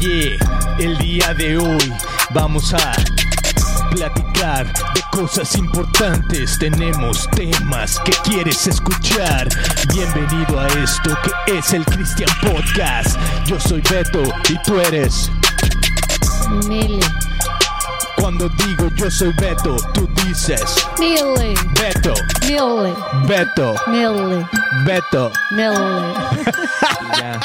Yeah, 0.00 0.38
el 0.78 0.96
día 0.98 1.34
de 1.34 1.58
hoy 1.58 1.92
vamos 2.30 2.72
a 2.72 2.92
platicar 3.90 4.72
de 4.94 5.02
cosas 5.10 5.56
importantes. 5.56 6.56
Tenemos 6.56 7.28
temas 7.32 7.98
que 8.04 8.12
quieres 8.22 8.68
escuchar. 8.68 9.48
Bienvenido 9.92 10.60
a 10.60 10.68
esto 10.68 11.16
que 11.24 11.58
es 11.58 11.72
el 11.72 11.84
Christian 11.86 12.30
Podcast. 12.40 13.18
Yo 13.46 13.58
soy 13.58 13.80
Beto 13.90 14.22
y 14.48 14.62
tú 14.62 14.78
eres. 14.80 15.32
Mili. 16.68 17.00
Cuando 18.20 18.48
digo 18.50 18.88
yo 18.94 19.10
soy 19.10 19.32
Beto, 19.32 19.76
tú 19.94 20.08
dices 20.24 20.62
Mili. 21.00 21.54
Beto, 21.74 22.14
Mili. 22.42 22.94
Beto, 23.26 23.74
Mili. 23.88 24.46
Beto. 24.84 25.32
Mili. 25.50 25.74
Ya. 27.18 27.40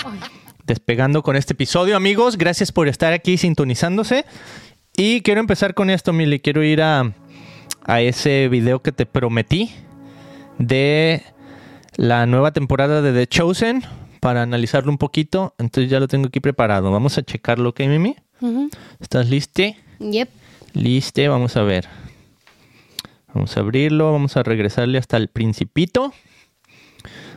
Despegando 0.66 1.24
con 1.24 1.36
este 1.36 1.54
episodio, 1.54 1.98
amigos. 1.98 2.38
Gracias 2.38 2.72
por 2.72 2.88
estar 2.88 3.12
aquí 3.12 3.38
sintonizándose. 3.38 4.24
Y 4.96 5.22
quiero 5.22 5.42
empezar 5.42 5.74
con 5.74 5.90
esto, 5.90 6.14
Mili. 6.14 6.40
Quiero 6.40 6.64
ir 6.64 6.82
a, 6.82 7.14
a 7.84 8.02
ese 8.02 8.48
video 8.48 8.82
que 8.82 8.94
te 8.94 9.06
prometí 9.06 9.72
de 10.60 11.22
la 11.98 12.26
nueva 12.28 12.54
temporada 12.54 13.02
de 13.02 13.12
The 13.12 13.28
Chosen 13.28 13.84
para 14.22 14.42
analizarlo 14.42 14.90
un 14.90 14.98
poquito. 14.98 15.54
Entonces 15.58 15.92
ya 15.92 16.00
lo 16.00 16.08
tengo 16.08 16.28
aquí 16.28 16.40
preparado. 16.40 16.92
Vamos 16.92 17.18
a 17.18 17.24
checarlo, 17.24 17.70
¿ok, 17.70 17.82
Mimi? 17.82 18.16
¿Estás 19.02 19.30
liste? 19.30 19.78
Yep. 20.00 20.30
Liste, 20.74 21.28
vamos 21.28 21.58
a 21.58 21.64
ver. 21.64 21.90
Vamos 23.34 23.58
a 23.58 23.60
abrirlo, 23.60 24.14
vamos 24.14 24.38
a 24.38 24.44
regresarle 24.44 24.98
hasta 24.98 25.18
el 25.18 25.28
principito. 25.28 26.14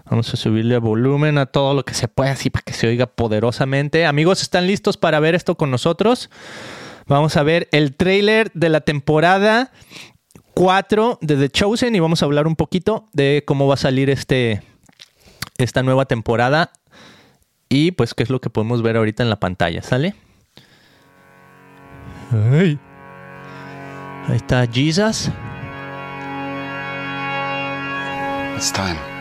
Vamos 0.08 0.32
a 0.32 0.36
subirle 0.36 0.78
volumen 0.78 1.36
a 1.36 1.46
todo 1.46 1.74
lo 1.74 1.84
que 1.84 1.94
se 1.94 2.06
pueda, 2.06 2.32
así 2.32 2.48
para 2.48 2.62
que 2.62 2.72
se 2.72 2.86
oiga 2.86 3.06
poderosamente. 3.06 4.06
Amigos, 4.06 4.40
¿están 4.40 4.66
listos 4.66 4.96
para 4.96 5.18
ver 5.18 5.34
esto 5.34 5.56
con 5.56 5.70
nosotros? 5.70 6.30
Vamos 7.06 7.36
a 7.36 7.42
ver 7.42 7.68
el 7.72 7.96
trailer 7.96 8.50
de 8.52 8.68
la 8.68 8.80
temporada 8.80 9.72
4 10.54 11.18
de 11.20 11.36
The 11.36 11.50
Chosen 11.50 11.94
y 11.94 12.00
vamos 12.00 12.22
a 12.22 12.24
hablar 12.24 12.46
un 12.46 12.56
poquito 12.56 13.06
de 13.12 13.42
cómo 13.46 13.66
va 13.66 13.74
a 13.74 13.78
salir 13.78 14.08
este, 14.08 14.62
esta 15.58 15.82
nueva 15.82 16.06
temporada 16.06 16.70
y 17.68 17.90
pues 17.90 18.14
qué 18.14 18.22
es 18.22 18.30
lo 18.30 18.40
que 18.40 18.48
podemos 18.48 18.82
ver 18.82 18.96
ahorita 18.96 19.22
en 19.22 19.30
la 19.30 19.40
pantalla, 19.40 19.82
¿sale? 19.82 20.14
Ahí 24.28 24.36
está 24.36 24.66
Jesus. 24.66 25.30
It's 28.56 28.72
time. 28.72 29.15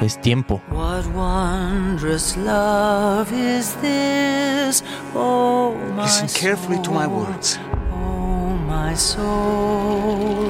Es 0.00 0.18
tiempo. 0.18 0.62
What 0.70 1.06
wondrous 1.08 2.34
love 2.38 3.30
is 3.34 3.74
this? 3.82 4.82
Oh, 5.14 5.76
Listen 5.94 6.26
carefully 6.28 6.80
to 6.82 6.90
my 6.90 7.06
words. 7.06 7.58
Oh, 7.92 8.56
my 8.66 8.94
soul. 8.94 10.48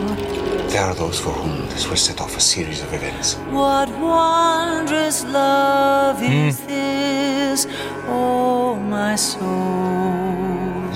There 0.69 0.85
are 0.85 0.95
those 0.95 1.19
for 1.19 1.31
whom 1.33 1.69
this 1.71 1.89
will 1.89 1.97
set 1.97 2.21
off 2.21 2.37
a 2.37 2.41
series 2.41 2.81
of 2.81 2.93
events. 2.95 3.35
What 3.51 3.89
wondrous 3.99 5.25
love 5.25 6.21
hmm. 6.21 6.33
is 6.33 6.61
this? 6.61 7.67
Oh, 8.07 8.77
my 8.77 9.17
soul. 9.17 9.49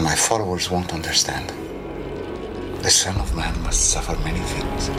My 0.01 0.15
followers 0.15 0.71
won't 0.71 0.95
understand. 0.95 1.53
The 2.85 2.91
Son 2.91 3.17
of 3.17 3.35
Man 3.35 3.61
must 3.65 3.91
suffer 3.91 4.17
many 4.19 4.41
things. 4.41 4.91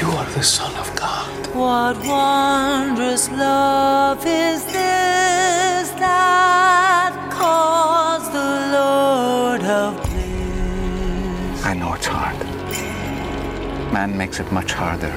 You 0.00 0.08
are 0.12 0.30
the 0.30 0.42
Son 0.42 0.74
of 0.76 0.88
God. 0.96 1.28
What 1.54 1.96
wondrous 2.06 3.28
love 3.30 4.24
is 4.24 4.64
this 4.64 5.90
that 6.04 7.12
calls 7.30 8.24
the 8.38 8.50
Lord 8.78 9.62
of 9.62 9.90
bliss 10.04 11.64
I 11.66 11.74
know 11.74 11.92
it's 11.92 12.06
hard. 12.06 12.38
Man 13.92 14.16
makes 14.16 14.40
it 14.40 14.50
much 14.50 14.72
harder. 14.72 15.12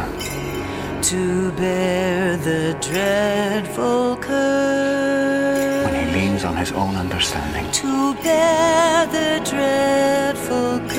to 1.12 1.52
bear 1.54 2.36
the 2.36 2.76
dreadful 2.88 4.18
curse? 4.18 5.86
When 5.86 5.96
he 6.08 6.12
leans 6.18 6.44
on 6.44 6.58
his 6.58 6.72
own 6.74 6.96
understanding. 6.96 7.66
To 7.84 8.14
bear 8.16 9.06
the 9.18 9.30
dreadful 9.50 10.80
curse. 10.90 10.93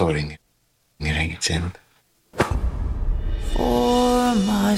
Story 0.00 0.38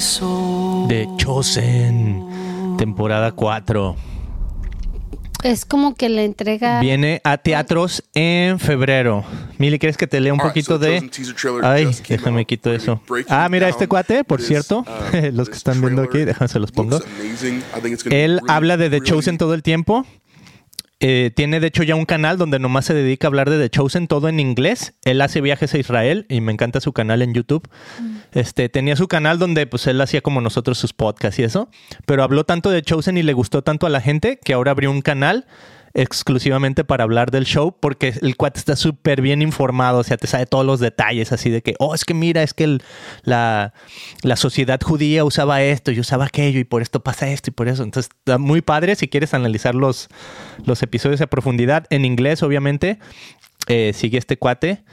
soul. 0.01 0.87
The 0.89 1.07
Chosen. 1.15 2.75
Temporada 2.77 3.31
4. 3.31 3.95
Es 5.43 5.63
como 5.63 5.95
que 5.95 6.09
le 6.09 6.25
entrega. 6.25 6.81
Viene 6.81 7.21
a 7.23 7.37
teatros 7.37 8.03
en 8.13 8.59
febrero. 8.59 9.23
Mili, 9.57 9.79
¿quieres 9.79 9.95
que 9.95 10.07
te 10.07 10.19
lea 10.19 10.33
un 10.33 10.41
All 10.41 10.47
right, 10.47 10.53
poquito 10.53 10.77
de...? 10.77 11.09
Ay, 11.61 11.89
déjame 12.09 12.39
out. 12.39 12.47
quito 12.47 12.73
eso. 12.73 13.01
Ah, 13.29 13.47
mira, 13.49 13.69
este 13.69 13.87
cuate, 13.87 14.25
por 14.25 14.39
this, 14.39 14.49
cierto, 14.49 14.79
uh, 14.79 15.31
los 15.33 15.49
que 15.49 15.55
están 15.55 15.79
viendo 15.79 16.01
aquí, 16.01 16.25
déjame 16.25 16.49
se 16.49 16.59
los 16.59 16.73
pongo. 16.73 16.99
Él 16.99 18.01
really, 18.09 18.39
habla 18.49 18.75
de 18.75 18.89
The 18.89 18.97
really 18.97 19.09
Chosen 19.09 19.37
todo 19.37 19.53
el 19.53 19.63
tiempo. 19.63 20.05
Eh, 21.05 21.31
tiene 21.35 21.59
de 21.59 21.67
hecho 21.67 21.83
ya 21.83 21.95
un 21.95 22.05
canal 22.05 22.37
donde 22.37 22.59
nomás 22.59 22.85
se 22.85 22.93
dedica 22.93 23.27
a 23.27 23.29
hablar 23.29 23.49
de 23.49 23.59
The 23.59 23.69
Chosen 23.69 24.07
todo 24.07 24.29
en 24.29 24.39
inglés. 24.39 24.93
Él 25.03 25.19
hace 25.19 25.41
viajes 25.41 25.73
a 25.73 25.77
Israel 25.77 26.25
y 26.29 26.39
me 26.39 26.53
encanta 26.53 26.79
su 26.79 26.93
canal 26.93 27.21
en 27.21 27.33
YouTube. 27.33 27.67
Este 28.31 28.69
tenía 28.69 28.95
su 28.95 29.09
canal 29.09 29.37
donde 29.37 29.67
pues 29.67 29.85
él 29.87 29.99
hacía 29.99 30.21
como 30.21 30.39
nosotros 30.39 30.77
sus 30.77 30.93
podcasts 30.93 31.39
y 31.39 31.43
eso, 31.43 31.69
pero 32.05 32.23
habló 32.23 32.45
tanto 32.45 32.69
de 32.69 32.81
Chosen 32.81 33.17
y 33.17 33.23
le 33.23 33.33
gustó 33.33 33.63
tanto 33.63 33.85
a 33.85 33.89
la 33.89 33.99
gente 33.99 34.39
que 34.41 34.53
ahora 34.53 34.71
abrió 34.71 34.91
un 34.91 35.01
canal 35.01 35.45
exclusivamente 35.93 36.83
para 36.83 37.03
hablar 37.03 37.29
del 37.29 37.45
show 37.45 37.75
porque 37.79 38.13
el 38.21 38.35
cuate 38.35 38.59
está 38.59 38.75
súper 38.75 39.21
bien 39.21 39.41
informado, 39.41 39.99
o 39.99 40.03
sea, 40.03 40.17
te 40.17 40.27
sabe 40.27 40.45
todos 40.45 40.65
los 40.65 40.79
detalles 40.79 41.31
así 41.31 41.49
de 41.49 41.61
que, 41.61 41.75
oh, 41.79 41.93
es 41.93 42.03
que 42.03 42.13
mira, 42.13 42.41
es 42.41 42.53
que 42.53 42.79
la, 43.23 43.73
la 44.23 44.35
sociedad 44.35 44.79
judía 44.81 45.23
usaba 45.23 45.61
esto 45.61 45.91
y 45.91 45.99
usaba 45.99 46.25
aquello 46.25 46.59
y 46.59 46.63
por 46.63 46.81
esto 46.81 47.03
pasa 47.03 47.29
esto 47.29 47.51
y 47.51 47.53
por 47.53 47.67
eso. 47.67 47.83
Entonces, 47.83 48.09
está 48.17 48.37
muy 48.37 48.61
padre 48.61 48.95
si 48.95 49.07
quieres 49.07 49.33
analizar 49.33 49.75
los, 49.75 50.09
los 50.65 50.81
episodios 50.81 51.21
a 51.21 51.27
profundidad 51.27 51.85
en 51.89 52.05
inglés, 52.05 52.41
obviamente. 52.41 52.99
Eh, 53.67 53.91
sigue 53.93 54.17
este 54.17 54.37
cuate, 54.37 54.83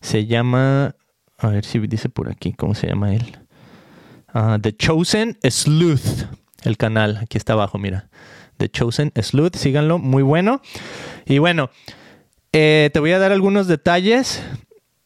se 0.00 0.26
llama, 0.26 0.94
a 1.38 1.48
ver 1.48 1.64
si 1.64 1.78
dice 1.80 2.08
por 2.08 2.30
aquí, 2.30 2.52
¿cómo 2.52 2.74
se 2.74 2.86
llama 2.86 3.14
él? 3.14 3.38
Ah, 4.28 4.58
The 4.60 4.74
Chosen 4.74 5.38
Sleuth, 5.42 6.26
el 6.62 6.76
canal, 6.76 7.18
aquí 7.18 7.38
está 7.38 7.52
abajo, 7.54 7.78
mira. 7.78 8.08
The 8.64 8.70
Chosen 8.70 9.12
Sleuth, 9.20 9.56
síganlo, 9.56 9.98
muy 9.98 10.22
bueno. 10.22 10.62
Y 11.26 11.36
bueno, 11.36 11.68
eh, 12.54 12.88
te 12.94 12.98
voy 12.98 13.12
a 13.12 13.18
dar 13.18 13.30
algunos 13.30 13.66
detalles 13.66 14.42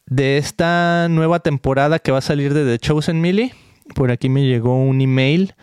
de 0.05 0.37
esta 0.37 1.09
nueva 1.09 1.41
temporada 1.41 1.99
que 1.99 2.13
va 2.13 2.19
a 2.19 2.21
salir 2.21 2.53
de 2.53 2.63
The 2.63 2.79
Chosen 2.79 3.19
Millie. 3.19 3.53
Por 3.95 4.11
aquí 4.11 4.29
me 4.29 4.45
llegó 4.45 4.81
un 4.81 5.01
email 5.01 5.55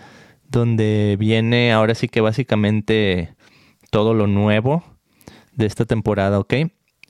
donde 0.46 1.16
viene 1.18 1.72
ahora 1.72 1.94
sí 1.94 2.08
que 2.08 2.20
básicamente 2.20 3.34
todo 3.90 4.12
lo 4.12 4.26
nuevo 4.26 4.84
de 5.54 5.64
esta 5.64 5.86
temporada, 5.86 6.38
¿ok? 6.38 6.52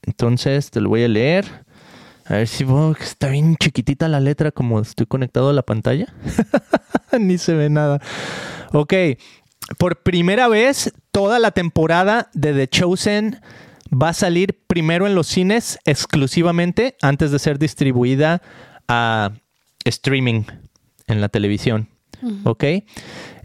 Entonces 0.04 0.70
te 0.70 0.80
lo 0.80 0.88
voy 0.88 1.02
a 1.02 1.08
leer. 1.08 1.64
A 2.26 2.34
ver 2.34 2.46
si 2.46 2.64
está 3.00 3.26
bien 3.26 3.56
chiquitita 3.56 4.06
la 4.06 4.20
letra 4.20 4.52
como 4.52 4.78
estoy 4.78 5.06
conectado 5.06 5.50
a 5.50 5.52
la 5.52 5.62
pantalla. 5.62 6.14
Ni 7.18 7.38
se 7.38 7.54
ve 7.54 7.70
nada. 7.70 8.00
Ok, 8.72 8.92
por 9.78 10.02
primera 10.02 10.48
vez 10.48 10.92
toda 11.10 11.38
la 11.38 11.50
temporada 11.50 12.30
de 12.34 12.52
The 12.52 12.68
Chosen 12.68 13.40
va 13.90 14.10
a 14.10 14.14
salir 14.14 14.62
primero 14.66 15.06
en 15.06 15.14
los 15.14 15.26
cines 15.26 15.78
exclusivamente 15.84 16.96
antes 17.02 17.30
de 17.30 17.38
ser 17.38 17.58
distribuida 17.58 18.42
a 18.88 19.32
streaming 19.84 20.44
en 21.06 21.20
la 21.20 21.28
televisión. 21.28 21.88
¿Ok? 22.44 22.64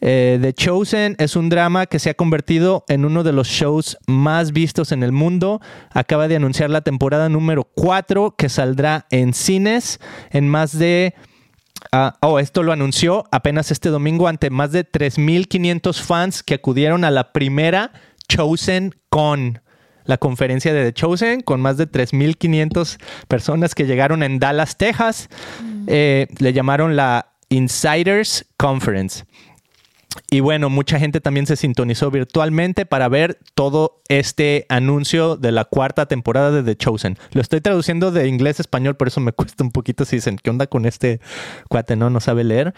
Eh, 0.04 0.40
The 0.42 0.54
Chosen 0.54 1.16
es 1.20 1.36
un 1.36 1.50
drama 1.50 1.86
que 1.86 2.00
se 2.00 2.10
ha 2.10 2.14
convertido 2.14 2.86
en 2.88 3.06
uno 3.06 3.24
de 3.24 3.34
los 3.34 3.48
shows 3.48 3.98
más 4.08 4.54
vistos 4.54 4.92
en 4.92 5.04
el 5.04 5.12
mundo. 5.12 5.62
Acaba 5.92 6.28
de 6.28 6.38
anunciar 6.38 6.70
la 6.70 6.82
temporada 6.82 7.30
número 7.30 7.66
4 7.66 8.36
que 8.38 8.50
saldrá 8.50 9.08
en 9.12 9.34
cines 9.34 10.00
en 10.32 10.48
más 10.48 10.78
de... 10.78 11.14
ah, 11.92 12.18
oh, 12.22 12.40
esto 12.40 12.64
lo 12.64 12.72
anunció 12.72 13.26
apenas 13.32 13.72
este 13.72 13.90
domingo 13.90 14.28
ante 14.28 14.50
más 14.50 14.72
de 14.72 14.90
3.500 14.90 16.02
fans 16.02 16.44
que 16.44 16.56
acudieron 16.56 17.04
a 17.04 17.12
la 17.12 17.32
primera 17.34 17.92
Chosen 18.28 18.96
Con 19.10 19.62
la 20.06 20.18
conferencia 20.18 20.74
de 20.74 20.86
The 20.86 20.94
Chosen 20.94 21.42
con 21.42 21.62
más 21.62 21.78
de 21.78 21.90
3.500 21.90 22.98
personas 23.28 23.76
que 23.76 23.86
llegaron 23.86 24.24
en 24.24 24.40
Dallas, 24.40 24.78
Texas. 24.78 25.30
Eh, 25.88 26.28
le 26.40 26.54
llamaron 26.54 26.96
la 26.96 27.34
Insiders 27.50 28.46
Conference. 28.58 29.26
Y 30.30 30.42
bueno, 30.42 30.70
mucha 30.70 31.00
gente 31.00 31.22
también 31.22 31.46
se 31.46 31.56
sintonizó 31.56 32.12
virtualmente 32.12 32.86
para 32.86 33.08
ver 33.08 33.40
todo 33.56 34.02
este 34.10 34.66
anuncio 34.70 35.38
de 35.38 35.52
la 35.52 35.66
cuarta 35.66 36.06
temporada 36.06 36.52
de 36.52 36.64
The 36.64 36.76
Chosen. 36.76 37.18
Lo 37.32 37.42
estoy 37.42 37.62
traduciendo 37.62 38.12
de 38.12 38.28
inglés 38.28 38.60
a 38.60 38.64
español, 38.64 38.96
por 38.96 39.08
eso 39.08 39.22
me 39.22 39.32
cuesta 39.34 39.64
un 39.64 39.72
poquito 39.72 40.06
si 40.06 40.18
dicen, 40.18 40.38
¿qué 40.42 40.50
onda 40.50 40.68
con 40.68 40.86
este 40.86 41.20
cuate? 41.70 41.96
No, 41.96 42.20
sabe 42.20 42.44
leer. 42.44 42.74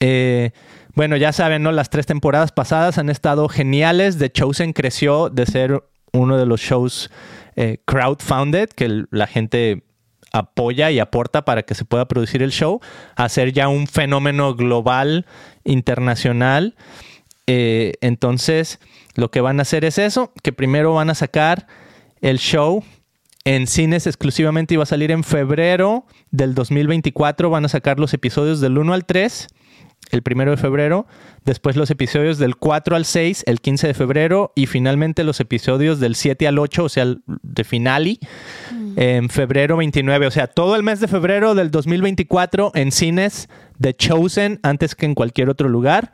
Eh, 0.00 0.52
bueno, 0.94 1.16
ya 1.16 1.32
saben, 1.32 1.62
¿no? 1.62 1.72
Las 1.72 1.90
tres 1.90 2.06
temporadas 2.06 2.52
pasadas 2.52 2.98
han 2.98 3.10
estado 3.10 3.48
geniales. 3.48 4.18
The 4.18 4.30
Chosen 4.30 4.72
creció 4.72 5.28
de 5.28 5.46
ser 5.46 5.82
uno 6.12 6.38
de 6.38 6.46
los 6.46 6.60
shows 6.60 7.10
eh, 7.54 7.78
crowdfunded, 7.84 8.70
que 8.70 9.04
la 9.10 9.26
gente 9.26 9.82
apoya 10.32 10.90
y 10.90 10.98
aporta 10.98 11.44
para 11.44 11.62
que 11.62 11.74
se 11.74 11.84
pueda 11.84 12.06
producir 12.06 12.42
el 12.42 12.50
show, 12.50 12.80
a 13.14 13.28
ser 13.28 13.52
ya 13.52 13.68
un 13.68 13.86
fenómeno 13.86 14.54
global, 14.54 15.26
internacional. 15.66 16.74
Eh, 17.46 17.94
entonces, 18.00 18.80
lo 19.14 19.30
que 19.30 19.40
van 19.40 19.58
a 19.58 19.62
hacer 19.62 19.84
es 19.84 19.98
eso, 19.98 20.32
que 20.42 20.52
primero 20.52 20.94
van 20.94 21.10
a 21.10 21.14
sacar 21.14 21.66
el 22.20 22.38
show 22.38 22.82
en 23.46 23.68
cines 23.68 24.08
exclusivamente 24.08 24.74
y 24.74 24.76
va 24.76 24.82
a 24.82 24.86
salir 24.86 25.12
en 25.12 25.22
febrero 25.22 26.04
del 26.32 26.54
2024. 26.54 27.48
Van 27.48 27.64
a 27.64 27.68
sacar 27.68 28.00
los 28.00 28.12
episodios 28.12 28.60
del 28.60 28.76
1 28.76 28.92
al 28.92 29.06
3, 29.06 29.46
el 30.10 30.22
primero 30.22 30.50
de 30.50 30.56
febrero. 30.56 31.06
Después 31.44 31.76
los 31.76 31.88
episodios 31.92 32.38
del 32.38 32.56
4 32.56 32.96
al 32.96 33.04
6, 33.04 33.44
el 33.46 33.60
15 33.60 33.86
de 33.86 33.94
febrero. 33.94 34.52
Y 34.56 34.66
finalmente 34.66 35.22
los 35.22 35.38
episodios 35.38 36.00
del 36.00 36.16
7 36.16 36.48
al 36.48 36.58
8, 36.58 36.84
o 36.84 36.88
sea, 36.88 37.06
de 37.24 37.64
finale, 37.64 38.18
en 38.96 39.28
febrero 39.28 39.76
29. 39.76 40.26
O 40.26 40.30
sea, 40.32 40.48
todo 40.48 40.74
el 40.74 40.82
mes 40.82 40.98
de 40.98 41.06
febrero 41.06 41.54
del 41.54 41.70
2024 41.70 42.72
en 42.74 42.90
cines 42.90 43.48
de 43.78 43.94
Chosen 43.94 44.58
antes 44.64 44.96
que 44.96 45.06
en 45.06 45.14
cualquier 45.14 45.50
otro 45.50 45.68
lugar. 45.68 46.10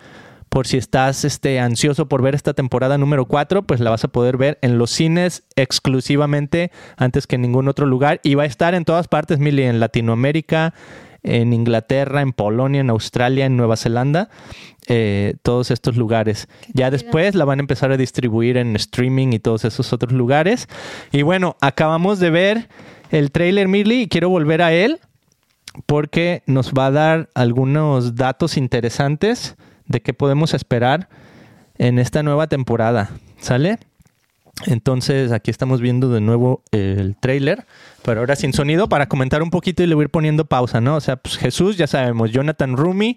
Por 0.52 0.66
si 0.66 0.76
estás 0.76 1.25
este, 1.25 1.60
ansioso 1.60 2.08
por 2.08 2.20
ver 2.20 2.34
esta 2.34 2.52
temporada 2.52 2.99
número 2.99 3.25
4, 3.25 3.62
pues 3.62 3.81
la 3.81 3.88
vas 3.88 4.04
a 4.04 4.08
poder 4.08 4.37
ver 4.37 4.58
en 4.60 4.76
los 4.76 4.90
cines 4.90 5.44
exclusivamente 5.56 6.70
antes 6.99 7.26
que 7.26 7.37
en 7.37 7.40
ningún 7.40 7.69
otro 7.69 7.87
lugar. 7.87 8.20
Y 8.22 8.34
va 8.34 8.43
a 8.43 8.46
estar 8.46 8.75
en 8.75 8.84
todas 8.84 9.08
partes, 9.08 9.38
Mili, 9.38 9.62
en 9.62 9.81
Latinoamérica, 9.81 10.75
en 11.22 11.54
Inglaterra, 11.54 12.20
en 12.20 12.34
Polonia, 12.34 12.82
en 12.82 12.90
Australia, 12.90 13.46
en 13.46 13.56
Nueva 13.56 13.78
Zelanda, 13.78 14.28
eh, 14.88 15.37
todos 15.43 15.70
estos 15.70 15.96
lugares. 15.96 16.49
Ya 16.75 16.90
después 16.90 17.34
la 17.34 17.46
van 17.46 17.58
a 17.58 17.62
empezar 17.62 17.90
a 17.90 17.96
distribuir 17.96 18.58
en 18.58 18.76
streaming 18.76 19.28
y 19.32 19.38
todos 19.38 19.64
esos 19.64 19.94
otros 19.94 20.12
lugares. 20.12 20.69
Y 21.12 21.22
bueno, 21.22 21.56
acabamos 21.62 22.19
de 22.19 22.28
ver 22.28 22.69
el 23.10 23.31
trailer, 23.31 23.69
Mili, 23.69 24.02
y 24.02 24.06
quiero 24.06 24.28
volver 24.28 24.60
a 24.60 24.75
él 24.75 25.00
porque 25.87 26.43
nos 26.44 26.75
va 26.75 26.88
a 26.88 26.90
dar 26.90 27.31
algunos 27.32 28.16
datos 28.16 28.58
interesantes 28.58 29.56
de 29.93 30.00
qué 30.00 30.12
podemos 30.12 30.55
esperar 30.55 31.09
en 31.79 32.00
esta 32.00 32.25
nueva 32.25 32.49
temporada. 32.49 33.11
¿Sale? 33.39 33.79
Entonces 34.67 35.33
aquí 35.33 35.50
estamos 35.50 35.81
viendo 35.81 36.11
de 36.11 36.21
nuevo 36.21 36.62
el 36.73 37.17
trailer, 37.19 37.65
pero 38.05 38.21
ahora 38.21 38.37
sin 38.37 38.53
sonido 38.53 38.89
para 38.89 39.09
comentar 39.09 39.43
un 39.43 39.50
poquito 39.50 39.83
y 39.83 39.87
le 39.87 39.94
voy 39.94 40.03
a 40.03 40.06
ir 40.06 40.11
poniendo 40.11 40.44
pausa, 40.44 40.81
¿no? 40.81 40.97
O 40.97 41.00
sea, 41.00 41.17
pues 41.17 41.37
Jesús, 41.39 41.77
ya 41.77 41.87
sabemos, 41.87 42.33
Jonathan 42.33 42.77
Rumi 42.77 43.17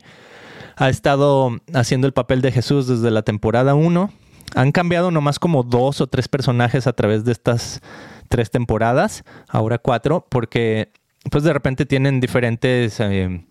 ha 0.77 0.89
estado 0.89 1.57
haciendo 1.73 2.07
el 2.07 2.13
papel 2.13 2.41
de 2.41 2.51
Jesús 2.51 2.87
desde 2.87 3.11
la 3.11 3.23
temporada 3.23 3.75
1. 3.75 4.11
Han 4.55 4.71
cambiado 4.71 5.11
nomás 5.11 5.39
como 5.39 5.63
dos 5.63 6.01
o 6.01 6.07
tres 6.07 6.27
personajes 6.27 6.87
a 6.87 6.93
través 6.93 7.25
de 7.25 7.31
estas 7.31 7.81
tres 8.29 8.49
temporadas, 8.49 9.23
ahora 9.49 9.77
cuatro, 9.77 10.25
porque 10.29 10.89
pues 11.29 11.43
de 11.43 11.53
repente 11.53 11.85
tienen 11.85 12.19
diferentes 12.19 12.99
eh, 12.99 13.45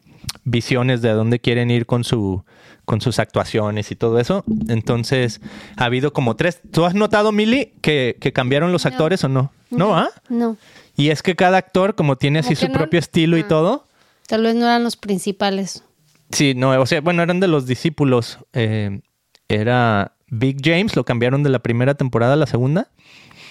visiones 0.45 1.03
de 1.03 1.11
dónde 1.11 1.39
quieren 1.39 1.71
ir 1.71 1.87
con 1.87 2.05
su 2.05 2.45
con 2.85 3.01
sus 3.01 3.19
actuaciones 3.19 3.91
y 3.91 3.97
todo 3.97 4.19
eso. 4.19 4.45
Entonces, 4.69 5.41
ha 5.77 5.85
habido 5.87 6.13
como 6.13 6.37
tres. 6.37 6.61
¿Tú 6.71 6.85
has 6.85 6.95
notado, 6.95 7.33
Mili, 7.33 7.73
que, 7.81 8.17
que 8.21 8.33
cambiaron 8.33 8.73
los 8.73 8.85
No. 8.85 8.91
actores 8.91 9.25
o 9.25 9.29
no? 9.29 9.53
¿No, 9.71 9.97
ah? 9.97 10.11
No, 10.29 10.57
Y 10.97 11.09
es 11.11 11.23
que 11.23 11.35
cada 11.35 11.59
actor, 11.59 11.95
como 11.95 12.17
tiene 12.17 12.39
así 12.41 12.55
¿Cómo 12.55 12.67
su 12.67 12.69
no? 12.69 12.75
propio 12.79 12.99
estilo 13.01 13.37
y 13.39 13.43
todo. 13.43 13.87
tal 14.29 14.43
vez 14.43 14.55
no 14.55 14.67
eran 14.67 14.85
los 14.85 14.97
principales. 14.97 15.83
Sí, 16.31 16.55
no, 16.55 16.71
o 16.81 16.87
sea, 16.87 17.01
bueno, 17.01 17.23
eran 17.23 17.41
de 17.41 17.49
los 17.49 17.67
discípulos. 17.67 18.39
Eh, 18.53 19.01
era 19.49 20.13
Big 20.29 20.59
James, 20.65 20.97
lo 20.97 21.05
cambiaron 21.05 21.43
de 21.43 21.51
la 21.51 21.59
primera 21.61 21.95
temporada 21.95 22.33
a 22.35 22.37
la 22.37 22.47
segunda. 22.47 22.89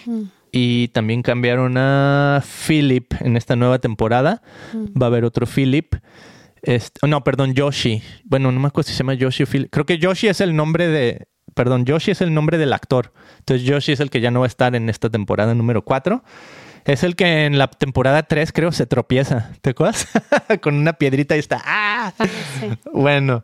Mm. 0.06 0.24
Y 0.51 0.89
también 0.89 1.24
cambiaron 1.24 1.75
a 1.77 2.44
Philip 2.68 3.12
en 3.21 3.38
esta 3.38 3.56
nueva 3.56 3.80
temporada. 3.80 4.41
Va 4.74 5.06
a 5.06 5.09
haber 5.09 5.25
otro 5.25 5.47
Philip. 5.47 5.95
Este- 6.63 7.00
oh, 7.04 7.07
no, 7.07 7.24
perdón, 7.24 7.54
Yoshi. 7.54 8.01
Bueno, 8.24 8.51
no 8.51 8.60
me 8.60 8.68
acuerdo 8.68 8.88
si 8.88 8.94
se 8.94 9.00
llama 9.00 9.13
Yoshi 9.13 9.44
o 9.44 9.45
Philip. 9.48 9.69
Creo 9.69 9.86
que 9.86 9.98
Yoshi 10.00 10.27
es 10.27 10.42
el 10.42 10.56
nombre 10.56 10.88
de. 10.88 11.27
Perdón, 11.54 11.86
Yoshi 11.86 12.12
es 12.12 12.21
el 12.21 12.33
nombre 12.33 12.57
del 12.57 12.74
actor. 12.74 13.13
Entonces, 13.39 13.68
Yoshi 13.68 13.92
es 13.92 14.00
el 14.00 14.10
que 14.10 14.21
ya 14.21 14.31
no 14.31 14.39
va 14.39 14.45
a 14.45 14.48
estar 14.48 14.75
en 14.75 14.89
esta 14.89 15.10
temporada 15.10 15.54
número 15.54 15.83
4. 15.83 16.24
Es 16.86 17.04
el 17.04 17.15
que 17.15 17.45
en 17.45 17.57
la 17.57 17.68
temporada 17.68 18.24
3, 18.24 18.51
creo, 18.51 18.71
se 18.71 18.86
tropieza. 18.86 19.51
¿Te 19.62 19.69
acuerdas? 19.71 20.07
Con 20.62 20.75
una 20.75 20.94
piedrita 20.94 21.36
y 21.36 21.39
está. 21.39 21.62
¡Ah! 21.63 22.13
Ah, 22.18 22.25
sí. 22.60 22.69
Bueno, 22.92 23.44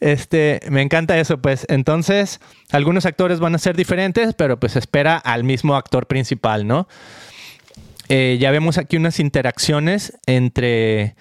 este, 0.00 0.60
me 0.70 0.82
encanta 0.82 1.18
eso, 1.18 1.38
pues. 1.38 1.66
Entonces, 1.68 2.40
algunos 2.70 3.04
actores 3.06 3.40
van 3.40 3.54
a 3.54 3.58
ser 3.58 3.76
diferentes, 3.76 4.34
pero 4.34 4.60
pues 4.60 4.76
espera 4.76 5.16
al 5.16 5.42
mismo 5.42 5.74
actor 5.74 6.06
principal, 6.06 6.66
¿no? 6.66 6.86
Eh, 8.08 8.38
ya 8.40 8.50
vemos 8.50 8.78
aquí 8.78 8.96
unas 8.96 9.20
interacciones 9.20 10.18
entre 10.26 11.14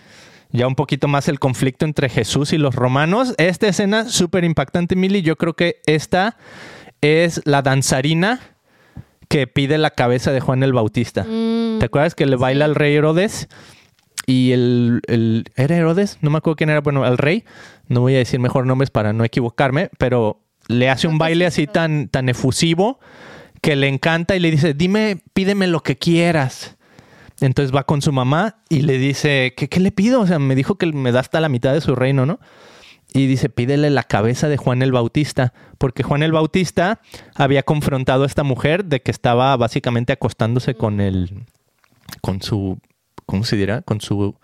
ya 0.51 0.67
un 0.67 0.75
poquito 0.75 1.07
más 1.07 1.27
el 1.27 1.39
conflicto 1.39 1.85
entre 1.85 2.09
Jesús 2.09 2.53
y 2.53 2.57
los 2.57 2.75
romanos. 2.75 3.33
Esta 3.38 3.67
escena 3.67 4.05
súper 4.09 4.44
impactante, 4.44 4.95
Mili. 4.95 5.21
Yo 5.21 5.35
creo 5.35 5.55
que 5.55 5.81
esta 5.85 6.38
es 7.01 7.41
la 7.45 7.61
danzarina 7.61 8.39
que 9.27 9.45
pide 9.47 9.77
la 9.77 9.91
cabeza 9.91 10.31
de 10.31 10.39
Juan 10.39 10.63
el 10.63 10.73
Bautista. 10.73 11.23
Mm, 11.25 11.79
¿Te 11.79 11.85
acuerdas 11.85 12.15
que 12.15 12.25
le 12.25 12.38
baila 12.38 12.65
al 12.65 12.75
rey 12.75 12.95
Herodes? 12.95 13.49
Y 14.25 14.51
el, 14.51 15.01
el- 15.07 15.45
¿Era 15.55 15.75
Herodes? 15.75 16.17
No 16.21 16.29
me 16.29 16.38
acuerdo 16.38 16.55
quién 16.55 16.69
era. 16.69 16.81
Bueno, 16.81 17.05
el 17.05 17.17
rey. 17.17 17.43
No 17.88 18.01
voy 18.01 18.15
a 18.15 18.19
decir 18.19 18.39
mejor 18.39 18.65
nombres 18.65 18.89
para 18.89 19.13
no 19.13 19.23
equivocarme, 19.23 19.89
pero 19.97 20.41
le 20.67 20.89
hace 20.89 21.07
un 21.07 21.17
baile 21.17 21.45
sí, 21.51 21.63
así 21.63 21.67
tan, 21.67 22.07
tan 22.09 22.27
efusivo 22.29 23.00
que 23.61 23.75
le 23.75 23.88
encanta 23.88 24.35
y 24.35 24.39
le 24.39 24.51
dice, 24.51 24.73
dime, 24.73 25.21
pídeme 25.33 25.67
lo 25.67 25.81
que 25.81 25.97
quieras. 25.97 26.76
Entonces 27.39 27.75
va 27.75 27.84
con 27.84 28.01
su 28.01 28.12
mamá 28.12 28.57
y 28.69 28.81
le 28.81 28.98
dice, 28.98 29.54
¿qué, 29.56 29.69
qué 29.69 29.80
le 29.80 29.92
pido? 29.92 30.22
O 30.22 30.28
sea, 30.28 30.39
me 30.39 30.56
dijo 30.56 30.75
que 30.75 30.88
me 30.88 31.12
da 31.12 31.19
hasta 31.19 31.39
la 31.39 31.50
mitad 31.50 31.74
de 31.74 31.81
su 31.81 31.95
reino, 31.95 32.25
¿no? 32.25 32.39
Y 33.13 33.28
dice, 33.28 33.50
pídele 33.50 33.89
la 33.89 34.04
cabeza 34.04 34.50
de 34.50 34.57
Juan 34.57 34.81
el 34.81 34.92
Bautista, 34.92 35.54
porque 35.78 36.04
Juan 36.04 36.24
el 36.24 36.31
Bautista 36.31 37.00
había 37.36 37.63
confrontado 37.63 38.24
a 38.24 38.28
esta 38.28 38.44
mujer 38.44 38.86
de 38.86 39.01
que 39.01 39.12
estaba 39.12 39.56
básicamente 39.56 40.13
acostándose 40.13 40.75
con 40.75 41.00
el, 41.00 41.46
con 42.22 42.41
su, 42.41 42.79
¿cómo 43.25 43.44
se 43.44 43.56
dirá? 43.56 43.82
Con 43.82 44.01
su, 44.01 44.36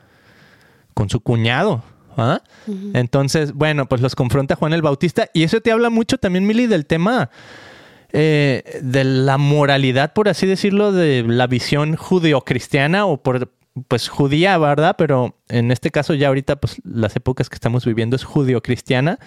con 0.94 1.10
su 1.10 1.20
cuñado. 1.20 1.84
¿ah? 2.16 2.42
Entonces, 2.94 3.54
bueno, 3.54 3.88
pues 3.88 4.02
los 4.02 4.16
confronta 4.16 4.56
Juan 4.56 4.74
el 4.74 4.82
Bautista 4.82 5.30
y 5.34 5.44
eso 5.44 5.60
te 5.60 5.72
habla 5.72 5.90
mucho 5.90 6.18
también, 6.18 6.48
Mili, 6.48 6.68
del 6.68 6.86
tema 6.86 7.30
eh, 8.15 8.79
de 8.84 9.03
la 9.03 9.39
moralidad, 9.39 10.13
por 10.13 10.29
así 10.29 10.46
decirlo, 10.46 10.91
de 10.91 11.24
la 11.24 11.48
visión 11.48 11.96
judeocristiana 11.96 13.08
o 13.08 13.17
por 13.17 13.51
pues 13.88 14.08
judía, 14.08 14.55
¿verdad? 14.60 14.96
Pero 15.00 15.36
en 15.50 15.72
este 15.72 15.89
caso 15.89 16.13
ya 16.13 16.27
ahorita 16.27 16.58
pues 16.58 16.79
las 16.84 17.15
épocas 17.15 17.50
que 17.50 17.55
estamos 17.55 17.86
viviendo 17.86 18.15
es 18.15 18.24
judeocristiana 18.24 19.17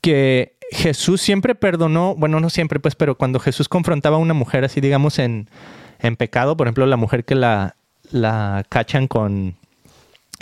que 0.00 0.56
Jesús 0.70 1.20
siempre 1.20 1.56
perdonó, 1.56 2.14
bueno, 2.14 2.38
no 2.38 2.50
siempre 2.50 2.78
pues, 2.78 2.94
pero 2.94 3.16
cuando 3.16 3.40
Jesús 3.40 3.68
confrontaba 3.68 4.16
a 4.16 4.20
una 4.20 4.34
mujer 4.34 4.64
así 4.64 4.80
digamos 4.80 5.18
en, 5.18 5.50
en 5.98 6.14
pecado, 6.14 6.56
por 6.56 6.68
ejemplo, 6.68 6.86
la 6.86 6.96
mujer 6.96 7.24
que 7.24 7.34
la, 7.34 7.74
la 8.12 8.64
cachan 8.68 9.08
con 9.08 9.56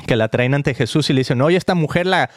que 0.06 0.16
la 0.16 0.28
traen 0.28 0.52
ante 0.52 0.75
Jesús 0.75 1.08
y 1.08 1.14
le 1.14 1.20
dicen, 1.20 1.40
oye, 1.40 1.56
esta 1.56 1.75
mujer 1.75 2.06
la, 2.06 2.28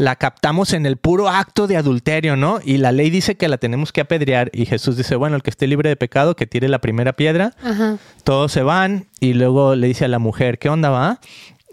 la 0.00 0.16
captamos 0.16 0.72
en 0.72 0.86
el 0.86 0.96
puro 0.96 1.28
acto 1.28 1.66
de 1.66 1.76
adulterio, 1.76 2.34
¿no? 2.34 2.58
Y 2.64 2.78
la 2.78 2.90
ley 2.90 3.10
dice 3.10 3.34
que 3.34 3.48
la 3.48 3.58
tenemos 3.58 3.92
que 3.92 4.00
apedrear. 4.00 4.50
Y 4.54 4.64
Jesús 4.64 4.96
dice, 4.96 5.14
bueno, 5.14 5.36
el 5.36 5.42
que 5.42 5.50
esté 5.50 5.66
libre 5.66 5.90
de 5.90 5.96
pecado, 5.96 6.34
que 6.34 6.46
tire 6.46 6.70
la 6.70 6.78
primera 6.78 7.12
piedra. 7.12 7.54
Ajá. 7.62 7.98
Todos 8.24 8.50
se 8.50 8.62
van 8.62 9.08
y 9.20 9.34
luego 9.34 9.74
le 9.74 9.88
dice 9.88 10.06
a 10.06 10.08
la 10.08 10.18
mujer, 10.18 10.58
¿qué 10.58 10.70
onda 10.70 10.88
va? 10.88 11.20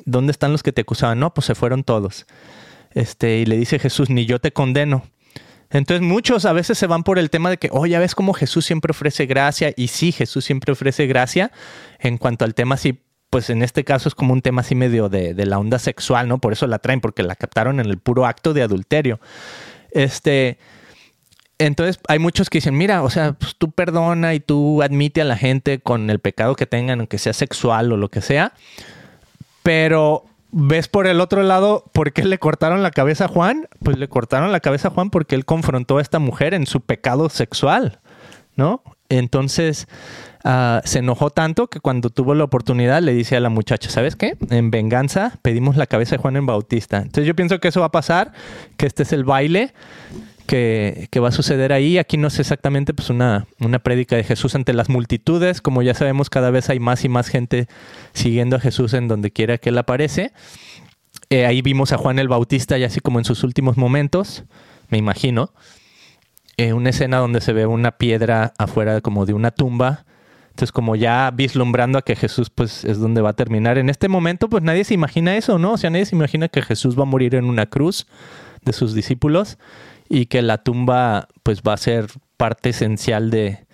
¿Dónde 0.03 0.31
están 0.31 0.51
los 0.51 0.61
que 0.61 0.73
te 0.73 0.81
acusaban? 0.81 1.21
No, 1.21 1.33
pues 1.33 1.45
se 1.45 1.55
fueron 1.55 1.85
todos. 1.85 2.25
Este, 2.91 3.37
y 3.37 3.45
le 3.45 3.55
dice 3.55 3.79
Jesús, 3.79 4.09
ni 4.09 4.25
yo 4.25 4.39
te 4.39 4.51
condeno. 4.51 5.03
Entonces 5.69 6.05
muchos 6.05 6.43
a 6.43 6.51
veces 6.51 6.77
se 6.77 6.85
van 6.85 7.03
por 7.03 7.19
el 7.19 7.29
tema 7.29 7.49
de 7.49 7.55
que, 7.55 7.69
oh, 7.71 7.85
ya 7.85 7.99
ves 7.99 8.13
cómo 8.13 8.33
Jesús 8.33 8.65
siempre 8.65 8.91
ofrece 8.91 9.25
gracia. 9.25 9.71
Y 9.77 9.87
sí, 9.87 10.11
Jesús 10.11 10.43
siempre 10.43 10.73
ofrece 10.73 11.07
gracia 11.07 11.53
en 11.97 12.17
cuanto 12.17 12.43
al 12.43 12.55
tema 12.55 12.75
así, 12.75 12.99
pues 13.29 13.49
en 13.49 13.61
este 13.61 13.83
caso 13.83 14.07
es 14.07 14.15
como 14.15 14.33
un 14.33 14.41
tema 14.41 14.61
así 14.61 14.75
medio 14.75 15.09
de, 15.09 15.33
la 15.45 15.59
onda 15.59 15.79
sexual, 15.79 16.27
¿no? 16.27 16.39
Por 16.39 16.53
eso 16.53 16.67
la 16.67 16.79
traen, 16.79 17.01
porque 17.01 17.23
la 17.23 17.35
captaron 17.35 17.79
en 17.79 17.87
el 17.87 17.97
puro 17.97 18.25
acto 18.25 18.53
de 18.53 18.63
adulterio. 18.63 19.19
Este, 19.91 20.57
entonces 21.57 21.99
hay 22.07 22.19
muchos 22.19 22.49
que 22.49 22.59
dicen, 22.59 22.77
mira, 22.77 23.03
o 23.03 23.09
sea, 23.09 23.33
pues 23.33 23.55
tú 23.57 23.71
perdona 23.71 24.33
y 24.33 24.39
tú 24.39 24.81
admite 24.81 25.21
a 25.21 25.25
la 25.25 25.37
gente 25.37 25.79
con 25.79 26.09
el 26.09 26.19
pecado 26.19 26.55
que 26.55 26.65
tengan, 26.65 26.99
aunque 26.99 27.17
sea 27.17 27.33
sexual 27.33 27.91
o 27.91 27.97
lo 27.97 28.09
que 28.09 28.21
sea, 28.21 28.53
pero 29.63 30.23
ves 30.51 30.87
por 30.87 31.07
el 31.07 31.19
otro 31.19 31.43
lado 31.43 31.83
por 31.91 32.13
qué 32.13 32.23
le 32.23 32.39
cortaron 32.39 32.81
la 32.81 32.91
cabeza 32.91 33.25
a 33.25 33.27
Juan. 33.27 33.67
Pues 33.83 33.97
le 33.97 34.07
cortaron 34.07 34.51
la 34.51 34.61
cabeza 34.61 34.87
a 34.87 34.91
Juan 34.91 35.09
porque 35.09 35.35
él 35.35 35.45
confrontó 35.45 35.97
a 35.97 36.01
esta 36.01 36.19
mujer 36.19 36.53
en 36.53 36.65
su 36.65 36.81
pecado 36.81 37.29
sexual, 37.29 37.99
¿no? 38.55 38.81
Entonces 39.09 39.87
ah, 40.43 40.81
se 40.85 40.99
enojó 40.99 41.29
tanto 41.29 41.67
que 41.67 41.79
cuando 41.79 42.09
tuvo 42.09 42.35
la 42.35 42.43
oportunidad 42.43 43.01
le 43.01 43.13
dice 43.13 43.35
a 43.35 43.39
la 43.39 43.49
muchacha, 43.49 43.89
¿sabes 43.89 44.15
qué? 44.15 44.37
En 44.49 44.71
venganza 44.71 45.37
pedimos 45.41 45.77
la 45.77 45.85
cabeza 45.85 46.15
de 46.15 46.21
Juan 46.21 46.35
en 46.35 46.45
Bautista. 46.45 46.97
Entonces 46.97 47.25
yo 47.25 47.35
pienso 47.35 47.59
que 47.59 47.69
eso 47.69 47.79
va 47.79 47.87
a 47.87 47.91
pasar, 47.91 48.33
que 48.77 48.85
este 48.85 49.03
es 49.03 49.13
el 49.13 49.23
baile 49.23 49.73
que, 50.47 51.07
que 51.11 51.19
va 51.19 51.29
a 51.29 51.31
suceder 51.31 51.73
ahí. 51.73 51.97
Aquí 51.99 52.17
no 52.17 52.29
es 52.29 52.39
exactamente 52.39 52.93
pues 52.93 53.09
una, 53.09 53.45
una 53.59 53.79
prédica 53.79 54.15
de 54.15 54.23
Jesús 54.23 54.55
ante 54.55 54.73
las 54.73 54.89
multitudes. 54.89 55.61
Como 55.61 55.83
ya 55.83 55.93
sabemos, 55.93 56.29
cada 56.29 56.49
vez 56.49 56.69
hay 56.69 56.79
más 56.79 57.05
y 57.05 57.09
más 57.09 57.27
gente 57.27 57.67
siguiendo 58.13 58.55
a 58.55 58.59
Jesús 58.59 58.93
en 58.93 59.07
donde 59.07 59.31
quiera 59.31 59.57
que 59.59 59.69
él 59.69 59.77
aparece. 59.77 60.31
Eh, 61.29 61.45
ahí 61.45 61.61
vimos 61.61 61.91
a 61.91 61.97
Juan 61.97 62.19
el 62.19 62.29
Bautista 62.29 62.77
ya 62.77 62.87
así 62.87 63.01
como 63.01 63.19
en 63.19 63.25
sus 63.25 63.43
últimos 63.43 63.75
momentos, 63.75 64.45
me 64.89 64.97
imagino. 64.97 65.51
Eh, 66.55 66.73
una 66.73 66.89
escena 66.89 67.17
donde 67.17 67.41
se 67.41 67.53
ve 67.53 67.67
una 67.67 67.91
piedra 67.91 68.53
afuera 68.57 69.01
como 69.01 69.25
de 69.27 69.33
una 69.33 69.51
tumba. 69.51 70.05
Entonces, 70.57 70.71
como 70.71 70.95
ya 70.95 71.29
vislumbrando 71.29 71.99
a 71.99 72.01
que 72.01 72.15
Jesús, 72.15 72.49
pues, 72.49 72.83
es 72.83 72.97
donde 72.97 73.21
va 73.21 73.29
a 73.29 73.33
terminar. 73.33 73.77
En 73.77 73.91
este 73.91 74.07
momento, 74.09 74.49
pues, 74.49 74.63
nadie 74.63 74.85
se 74.85 74.95
imagina 74.95 75.37
eso, 75.37 75.59
¿no? 75.59 75.73
O 75.73 75.77
sea, 75.77 75.91
nadie 75.91 76.07
se 76.07 76.15
imagina 76.15 76.47
que 76.47 76.63
Jesús 76.63 76.97
va 76.97 77.03
a 77.03 77.05
morir 77.05 77.35
en 77.35 77.45
una 77.45 77.67
cruz 77.67 78.07
de 78.65 78.73
sus 78.73 78.95
discípulos 78.95 79.59
y 80.09 80.25
que 80.25 80.41
la 80.41 80.57
tumba, 80.57 81.27
pues, 81.43 81.61
va 81.61 81.73
a 81.73 81.77
ser 81.77 82.07
parte 82.37 82.69
esencial 82.69 83.29
de, 83.29 83.67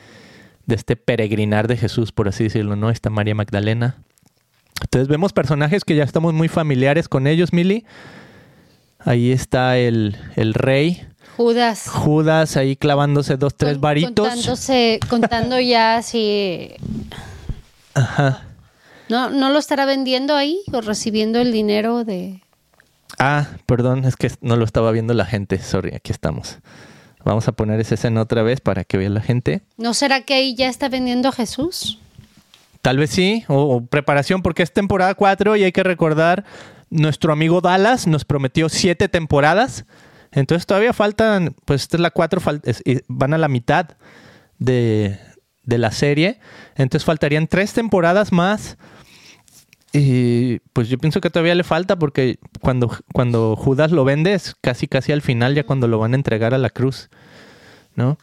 este 0.68 0.98
peregrinar 0.98 1.70
de 1.70 1.78
Jesús, 1.78 2.12
por 2.12 2.28
así 2.28 2.44
decirlo, 2.44 2.76
¿no? 2.76 2.90
Está 2.90 3.10
María 3.10 3.34
Magdalena. 3.34 3.96
Entonces, 4.82 5.08
vemos 5.08 5.32
personajes 5.32 5.86
que 5.86 5.96
ya 5.96 6.04
estamos 6.04 6.34
muy 6.34 6.50
familiares 6.50 7.08
con 7.08 7.28
ellos, 7.28 7.54
Mili. 7.54 7.86
Ahí 9.00 9.32
está 9.32 9.78
el 9.78 10.18
rey. 10.54 11.08
Judas. 11.38 11.88
Judas 11.90 12.58
ahí 12.58 12.76
clavándose 12.76 13.38
dos, 13.38 13.56
tres 13.56 13.74
Con- 13.74 13.82
varitos. 13.82 14.28
Contándose, 14.28 15.00
contando 15.10 15.60
ya 15.60 16.02
si... 16.02 16.72
Ajá. 17.94 18.44
¿No, 19.10 19.30
¿No 19.30 19.50
lo 19.50 19.60
estará 19.60 19.86
vendiendo 19.86 20.36
ahí 20.36 20.62
o 20.72 20.82
recibiendo 20.82 21.40
el 21.40 21.52
dinero 21.52 22.04
de...? 22.04 22.42
Ah, 23.20 23.48
perdón, 23.66 24.06
es 24.06 24.16
que 24.16 24.32
no 24.42 24.56
lo 24.56 24.66
estaba 24.66 24.92
viendo 24.92 25.14
la 25.14 25.26
gente. 25.26 25.60
Sorry, 25.60 25.94
aquí 25.96 26.12
estamos. 26.12 26.58
Vamos 27.24 27.48
a 27.48 27.52
poner 27.52 27.80
esa 27.80 27.96
escena 27.96 28.22
otra 28.22 28.42
vez 28.44 28.60
para 28.60 28.84
que 28.84 28.98
vea 28.98 29.10
la 29.10 29.22
gente. 29.22 29.62
¿No 29.78 29.94
será 29.94 30.22
que 30.22 30.34
ahí 30.34 30.56
ya 30.56 30.68
está 30.68 30.90
vendiendo 30.90 31.30
a 31.30 31.32
Jesús? 31.32 32.00
Tal 32.82 32.98
vez 32.98 33.12
sí, 33.12 33.46
o, 33.48 33.76
o 33.78 33.86
preparación, 33.86 34.42
porque 34.42 34.64
es 34.64 34.74
temporada 34.74 35.14
4 35.14 35.56
y 35.56 35.64
hay 35.64 35.72
que 35.72 35.84
recordar, 35.84 36.44
nuestro 36.90 37.32
amigo 37.32 37.62
Dallas 37.62 38.08
nos 38.08 38.26
prometió 38.26 38.68
siete 38.68 39.08
temporadas. 39.08 39.86
Entonces 40.34 40.66
todavía 40.66 40.94
faltan, 40.94 41.56
pues 41.66 41.84
esta 41.84 41.98
es 41.98 42.02
la 42.02 42.12
4, 42.12 42.42
van 43.08 43.34
a 43.34 43.38
la 43.38 43.48
mitad 43.48 43.90
de, 44.58 45.20
de 45.64 45.78
la 45.78 45.92
serie. 45.92 46.40
Entonces 46.76 47.06
faltarían 47.06 47.48
tres 47.48 47.74
temporadas 47.74 48.32
más. 48.32 48.78
Y 49.92 50.58
pues 50.74 50.90
yo 50.90 50.98
pienso 50.98 51.22
que 51.22 51.30
todavía 51.30 51.54
le 51.54 51.64
falta 51.64 51.98
porque 51.98 52.40
cuando, 52.62 52.92
cuando 53.14 53.56
Judas 53.56 53.92
lo 53.92 54.04
vende 54.04 54.34
es 54.34 54.56
casi 54.60 54.88
casi 54.88 55.12
al 55.12 55.22
final, 55.22 55.54
ya 55.54 55.66
cuando 55.66 55.88
lo 55.88 56.00
van 56.00 56.14
a 56.14 56.16
entregar 56.16 56.56
a 56.56 56.58
la 56.58 56.72
cruz, 56.72 57.12
¿no? 57.96 58.18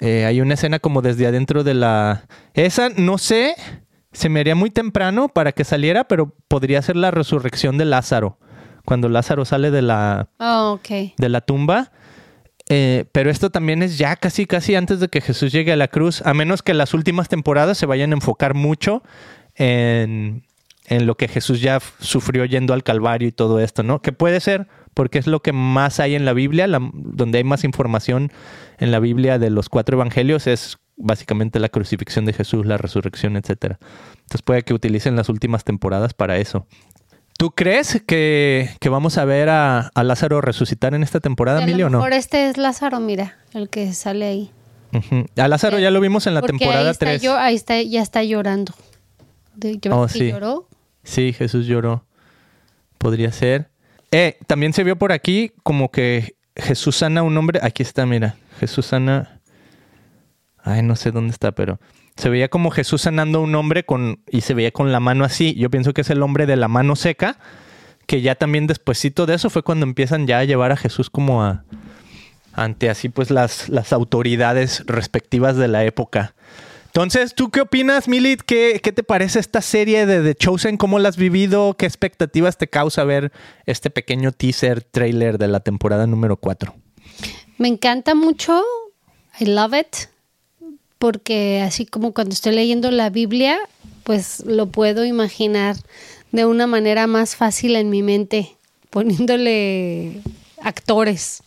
Eh, 0.00 0.24
hay 0.26 0.40
una 0.40 0.54
escena 0.54 0.80
como 0.80 1.02
desde 1.02 1.26
adentro 1.28 1.62
de 1.62 1.74
la... 1.74 2.24
Esa, 2.54 2.88
no 2.88 3.18
sé, 3.18 3.54
se 4.12 4.28
me 4.28 4.40
haría 4.40 4.56
muy 4.56 4.70
temprano 4.70 5.28
para 5.28 5.52
que 5.52 5.64
saliera, 5.64 6.08
pero 6.08 6.34
podría 6.48 6.82
ser 6.82 6.96
la 6.96 7.12
resurrección 7.12 7.78
de 7.78 7.84
Lázaro. 7.84 8.38
Cuando 8.86 9.10
Lázaro 9.10 9.44
sale 9.44 9.70
de 9.70 9.82
la, 9.82 10.28
Oh, 10.38 10.72
de 11.18 11.28
la 11.28 11.42
tumba. 11.42 11.92
Eh, 12.68 13.04
pero 13.12 13.30
esto 13.30 13.50
también 13.50 13.82
es 13.82 13.98
ya 13.98 14.16
casi, 14.16 14.46
casi 14.46 14.74
antes 14.74 14.98
de 14.98 15.08
que 15.08 15.20
Jesús 15.20 15.52
llegue 15.52 15.72
a 15.72 15.76
la 15.76 15.88
cruz, 15.88 16.22
a 16.26 16.32
menos 16.34 16.62
que 16.62 16.72
las 16.74 16.94
últimas 16.94 17.28
temporadas 17.28 17.76
se 17.78 17.86
vayan 17.86 18.12
a 18.12 18.14
enfocar 18.16 18.54
mucho 18.54 19.02
en, 19.54 20.42
en 20.86 21.06
lo 21.06 21.16
que 21.16 21.28
Jesús 21.28 21.60
ya 21.60 21.78
sufrió 22.00 22.44
yendo 22.44 22.74
al 22.74 22.82
Calvario 22.82 23.28
y 23.28 23.32
todo 23.32 23.60
esto, 23.60 23.82
¿no? 23.82 24.02
Que 24.02 24.12
puede 24.12 24.40
ser, 24.40 24.66
porque 24.94 25.18
es 25.18 25.26
lo 25.26 25.42
que 25.42 25.52
más 25.52 26.00
hay 26.00 26.14
en 26.14 26.24
la 26.24 26.32
Biblia, 26.32 26.66
la- 26.66 26.80
donde 26.92 27.38
hay 27.38 27.44
más 27.44 27.64
información 27.64 28.32
en 28.78 28.90
la 28.90 28.98
Biblia 28.98 29.38
de 29.38 29.50
los 29.50 29.68
cuatro 29.68 29.96
evangelios, 29.96 30.46
es 30.46 30.78
básicamente 30.96 31.60
la 31.60 31.68
crucifixión 31.68 32.24
de 32.24 32.32
Jesús, 32.32 32.66
la 32.66 32.78
resurrección, 32.78 33.36
etcétera. 33.36 33.78
Entonces 34.12 34.42
puede 34.42 34.62
que 34.62 34.74
utilicen 34.74 35.14
las 35.14 35.28
últimas 35.28 35.62
temporadas 35.62 36.14
para 36.14 36.38
eso. 36.38 36.66
¿Tú 37.38 37.50
crees 37.50 38.02
que, 38.06 38.70
que 38.80 38.88
vamos 38.88 39.18
a 39.18 39.24
ver 39.26 39.48
a, 39.50 39.90
a 39.94 40.04
Lázaro 40.04 40.40
resucitar 40.40 40.94
en 40.94 41.02
esta 41.02 41.20
temporada, 41.20 41.62
Emilio, 41.62 41.86
o 41.86 41.90
no? 41.90 41.98
mejor 41.98 42.14
este 42.14 42.48
es 42.48 42.56
Lázaro, 42.56 42.98
mira, 43.00 43.36
el 43.52 43.68
que 43.68 43.92
sale 43.92 44.24
ahí. 44.26 44.50
Ujú. 44.94 45.26
A 45.36 45.48
Lázaro 45.48 45.78
ya 45.78 45.90
lo 45.90 46.00
vimos 46.00 46.26
en 46.26 46.34
la 46.34 46.40
Porque 46.40 46.54
ahí 46.54 46.58
temporada 46.60 46.90
está 46.90 47.06
3. 47.06 47.22
yo- 47.22 47.36
ahí 47.36 47.54
está, 47.54 47.80
ya 47.82 48.00
está 48.00 48.22
llorando. 48.24 48.72
De, 49.54 49.78
¿ya 49.78 49.90
ves 49.90 49.98
Oh, 49.98 50.08
sí. 50.08 50.30
lloró? 50.30 50.68
Sí, 51.04 51.32
Jesús 51.34 51.66
lloró. 51.66 52.06
Podría 52.98 53.30
ser. 53.32 53.70
Eh, 54.12 54.38
también 54.46 54.72
se 54.72 54.82
vio 54.84 54.96
por 54.96 55.12
aquí 55.12 55.52
como 55.62 55.90
que 55.90 56.36
Jesús 56.56 56.96
sana 56.96 57.20
a 57.20 57.22
un 57.24 57.36
hombre. 57.36 57.60
Aquí 57.62 57.82
está, 57.82 58.06
mira. 58.06 58.36
Jesús 58.58 58.86
sana. 58.86 59.40
Ay, 60.62 60.82
no 60.82 60.96
sé 60.96 61.10
dónde 61.12 61.32
está, 61.32 61.52
pero 61.52 61.78
se 62.16 62.28
veía 62.30 62.48
como 62.48 62.70
Jesús 62.70 63.02
sanando 63.02 63.38
a 63.38 63.42
un 63.42 63.54
hombre 63.54 63.84
con 63.84 64.20
y 64.30 64.40
se 64.40 64.54
veía 64.54 64.70
con 64.70 64.92
la 64.92 65.00
mano 65.00 65.24
así. 65.24 65.54
Yo 65.54 65.70
pienso 65.70 65.92
que 65.92 66.00
es 66.00 66.10
el 66.10 66.22
hombre 66.22 66.46
de 66.46 66.56
la 66.56 66.68
mano 66.68 66.96
seca, 66.96 67.38
que 68.06 68.22
ya 68.22 68.34
también 68.34 68.66
despuesito 68.66 69.26
de 69.26 69.34
eso 69.34 69.50
fue 69.50 69.62
cuando 69.62 69.84
empiezan 69.84 70.26
ya 70.26 70.38
a 70.38 70.44
llevar 70.44 70.72
a 70.72 70.76
Jesús 70.76 71.10
como 71.10 71.42
a 71.42 71.64
ante 72.52 72.88
así 72.88 73.10
pues 73.10 73.30
las, 73.30 73.68
las 73.68 73.92
autoridades 73.92 74.82
respectivas 74.86 75.56
de 75.56 75.68
la 75.68 75.84
época. 75.84 76.34
Entonces, 76.86 77.34
¿tú 77.34 77.50
qué 77.50 77.60
opinas, 77.60 78.08
Milit? 78.08 78.40
¿Qué, 78.40 78.80
qué 78.82 78.90
te 78.90 79.02
parece 79.02 79.38
esta 79.38 79.60
serie 79.60 80.06
de 80.06 80.22
The 80.22 80.34
Chosen? 80.34 80.78
¿Cómo 80.78 80.98
la 80.98 81.10
has 81.10 81.18
vivido? 81.18 81.74
¿Qué 81.74 81.84
expectativas 81.84 82.56
te 82.56 82.68
causa 82.68 83.04
ver 83.04 83.32
este 83.66 83.90
pequeño 83.90 84.32
teaser 84.32 84.82
trailer 84.82 85.36
de 85.36 85.48
la 85.48 85.60
temporada 85.60 86.06
número 86.06 86.38
4? 86.38 86.74
Me 87.58 87.68
encanta 87.68 88.14
mucho. 88.14 88.62
I 89.38 89.44
love 89.44 89.74
it. 89.74 90.08
Porque 90.98 91.60
así 91.60 91.86
como 91.86 92.12
cuando 92.12 92.32
estoy 92.32 92.54
leyendo 92.54 92.90
la 92.90 93.10
Biblia, 93.10 93.58
pues 94.04 94.44
lo 94.46 94.66
puedo 94.66 95.04
imaginar 95.04 95.76
de 96.32 96.46
una 96.46 96.66
manera 96.66 97.06
más 97.06 97.36
fácil 97.36 97.76
en 97.76 97.90
mi 97.90 98.02
mente, 98.02 98.56
poniéndole 98.90 100.20
actores, 100.62 101.42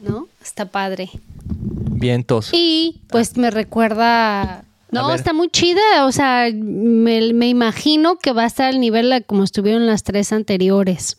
¿no? 0.00 0.28
Está 0.42 0.66
padre. 0.66 1.10
Vientos. 1.44 2.50
Y 2.52 3.00
pues 3.08 3.36
me 3.36 3.50
recuerda... 3.50 4.64
No, 4.92 5.12
está 5.14 5.32
muy 5.32 5.48
chida, 5.48 6.04
o 6.04 6.12
sea, 6.12 6.48
me, 6.54 7.32
me 7.32 7.48
imagino 7.48 8.18
que 8.18 8.32
va 8.32 8.44
a 8.44 8.46
estar 8.46 8.68
al 8.68 8.78
nivel 8.78 9.24
como 9.26 9.42
estuvieron 9.42 9.86
las 9.86 10.02
tres 10.02 10.32
anteriores. 10.32 11.16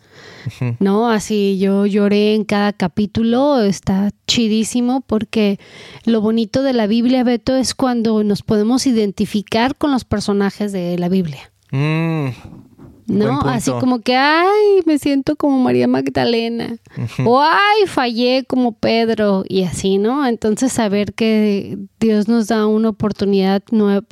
¿no? 0.79 1.09
Así 1.09 1.57
yo 1.57 1.85
lloré 1.85 2.35
en 2.35 2.43
cada 2.43 2.73
capítulo, 2.73 3.61
está 3.61 4.11
chidísimo 4.27 5.01
porque 5.01 5.59
lo 6.05 6.21
bonito 6.21 6.63
de 6.63 6.73
la 6.73 6.87
Biblia, 6.87 7.23
Beto, 7.23 7.55
es 7.55 7.73
cuando 7.73 8.23
nos 8.23 8.43
podemos 8.43 8.85
identificar 8.85 9.75
con 9.75 9.91
los 9.91 10.05
personajes 10.05 10.71
de 10.71 10.97
la 10.97 11.09
Biblia, 11.09 11.49
Mm, 11.71 12.27
¿no? 13.07 13.39
Así 13.49 13.71
como 13.79 13.99
que, 13.99 14.15
ay, 14.15 14.81
me 14.85 14.97
siento 14.97 15.35
como 15.35 15.59
María 15.59 15.87
Magdalena, 15.87 16.77
o 17.25 17.41
ay, 17.41 17.85
fallé 17.87 18.45
como 18.47 18.71
Pedro, 18.73 19.43
y 19.47 19.63
así, 19.63 19.97
¿no? 19.97 20.25
Entonces 20.25 20.71
saber 20.71 21.13
que 21.13 21.77
Dios 21.99 22.27
nos 22.27 22.47
da 22.47 22.65
una 22.67 22.89
oportunidad 22.89 23.61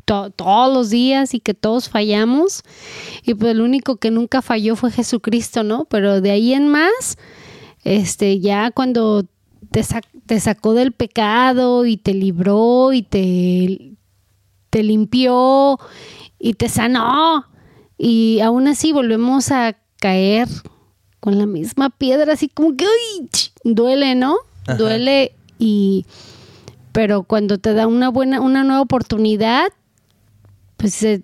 to- 0.06 0.30
todos 0.32 0.74
los 0.74 0.90
días 0.90 1.34
y 1.34 1.40
que 1.40 1.54
todos 1.54 1.90
fallamos, 1.90 2.64
y 3.24 3.34
pues 3.34 3.52
el 3.52 3.62
único 3.62 3.96
que 3.98 4.12
nunca 4.12 4.42
falló 4.42 4.76
fue 4.76 4.92
Jesucristo, 4.92 5.64
¿no? 5.64 5.86
Pero 5.86 6.20
de 6.22 6.32
ahí 6.32 6.54
en 6.54 6.68
más, 6.68 7.18
este, 7.84 8.40
ya 8.40 8.72
cuando 8.72 9.26
te, 9.72 9.82
sac- 9.82 10.06
te 10.26 10.40
sacó 10.40 10.74
del 10.74 10.92
pecado 10.92 11.86
y 11.86 11.98
te 11.98 12.14
libró 12.14 12.92
y 12.94 13.04
te, 13.04 13.94
te 14.70 14.84
limpió 14.84 15.80
y 16.40 16.54
te 16.56 16.68
sanó, 16.70 17.46
y 18.04 18.40
aún 18.42 18.68
así 18.68 18.92
volvemos 18.92 19.52
a 19.52 19.76
caer 20.00 20.48
con 21.20 21.38
la 21.38 21.46
misma 21.46 21.92
piedra, 21.92 22.34
así 22.34 22.50
como 22.50 22.76
que 22.76 22.86
¡ay! 22.86 23.30
duele, 23.64 24.16
¿no? 24.16 24.38
Ajá. 24.66 24.76
Duele 24.78 25.34
y 25.60 26.06
pero 26.94 27.22
cuando 27.24 27.60
te 27.60 27.74
da 27.76 27.86
una 27.86 28.10
buena, 28.10 28.42
una 28.42 28.64
nueva 28.64 28.82
oportunidad, 28.82 29.68
pues 30.78 31.02
eh, 31.04 31.22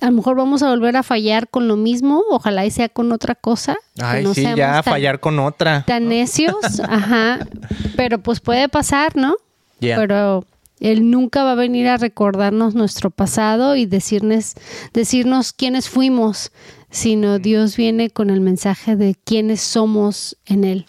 a 0.00 0.06
lo 0.06 0.12
mejor 0.12 0.36
vamos 0.36 0.62
a 0.62 0.70
volver 0.70 0.96
a 0.96 1.02
fallar 1.02 1.48
con 1.48 1.68
lo 1.68 1.76
mismo, 1.76 2.22
ojalá 2.30 2.64
y 2.64 2.70
sea 2.70 2.88
con 2.88 3.12
otra 3.12 3.34
cosa. 3.34 3.76
Ay, 4.00 4.24
no 4.24 4.32
sí, 4.34 4.42
ya 4.56 4.82
tan- 4.82 4.84
fallar 4.84 5.20
con 5.20 5.38
otra. 5.38 5.84
Tan 5.86 6.08
necios, 6.08 6.56
ajá. 6.88 7.46
Pero 7.96 8.18
pues 8.20 8.40
puede 8.40 8.68
pasar, 8.68 9.16
¿no? 9.16 9.36
Yeah. 9.80 9.96
Pero 9.98 10.44
Él 10.80 11.10
nunca 11.10 11.44
va 11.44 11.52
a 11.52 11.56
venir 11.56 11.88
a 11.88 11.96
recordarnos 11.96 12.74
nuestro 12.74 13.10
pasado 13.10 13.76
y 13.76 13.86
decirnos, 13.86 14.54
decirnos 14.92 15.52
quiénes 15.52 15.88
fuimos, 15.88 16.52
sino 16.90 17.38
Dios 17.38 17.76
viene 17.76 18.10
con 18.10 18.30
el 18.30 18.40
mensaje 18.40 18.96
de 18.96 19.16
quiénes 19.24 19.60
somos 19.60 20.36
en 20.44 20.64
Él. 20.64 20.86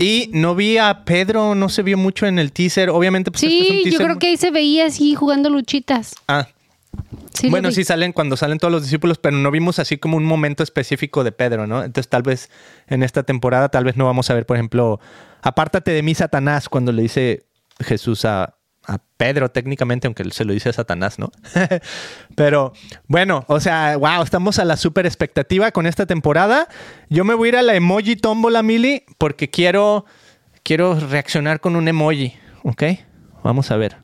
Y 0.00 0.30
no 0.32 0.54
vi 0.54 0.78
a 0.78 1.04
Pedro, 1.04 1.54
no 1.54 1.68
se 1.68 1.82
vio 1.82 1.96
mucho 1.96 2.26
en 2.26 2.38
el 2.38 2.52
teaser. 2.52 2.90
Obviamente, 2.90 3.30
pues 3.30 3.42
este 3.42 3.58
es 3.58 3.70
un 3.70 3.76
Sí, 3.84 3.90
yo 3.90 3.98
creo 3.98 4.18
que 4.18 4.28
ahí 4.28 4.36
se 4.36 4.50
veía 4.50 4.86
así 4.86 5.14
jugando 5.14 5.48
luchitas. 5.48 6.14
Ah, 6.28 6.48
Sí, 7.32 7.50
bueno, 7.50 7.70
sí 7.70 7.84
salen 7.84 8.12
cuando 8.12 8.36
salen 8.36 8.58
todos 8.58 8.72
los 8.72 8.82
discípulos, 8.82 9.18
pero 9.18 9.36
no 9.36 9.50
vimos 9.50 9.78
así 9.78 9.98
como 9.98 10.16
un 10.16 10.24
momento 10.24 10.62
específico 10.62 11.22
de 11.22 11.32
Pedro, 11.32 11.66
¿no? 11.66 11.84
Entonces 11.84 12.08
tal 12.08 12.22
vez 12.22 12.50
en 12.88 13.02
esta 13.02 13.24
temporada 13.24 13.68
tal 13.68 13.84
vez 13.84 13.96
no 13.96 14.06
vamos 14.06 14.30
a 14.30 14.34
ver, 14.34 14.46
por 14.46 14.56
ejemplo, 14.56 15.00
apártate 15.42 15.90
de 15.90 16.02
mí, 16.02 16.14
Satanás, 16.14 16.68
cuando 16.68 16.92
le 16.92 17.02
dice 17.02 17.44
Jesús 17.80 18.24
a, 18.24 18.52
Pedro 19.16 19.50
técnicamente, 19.50 20.06
aunque 20.06 20.30
se 20.30 20.44
lo 20.44 20.52
dice 20.52 20.68
a 20.68 20.72
Satanás, 20.72 21.18
¿no? 21.18 21.32
pero 22.36 22.72
bueno, 23.08 23.44
o 23.48 23.58
sea, 23.58 23.96
wow, 23.96 24.22
estamos 24.22 24.60
a 24.60 24.64
la 24.64 24.76
super 24.76 25.06
expectativa 25.06 25.72
con 25.72 25.86
esta 25.86 26.06
temporada. 26.06 26.68
Yo 27.08 27.24
me 27.24 27.34
voy 27.34 27.48
a 27.48 27.50
ir 27.50 27.56
a 27.56 27.62
la 27.62 27.74
emoji 27.74 28.14
tómbola, 28.14 28.62
Mili, 28.62 29.04
porque 29.18 29.50
quiero, 29.50 30.04
quiero 30.62 31.00
reaccionar 31.00 31.58
con 31.58 31.74
un 31.74 31.88
emoji, 31.88 32.34
¿ok? 32.62 32.82
Vamos 33.42 33.72
a 33.72 33.76
ver. 33.76 33.96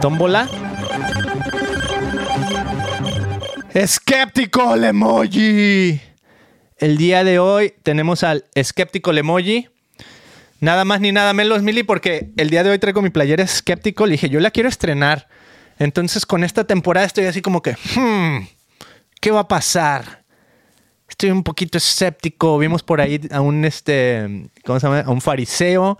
Tómbola. 0.00 0.48
Skeptical 3.74 4.84
Emoji. 4.84 6.00
El 6.78 6.96
día 6.96 7.24
de 7.24 7.40
hoy 7.40 7.74
tenemos 7.82 8.22
al 8.22 8.44
Skeptical 8.62 9.18
Emoji. 9.18 9.68
Nada 10.64 10.86
más 10.86 10.98
ni 11.02 11.12
nada 11.12 11.34
menos, 11.34 11.62
Mili, 11.62 11.82
porque 11.82 12.30
el 12.38 12.48
día 12.48 12.64
de 12.64 12.70
hoy 12.70 12.78
traigo 12.78 13.02
mi 13.02 13.10
playera 13.10 13.46
Skeptical 13.46 14.08
y 14.08 14.12
dije, 14.12 14.30
yo 14.30 14.40
la 14.40 14.50
quiero 14.50 14.70
estrenar. 14.70 15.28
Entonces, 15.78 16.24
con 16.24 16.42
esta 16.42 16.64
temporada 16.64 17.04
estoy 17.04 17.26
así 17.26 17.42
como 17.42 17.60
que, 17.60 17.72
hmm, 17.94 18.46
¿qué 19.20 19.30
va 19.30 19.40
a 19.40 19.48
pasar? 19.48 20.24
Estoy 21.06 21.32
un 21.32 21.42
poquito 21.42 21.76
escéptico. 21.76 22.56
Vimos 22.56 22.82
por 22.82 23.02
ahí 23.02 23.20
a 23.30 23.42
un, 23.42 23.66
este, 23.66 24.48
¿cómo 24.64 24.80
se 24.80 24.86
llama? 24.86 25.00
A 25.00 25.10
un 25.10 25.20
fariseo. 25.20 25.98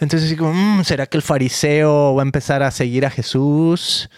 Entonces, 0.00 0.24
así 0.24 0.36
como, 0.36 0.52
"Mm, 0.52 0.82
¿será 0.82 1.06
que 1.06 1.16
el 1.16 1.22
fariseo 1.22 2.16
va 2.16 2.22
a 2.22 2.26
empezar 2.26 2.64
a 2.64 2.72
seguir 2.72 3.06
a 3.06 3.10
Jesús? 3.10 4.10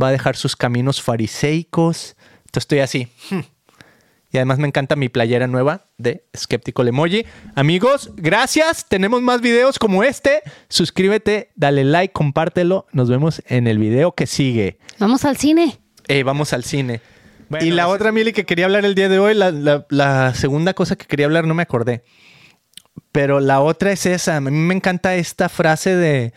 ¿Va 0.00 0.06
a 0.08 0.12
dejar 0.12 0.36
sus 0.36 0.54
caminos 0.54 1.02
fariseicos? 1.02 2.14
Entonces 2.46 2.58
estoy 2.62 2.78
así. 2.78 3.08
"Hmm". 3.28 3.40
Y 4.32 4.38
además 4.38 4.58
me 4.58 4.66
encanta 4.66 4.96
mi 4.96 5.08
playera 5.10 5.46
nueva 5.46 5.88
de 5.98 6.24
Skeptical 6.34 6.88
Emoji. 6.88 7.26
Amigos, 7.54 8.10
gracias. 8.16 8.88
Tenemos 8.88 9.20
más 9.20 9.42
videos 9.42 9.78
como 9.78 10.02
este. 10.04 10.40
Suscríbete, 10.68 11.50
dale 11.54 11.84
like, 11.84 12.12
compártelo. 12.12 12.86
Nos 12.92 13.10
vemos 13.10 13.42
en 13.46 13.66
el 13.66 13.78
video 13.78 14.12
que 14.14 14.26
sigue. 14.26 14.78
Vamos 14.98 15.24
al 15.26 15.36
cine. 15.36 15.78
Eh, 16.08 16.22
vamos 16.22 16.52
al 16.54 16.64
cine. 16.64 17.00
y 17.60 17.70
la 17.72 17.88
otra, 17.88 18.10
Mili, 18.10 18.32
que 18.32 18.46
quería 18.46 18.64
hablar 18.64 18.86
el 18.86 18.94
día 18.94 19.10
de 19.10 19.18
hoy, 19.18 19.34
la, 19.34 19.50
la- 19.50 19.86
la 19.90 20.32
segunda 20.34 20.72
cosa 20.72 20.96
que 20.96 21.04
quería 21.06 21.26
hablar, 21.26 21.46
no 21.46 21.52
me 21.52 21.62
acordé. 21.62 22.02
Pero 23.12 23.40
la 23.40 23.60
otra 23.60 23.92
es 23.92 24.06
esa. 24.06 24.36
A 24.36 24.40
mí 24.40 24.50
me 24.50 24.74
encanta 24.74 25.14
esta 25.14 25.50
frase 25.50 25.94
de 25.94 26.32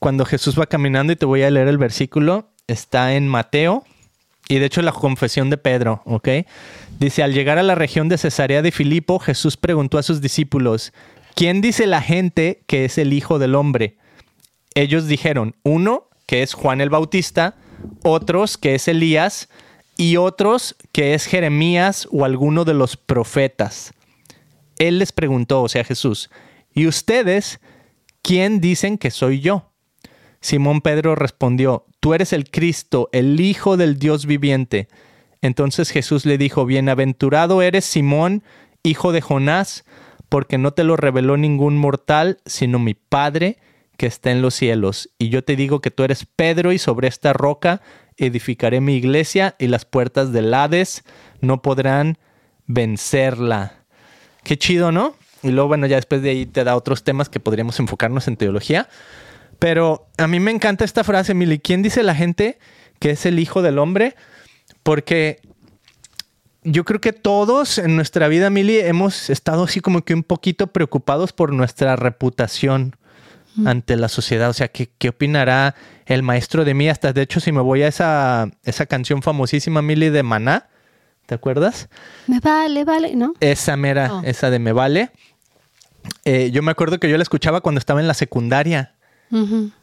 cuando 0.00 0.24
Jesús 0.24 0.58
va 0.58 0.66
caminando, 0.66 1.12
y 1.12 1.16
te 1.16 1.26
voy 1.26 1.42
a 1.42 1.50
leer 1.50 1.68
el 1.68 1.78
versículo. 1.78 2.50
Está 2.66 3.14
en 3.14 3.28
Mateo. 3.28 3.84
Y 4.48 4.58
de 4.58 4.66
hecho 4.66 4.82
la 4.82 4.90
confesión 4.90 5.48
de 5.48 5.58
Pedro, 5.58 6.02
¿ok? 6.06 6.28
Dice, 7.00 7.22
al 7.22 7.32
llegar 7.32 7.56
a 7.56 7.62
la 7.62 7.74
región 7.74 8.10
de 8.10 8.18
Cesarea 8.18 8.60
de 8.60 8.70
Filipo, 8.70 9.18
Jesús 9.18 9.56
preguntó 9.56 9.96
a 9.96 10.02
sus 10.02 10.20
discípulos, 10.20 10.92
¿quién 11.34 11.62
dice 11.62 11.86
la 11.86 12.02
gente 12.02 12.62
que 12.66 12.84
es 12.84 12.98
el 12.98 13.14
Hijo 13.14 13.38
del 13.38 13.54
Hombre? 13.54 13.96
Ellos 14.74 15.06
dijeron, 15.06 15.56
uno, 15.62 16.10
que 16.26 16.42
es 16.42 16.52
Juan 16.52 16.82
el 16.82 16.90
Bautista, 16.90 17.56
otros, 18.02 18.58
que 18.58 18.74
es 18.74 18.86
Elías, 18.86 19.48
y 19.96 20.18
otros, 20.18 20.76
que 20.92 21.14
es 21.14 21.24
Jeremías 21.24 22.06
o 22.10 22.26
alguno 22.26 22.66
de 22.66 22.74
los 22.74 22.98
profetas. 22.98 23.94
Él 24.78 24.98
les 24.98 25.12
preguntó, 25.12 25.62
o 25.62 25.70
sea, 25.70 25.84
Jesús, 25.84 26.30
¿y 26.74 26.86
ustedes 26.86 27.60
quién 28.20 28.60
dicen 28.60 28.98
que 28.98 29.10
soy 29.10 29.40
yo? 29.40 29.72
Simón 30.42 30.82
Pedro 30.82 31.14
respondió, 31.14 31.86
Tú 31.98 32.12
eres 32.12 32.34
el 32.34 32.50
Cristo, 32.50 33.08
el 33.12 33.40
Hijo 33.40 33.78
del 33.78 33.98
Dios 33.98 34.26
viviente. 34.26 34.88
Entonces 35.42 35.90
Jesús 35.90 36.26
le 36.26 36.38
dijo, 36.38 36.66
Bienaventurado 36.66 37.62
eres 37.62 37.84
Simón, 37.84 38.42
hijo 38.82 39.12
de 39.12 39.20
Jonás, 39.20 39.84
porque 40.28 40.58
no 40.58 40.72
te 40.72 40.84
lo 40.84 40.96
reveló 40.96 41.36
ningún 41.36 41.78
mortal, 41.78 42.38
sino 42.46 42.78
mi 42.78 42.94
Padre 42.94 43.58
que 43.96 44.06
está 44.06 44.30
en 44.30 44.42
los 44.42 44.54
cielos. 44.54 45.10
Y 45.18 45.28
yo 45.28 45.44
te 45.44 45.56
digo 45.56 45.80
que 45.80 45.90
tú 45.90 46.04
eres 46.04 46.24
Pedro, 46.24 46.72
y 46.72 46.78
sobre 46.78 47.08
esta 47.08 47.32
roca 47.32 47.82
edificaré 48.16 48.80
mi 48.80 48.96
iglesia, 48.96 49.56
y 49.58 49.66
las 49.66 49.84
puertas 49.84 50.32
del 50.32 50.54
Hades 50.54 51.04
no 51.40 51.62
podrán 51.62 52.18
vencerla. 52.66 53.74
Qué 54.42 54.56
chido, 54.56 54.92
¿no? 54.92 55.14
Y 55.42 55.50
luego, 55.50 55.68
bueno, 55.68 55.86
ya 55.86 55.96
después 55.96 56.22
de 56.22 56.30
ahí 56.30 56.46
te 56.46 56.64
da 56.64 56.76
otros 56.76 57.02
temas 57.02 57.28
que 57.28 57.40
podríamos 57.40 57.78
enfocarnos 57.80 58.28
en 58.28 58.36
teología. 58.36 58.88
Pero 59.58 60.08
a 60.16 60.26
mí 60.26 60.40
me 60.40 60.50
encanta 60.50 60.84
esta 60.84 61.04
frase, 61.04 61.34
Mili. 61.34 61.58
¿Quién 61.58 61.82
dice 61.82 62.02
la 62.02 62.14
gente 62.14 62.58
que 62.98 63.10
es 63.10 63.26
el 63.26 63.38
Hijo 63.38 63.62
del 63.62 63.78
Hombre? 63.78 64.16
Porque 64.82 65.40
yo 66.62 66.84
creo 66.84 67.00
que 67.00 67.12
todos 67.12 67.78
en 67.78 67.96
nuestra 67.96 68.28
vida, 68.28 68.50
Mili, 68.50 68.78
hemos 68.78 69.30
estado 69.30 69.64
así 69.64 69.80
como 69.80 70.02
que 70.02 70.14
un 70.14 70.22
poquito 70.22 70.66
preocupados 70.68 71.32
por 71.32 71.52
nuestra 71.52 71.96
reputación 71.96 72.96
ante 73.66 73.96
la 73.96 74.08
sociedad. 74.08 74.48
O 74.50 74.52
sea, 74.52 74.68
¿qué, 74.68 74.90
qué 74.98 75.08
opinará 75.10 75.74
el 76.06 76.22
maestro 76.22 76.64
de 76.64 76.74
mí? 76.74 76.88
Hasta, 76.88 77.12
de 77.12 77.22
hecho, 77.22 77.40
si 77.40 77.52
me 77.52 77.60
voy 77.60 77.82
a 77.82 77.88
esa, 77.88 78.48
esa 78.64 78.86
canción 78.86 79.22
famosísima, 79.22 79.82
Mili, 79.82 80.08
de 80.10 80.22
Maná, 80.22 80.68
¿te 81.26 81.34
acuerdas? 81.34 81.88
Me 82.26 82.40
vale, 82.40 82.84
vale, 82.84 83.14
¿no? 83.16 83.34
Esa 83.40 83.76
mera, 83.76 84.14
Oh. 84.14 84.22
esa 84.24 84.50
de 84.50 84.58
Me 84.58 84.72
Vale. 84.72 85.10
Eh, 86.24 86.50
yo 86.50 86.62
me 86.62 86.70
acuerdo 86.70 86.98
que 86.98 87.10
yo 87.10 87.16
la 87.18 87.22
escuchaba 87.22 87.60
cuando 87.60 87.78
estaba 87.78 88.00
en 88.00 88.08
la 88.08 88.14
secundaria. 88.14 88.94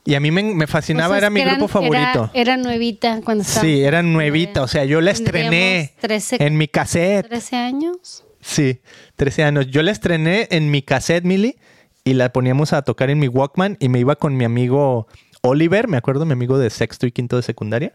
Y 0.05 0.15
a 0.15 0.19
mí 0.19 0.31
me, 0.31 0.43
me 0.43 0.67
fascinaba, 0.67 1.15
Cosas 1.15 1.17
era 1.19 1.29
mi 1.29 1.41
grupo 1.41 1.67
favorito. 1.67 2.29
Era, 2.33 2.53
era 2.53 2.57
nuevita 2.57 3.21
cuando 3.23 3.43
estaba. 3.43 3.65
sí, 3.65 3.81
era 3.81 4.03
nuevita, 4.03 4.61
o 4.61 4.67
sea, 4.67 4.83
yo 4.85 4.99
la 4.99 5.11
estrené 5.11 5.93
Tendríamos 6.01 6.27
13, 6.27 6.37
en 6.45 6.57
mi 6.57 6.67
cassette. 6.67 7.27
13 7.27 7.55
años. 7.55 8.25
Sí, 8.41 8.81
13 9.15 9.43
años. 9.43 9.67
Yo 9.67 9.81
la 9.83 9.91
estrené 9.91 10.47
en 10.51 10.69
mi 10.69 10.81
cassette, 10.81 11.23
Mili, 11.23 11.57
y 12.03 12.13
la 12.13 12.31
poníamos 12.31 12.73
a 12.73 12.81
tocar 12.81 13.09
en 13.09 13.19
mi 13.19 13.27
Walkman 13.27 13.77
y 13.79 13.89
me 13.89 13.99
iba 13.99 14.15
con 14.15 14.35
mi 14.35 14.45
amigo 14.45 15.07
Oliver, 15.41 15.87
me 15.87 15.97
acuerdo, 15.97 16.25
mi 16.25 16.33
amigo 16.33 16.57
de 16.57 16.69
sexto 16.69 17.07
y 17.07 17.11
quinto 17.11 17.35
de 17.35 17.41
secundaria, 17.41 17.93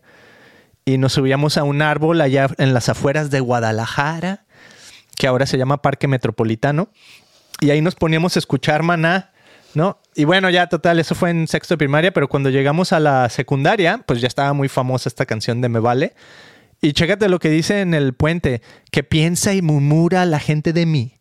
y 0.85 0.99
nos 0.99 1.13
subíamos 1.13 1.57
a 1.59 1.65
un 1.65 1.83
árbol 1.83 2.21
allá 2.21 2.49
en 2.59 2.75
las 2.75 2.89
afueras 2.89 3.31
de 3.31 3.41
Guadalajara, 3.41 4.45
que 5.17 5.27
ahora 5.27 5.47
se 5.47 5.59
llama 5.59 5.83
Parque 5.83 6.09
Metropolitano, 6.09 6.89
y 7.61 7.71
ahí 7.71 7.81
nos 7.81 7.95
poníamos 7.95 8.37
a 8.37 8.39
escuchar 8.39 8.83
Maná, 8.83 9.32
¿no? 9.75 9.99
Y 10.15 10.25
bueno, 10.25 10.51
ya 10.51 10.69
total, 10.69 10.99
eso 10.99 11.15
fue 11.15 11.31
en 11.31 11.49
sexto 11.49 11.75
de 11.75 11.79
primaria, 11.79 12.13
pero 12.13 12.29
cuando 12.29 12.51
llegamos 12.51 12.93
a 12.93 13.01
la 13.01 13.29
secundaria, 13.29 14.03
pues 14.07 14.21
ya 14.21 14.29
estaba 14.29 14.53
muy 14.53 14.69
famosa 14.69 15.09
esta 15.09 15.27
canción 15.27 15.61
de 15.61 15.69
Me 15.69 15.81
Vale. 15.81 16.15
Y 16.81 16.93
chécate 16.93 17.29
lo 17.29 17.39
que 17.39 17.49
dice 17.49 17.81
en 17.81 17.95
el 17.95 18.13
puente, 18.13 18.61
que 18.91 19.05
piensa 19.05 19.55
y 19.55 19.63
murmura 19.63 20.25
la 20.27 20.41
gente 20.41 20.73
de 20.73 20.85
mí, 20.85 21.21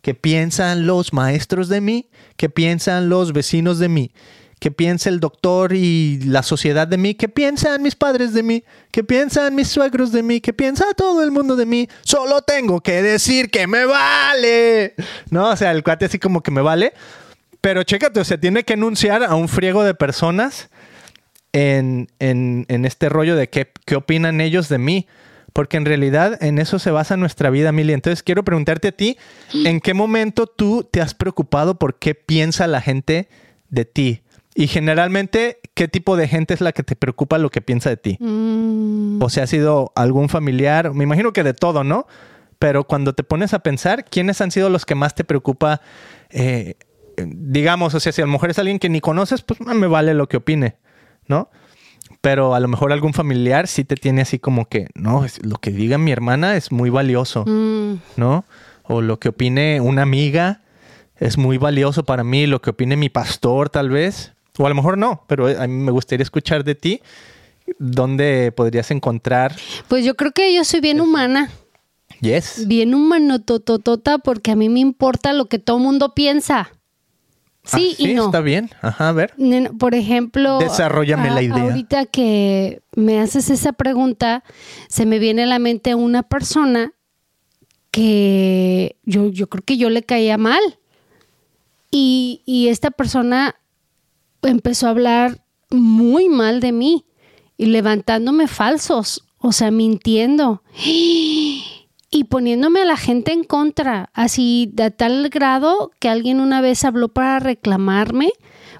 que 0.00 0.14
piensan 0.14 0.86
los 0.86 1.12
maestros 1.12 1.68
de 1.68 1.80
mí, 1.80 2.08
que 2.36 2.48
piensan 2.48 3.08
los 3.08 3.32
vecinos 3.32 3.80
de 3.80 3.88
mí, 3.88 4.12
que 4.60 4.70
piensa 4.70 5.10
el 5.10 5.18
doctor 5.18 5.72
y 5.72 6.20
la 6.20 6.44
sociedad 6.44 6.86
de 6.86 6.98
mí, 6.98 7.16
que 7.16 7.28
piensan 7.28 7.82
mis 7.82 7.96
padres 7.96 8.32
de 8.32 8.44
mí, 8.44 8.62
que 8.92 9.02
piensan 9.02 9.56
mis 9.56 9.66
suegros 9.66 10.12
de 10.12 10.22
mí, 10.22 10.40
que 10.40 10.52
piensa 10.52 10.84
todo 10.96 11.24
el 11.24 11.32
mundo 11.32 11.56
de 11.56 11.66
mí. 11.66 11.88
Solo 12.04 12.42
tengo 12.42 12.80
que 12.80 13.02
decir 13.02 13.50
que 13.50 13.66
me 13.66 13.84
vale. 13.84 14.94
No, 15.30 15.50
o 15.50 15.56
sea, 15.56 15.72
el 15.72 15.82
cuate 15.82 16.04
así 16.04 16.20
como 16.20 16.44
que 16.44 16.52
me 16.52 16.60
vale. 16.60 16.92
Pero 17.62 17.82
chécate, 17.84 18.20
o 18.20 18.24
sea, 18.24 18.38
tiene 18.38 18.64
que 18.64 18.74
enunciar 18.74 19.22
a 19.24 19.34
un 19.34 19.48
friego 19.48 19.82
de 19.84 19.94
personas 19.94 20.68
en, 21.52 22.08
en- 22.18 22.66
en 22.68 22.84
este 22.84 23.08
rollo 23.08 23.36
de 23.36 23.48
qué, 23.48 23.70
qué 23.86 23.96
opinan 23.96 24.40
ellos 24.40 24.68
de 24.68 24.78
mí. 24.78 25.06
Porque 25.52 25.76
en 25.76 25.84
realidad 25.84 26.42
en 26.42 26.58
eso 26.58 26.78
se 26.78 26.90
basa 26.90 27.18
nuestra 27.18 27.50
vida, 27.50 27.72
Mili. 27.72 27.92
Entonces 27.92 28.22
quiero 28.22 28.42
preguntarte 28.42 28.88
a 28.88 28.92
ti, 28.92 29.18
¿en 29.52 29.80
qué 29.80 29.92
momento 29.92 30.46
tú 30.46 30.88
te 30.90 31.02
has 31.02 31.12
preocupado 31.14 31.78
por 31.78 31.98
qué 31.98 32.14
piensa 32.14 32.66
la 32.66 32.80
gente 32.80 33.28
de 33.68 33.84
ti? 33.84 34.22
Y 34.54 34.66
generalmente, 34.66 35.58
¿qué 35.74 35.88
tipo 35.88 36.16
de 36.16 36.26
gente 36.26 36.54
es 36.54 36.62
la 36.62 36.72
que 36.72 36.82
te 36.82 36.96
preocupa 36.96 37.36
lo 37.36 37.50
que 37.50 37.60
piensa 37.60 37.90
de 37.90 37.98
ti? 37.98 38.16
Mm, 38.18 39.22
O 39.22 39.28
sea, 39.28 39.44
ha 39.44 39.46
sido 39.46 39.92
algún 39.94 40.30
familiar, 40.30 40.94
me 40.94 41.04
imagino 41.04 41.34
que 41.34 41.42
de 41.42 41.52
todo, 41.54 41.84
¿no? 41.84 42.06
Pero 42.58 42.84
cuando 42.84 43.12
te 43.14 43.22
pones 43.22 43.52
a 43.52 43.58
pensar, 43.58 44.04
¿quiénes 44.06 44.40
han 44.40 44.50
sido 44.52 44.70
los 44.70 44.86
que 44.86 44.94
más 44.94 45.14
te 45.14 45.22
preocupa? 45.24 45.82
eh, 46.30 46.76
digamos, 47.26 47.94
o 47.94 48.00
sea, 48.00 48.12
si 48.12 48.22
a 48.22 48.26
lo 48.26 48.32
mejor 48.32 48.50
es 48.50 48.58
alguien 48.58 48.78
que 48.78 48.88
ni 48.88 49.00
conoces, 49.00 49.42
pues 49.42 49.60
me 49.60 49.86
vale 49.86 50.14
lo 50.14 50.28
que 50.28 50.38
opine, 50.38 50.76
¿no? 51.26 51.50
Pero 52.20 52.54
a 52.54 52.60
lo 52.60 52.68
mejor 52.68 52.92
algún 52.92 53.14
familiar 53.14 53.66
sí 53.66 53.84
te 53.84 53.96
tiene 53.96 54.22
así 54.22 54.38
como 54.38 54.68
que, 54.68 54.88
no, 54.94 55.26
lo 55.42 55.56
que 55.56 55.70
diga 55.70 55.98
mi 55.98 56.12
hermana 56.12 56.56
es 56.56 56.70
muy 56.70 56.90
valioso, 56.90 57.44
mm, 57.46 57.94
¿no? 58.16 58.44
O 58.84 59.00
lo 59.00 59.18
que 59.18 59.30
opine 59.30 59.80
una 59.80 60.02
amiga 60.02 60.62
es 61.16 61.38
muy 61.38 61.58
valioso 61.58 62.04
para 62.04 62.24
mí, 62.24 62.46
lo 62.46 62.60
que 62.60 62.70
opine 62.70 62.96
mi 62.96 63.08
pastor 63.08 63.70
tal 63.70 63.90
vez. 63.90 64.32
O 64.58 64.66
a 64.66 64.68
lo 64.68 64.74
mejor 64.74 64.98
no, 64.98 65.24
pero 65.28 65.46
a 65.46 65.66
mí 65.66 65.74
me 65.74 65.92
gustaría 65.92 66.22
escuchar 66.22 66.62
de 66.62 66.74
ti 66.74 67.00
dónde 67.78 68.52
podrías 68.52 68.90
encontrar. 68.90 69.56
Pues 69.88 70.04
yo 70.04 70.14
creo 70.14 70.32
que 70.32 70.54
yo 70.54 70.64
soy 70.64 70.80
bien 70.80 71.00
humana. 71.00 71.50
Yes. 72.20 72.66
Bien 72.66 72.94
humano 72.94 73.40
tototota 73.40 74.18
porque 74.18 74.50
a 74.50 74.56
mí 74.56 74.68
me 74.68 74.80
importa 74.80 75.32
lo 75.32 75.46
que 75.46 75.58
todo 75.58 75.78
mundo 75.78 76.14
piensa. 76.14 76.70
Sí, 77.64 77.94
Ah, 77.98 78.02
y 78.02 78.14
no. 78.14 78.26
Está 78.26 78.40
bien. 78.40 78.70
Ajá, 78.80 79.10
a 79.10 79.12
ver. 79.12 79.34
Por 79.78 79.94
ejemplo, 79.94 80.58
Desarróllame 80.58 81.30
la 81.30 81.42
idea. 81.42 81.62
Ahorita 81.62 82.06
que 82.06 82.82
me 82.96 83.20
haces 83.20 83.50
esa 83.50 83.72
pregunta, 83.72 84.42
se 84.88 85.06
me 85.06 85.18
viene 85.18 85.44
a 85.44 85.46
la 85.46 85.58
mente 85.58 85.94
una 85.94 86.22
persona 86.24 86.92
que 87.92 88.96
yo, 89.04 89.28
yo 89.28 89.48
creo 89.48 89.62
que 89.64 89.76
yo 89.76 89.90
le 89.90 90.02
caía 90.02 90.38
mal. 90.38 90.60
Y, 91.90 92.42
y 92.46 92.68
esta 92.68 92.90
persona 92.90 93.54
empezó 94.42 94.86
a 94.86 94.90
hablar 94.90 95.44
muy 95.70 96.28
mal 96.28 96.60
de 96.60 96.72
mí 96.72 97.04
y 97.56 97.66
levantándome 97.66 98.48
falsos, 98.48 99.24
o 99.38 99.52
sea, 99.52 99.70
mintiendo 99.70 100.62
y 102.14 102.24
poniéndome 102.24 102.82
a 102.82 102.84
la 102.84 102.98
gente 102.98 103.32
en 103.32 103.42
contra, 103.42 104.10
así 104.12 104.70
de 104.74 104.90
tal 104.90 105.30
grado 105.30 105.90
que 105.98 106.10
alguien 106.10 106.40
una 106.40 106.60
vez 106.60 106.84
habló 106.84 107.08
para 107.08 107.40
reclamarme, 107.40 108.32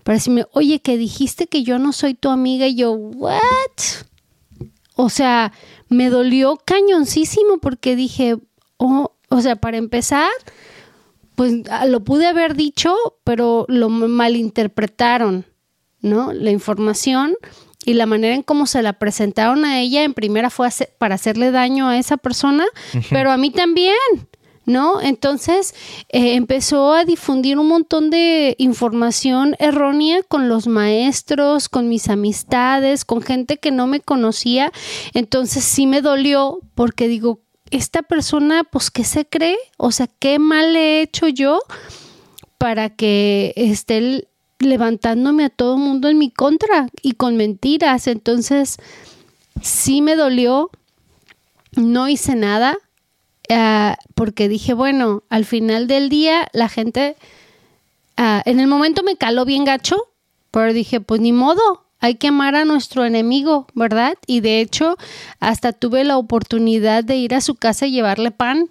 para 0.04 0.18
decirme, 0.18 0.44
oye, 0.52 0.80
que 0.80 0.98
dijiste 0.98 1.46
que 1.46 1.62
yo 1.62 1.78
no 1.78 1.92
soy 1.92 2.12
tu 2.12 2.28
amiga 2.28 2.66
y 2.66 2.74
yo, 2.74 2.92
¿what? 2.92 3.40
O 4.96 5.08
sea, 5.08 5.52
me 5.88 6.10
dolió 6.10 6.58
cañoncísimo 6.62 7.56
porque 7.56 7.96
dije, 7.96 8.36
oh, 8.76 9.14
o 9.30 9.40
sea, 9.40 9.56
para 9.56 9.78
empezar, 9.78 10.30
pues 11.34 11.54
ah, 11.70 11.86
lo 11.86 12.04
pude 12.04 12.26
haber 12.26 12.54
dicho, 12.54 12.94
pero 13.24 13.64
lo 13.68 13.88
malinterpretaron, 13.88 15.46
¿no? 16.02 16.34
La 16.34 16.50
información 16.50 17.34
y 17.84 17.94
la 17.94 18.06
manera 18.06 18.34
en 18.34 18.42
cómo 18.42 18.66
se 18.66 18.82
la 18.82 18.94
presentaron 18.94 19.64
a 19.64 19.80
ella 19.80 20.04
en 20.04 20.14
primera 20.14 20.50
fue 20.50 20.68
para 20.98 21.16
hacerle 21.16 21.50
daño 21.50 21.88
a 21.88 21.98
esa 21.98 22.16
persona, 22.16 22.64
pero 23.10 23.30
a 23.32 23.36
mí 23.36 23.50
también, 23.50 23.96
¿no? 24.64 25.00
Entonces 25.00 25.74
eh, 26.08 26.34
empezó 26.34 26.92
a 26.92 27.04
difundir 27.04 27.58
un 27.58 27.68
montón 27.68 28.10
de 28.10 28.54
información 28.58 29.56
errónea 29.58 30.22
con 30.22 30.48
los 30.48 30.66
maestros, 30.66 31.68
con 31.68 31.88
mis 31.88 32.08
amistades, 32.08 33.04
con 33.04 33.22
gente 33.22 33.56
que 33.58 33.70
no 33.72 33.86
me 33.86 34.00
conocía. 34.00 34.72
Entonces 35.14 35.64
sí 35.64 35.86
me 35.86 36.00
dolió 36.00 36.60
porque 36.74 37.08
digo, 37.08 37.40
esta 37.72 38.02
persona, 38.02 38.64
pues, 38.64 38.90
¿qué 38.90 39.02
se 39.02 39.26
cree? 39.26 39.56
O 39.78 39.90
sea, 39.92 40.06
¿qué 40.18 40.38
mal 40.38 40.74
le 40.74 40.98
he 40.98 41.02
hecho 41.02 41.26
yo 41.26 41.60
para 42.58 42.90
que 42.90 43.54
esté 43.56 44.28
levantándome 44.64 45.44
a 45.44 45.50
todo 45.50 45.76
mundo 45.76 46.08
en 46.08 46.18
mi 46.18 46.30
contra 46.30 46.88
y 47.02 47.12
con 47.12 47.36
mentiras? 47.36 48.06
Entonces, 48.06 48.78
sí 49.60 50.02
me 50.02 50.16
dolió, 50.16 50.70
no 51.76 52.08
hice 52.08 52.34
nada, 52.34 52.76
ah, 53.50 53.96
porque 54.14 54.48
dije, 54.48 54.74
bueno, 54.74 55.22
al 55.28 55.44
final 55.44 55.86
del 55.86 56.08
día 56.08 56.48
la 56.52 56.68
gente, 56.68 57.16
ah, 58.16 58.42
en 58.44 58.60
el 58.60 58.66
momento 58.66 59.02
me 59.02 59.16
caló 59.16 59.44
bien 59.44 59.64
gacho, 59.64 59.96
pero 60.50 60.72
dije, 60.72 61.00
pues 61.00 61.20
ni 61.20 61.32
modo, 61.32 61.84
hay 62.00 62.16
que 62.16 62.28
amar 62.28 62.56
a 62.56 62.64
nuestro 62.64 63.04
enemigo, 63.04 63.66
¿verdad? 63.74 64.14
Y 64.26 64.40
de 64.40 64.60
hecho, 64.60 64.96
hasta 65.38 65.72
tuve 65.72 66.04
la 66.04 66.18
oportunidad 66.18 67.04
de 67.04 67.16
ir 67.16 67.34
a 67.34 67.40
su 67.40 67.54
casa 67.54 67.86
y 67.86 67.92
llevarle 67.92 68.32
pan. 68.32 68.70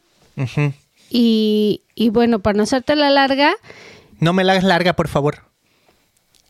Y, 1.10 1.82
y 1.96 2.10
bueno, 2.10 2.40
para 2.40 2.58
no 2.58 2.64
hacerte 2.64 2.96
la 2.96 3.10
larga, 3.10 3.54
No 4.20 4.34
me 4.34 4.44
la 4.44 4.52
hagas 4.54 4.64
larga, 4.64 4.94
por 4.94 5.08
favor. 5.08 5.51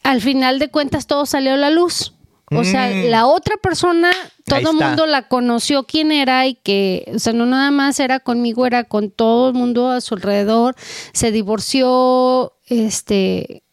Al 0.04 0.22
final 0.22 0.60
de 0.60 0.70
cuentas 0.70 1.08
todo 1.08 1.26
salió 1.26 1.54
a 1.54 1.58
la 1.58 1.70
luz. 1.70 2.14
O 2.54 2.66
sea, 2.66 2.90
Mm. 2.90 3.10
la 3.10 3.28
otra 3.28 3.56
persona, 3.56 4.12
todo 4.46 4.60
el 4.72 4.76
mundo 4.76 5.06
la 5.06 5.30
conoció 5.30 5.84
quién 5.86 6.12
era 6.12 6.46
y 6.48 6.56
que, 6.56 7.10
o 7.16 7.20
sea, 7.20 7.32
no 7.32 7.46
nada 7.46 7.72
más 7.72 7.98
era 8.02 8.20
conmigo, 8.20 8.66
era 8.66 8.84
con 8.84 9.10
todo 9.10 9.48
el 9.50 9.54
mundo 9.54 9.90
a 9.90 10.02
su 10.02 10.16
alrededor. 10.16 10.76
Se 11.14 11.32
divorció, 11.32 12.52
este, 12.68 13.64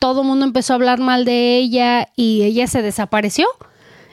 todo 0.00 0.22
el 0.22 0.26
mundo 0.26 0.44
empezó 0.44 0.72
a 0.72 0.76
hablar 0.76 0.98
mal 0.98 1.24
de 1.24 1.56
ella 1.58 2.08
y 2.16 2.42
ella 2.42 2.66
se 2.66 2.82
desapareció. 2.82 3.46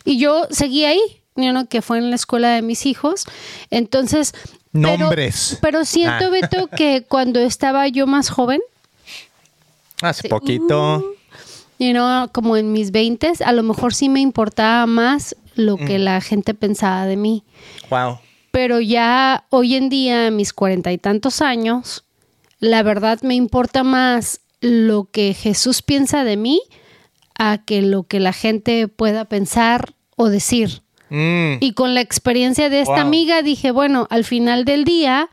Y 0.06 0.20
yo 0.20 0.46
seguí 0.52 0.86
ahí, 0.86 1.02
know, 1.34 1.66
que 1.66 1.82
fue 1.82 1.98
en 1.98 2.12
la 2.12 2.16
escuela 2.16 2.50
de 2.50 2.62
mis 2.62 2.86
hijos. 2.86 3.26
Entonces, 3.72 4.34
Nombres. 4.74 5.58
Pero, 5.62 5.86
siento, 5.86 6.26
Ah. 6.26 6.30
Beto, 6.30 6.68
que 6.68 7.04
cuando 7.08 7.40
estaba 7.40 7.88
yo 7.88 8.06
más 8.06 8.30
joven, 8.30 8.62
Hace 10.02 10.28
poquito. 10.30 11.13
You 11.84 11.92
know, 11.92 12.30
como 12.32 12.58
en 12.58 12.72
mis 12.72 12.92
20 12.92 13.34
a 13.46 13.52
lo 13.52 13.64
mejor 13.64 13.94
sí 13.94 14.10
me 14.10 14.20
importaba 14.22 14.86
más 14.86 15.36
lo 15.56 15.78
que 15.78 16.00
Mm. 16.00 16.04
la 16.04 16.22
gente 16.22 16.54
pensaba 16.54 17.06
de 17.06 17.16
mí. 17.18 17.44
Wow. 17.90 18.20
Pero 18.52 18.80
ya 18.80 19.46
hoy 19.50 19.76
en 19.76 19.90
día, 19.90 20.28
a 20.28 20.32
mis 20.32 20.54
cuarenta 20.54 20.92
y 20.92 20.98
tantos 20.98 21.42
años, 21.42 22.04
la 22.60 22.84
verdad 22.84 23.20
me 23.24 23.36
importa 23.36 23.84
más 23.84 24.40
lo 24.62 25.06
que 25.12 25.34
Jesús 25.34 25.82
piensa 25.82 26.24
de 26.24 26.38
mí 26.38 26.62
a 27.38 27.58
que 27.58 27.82
lo 27.82 28.04
que 28.04 28.20
la 28.20 28.32
gente 28.34 28.88
pueda 28.88 29.26
pensar 29.26 29.94
o 30.16 30.30
decir. 30.30 30.82
Mm. 31.10 31.56
Y 31.60 31.74
con 31.74 31.94
la 31.94 32.02
experiencia 32.02 32.70
de 32.70 32.80
esta 32.82 32.94
Wow. 32.94 33.02
amiga 33.02 33.42
dije, 33.42 33.72
bueno, 33.72 34.08
al 34.10 34.24
final 34.24 34.66
del 34.66 34.84
día 34.86 35.30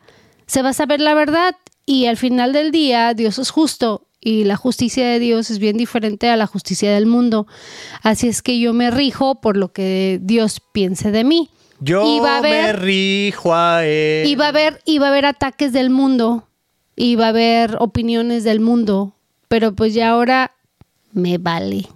se 0.46 0.62
va 0.62 0.70
a 0.70 0.74
saber 0.74 1.00
la 1.00 1.14
verdad 1.14 1.54
y 1.86 2.06
al 2.06 2.16
final 2.16 2.52
del 2.52 2.70
día 2.72 3.14
Dios 3.14 3.38
es 3.38 3.50
justo 3.50 4.06
y 4.20 4.44
la 4.44 4.56
justicia 4.56 5.08
de 5.08 5.18
Dios 5.18 5.50
es 5.50 5.58
bien 5.58 5.76
diferente 5.76 6.28
a 6.28 6.36
la 6.36 6.46
justicia 6.46 6.92
del 6.92 7.06
mundo. 7.06 7.46
Así 8.02 8.28
es 8.28 8.42
que 8.42 8.58
yo 8.58 8.72
me 8.72 8.90
rijo 8.90 9.40
por 9.40 9.56
lo 9.56 9.72
que 9.72 10.18
Dios 10.22 10.60
piense 10.72 11.10
de 11.10 11.24
mí. 11.24 11.50
Yo 11.80 12.04
Y 12.04 12.20
va 12.20 12.38
a 12.38 12.42
me 12.42 12.72
rijo 12.74 13.54
a 13.54 13.86
él. 13.86 14.26
Y 14.26 14.34
va 14.34 14.46
a 14.46 14.48
haber, 14.50 14.82
y 14.84 14.98
va 14.98 15.06
a 15.06 15.10
haber 15.10 15.24
ataques 15.24 15.72
del 15.72 15.88
mundo, 15.88 16.46
y 16.94 17.16
va 17.16 17.26
a 17.26 17.30
haber 17.30 17.76
opiniones 17.80 18.44
del 18.44 18.60
mundo, 18.60 19.14
pero 19.48 19.74
pues 19.74 19.94
ya 19.94 20.10
ahora 20.10 20.52
me 21.12 21.38
vale. 21.38 21.86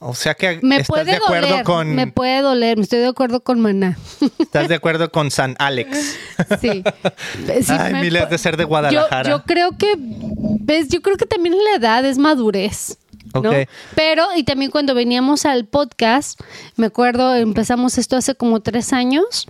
O 0.00 0.14
sea 0.14 0.34
que 0.34 0.60
Me 0.62 0.76
estás 0.76 0.88
puede 0.88 1.04
de 1.06 1.16
acuerdo 1.16 1.48
doler, 1.48 1.64
con 1.64 1.94
me 1.94 2.06
puede 2.06 2.40
doler, 2.40 2.76
me 2.76 2.84
estoy 2.84 3.00
de 3.00 3.08
acuerdo 3.08 3.40
con 3.40 3.60
Maná. 3.60 3.98
estás 4.38 4.68
de 4.68 4.74
acuerdo 4.74 5.10
con 5.10 5.30
San 5.30 5.56
Alex. 5.58 6.16
Sí. 6.60 6.82
Sí, 7.38 7.72
Ay, 7.72 8.10
me 8.10 8.18
has 8.18 8.30
de 8.30 8.38
ser 8.38 8.56
de 8.56 8.64
Guadalajara. 8.64 9.28
yo 9.28 9.42
creo 9.44 9.76
que, 9.76 9.94
ves, 9.98 10.88
yo 10.88 11.02
creo 11.02 11.16
que 11.16 11.26
también 11.26 11.56
la 11.56 11.78
edad 11.78 12.04
es 12.04 12.18
madurez. 12.18 12.98
Pero, 13.94 14.26
y 14.36 14.44
también 14.44 14.70
cuando 14.70 14.94
veníamos 14.94 15.44
al 15.44 15.66
podcast, 15.66 16.40
me 16.76 16.86
acuerdo, 16.86 17.34
empezamos 17.34 17.98
esto 17.98 18.16
hace 18.16 18.34
como 18.34 18.60
tres 18.60 18.92
años. 18.92 19.46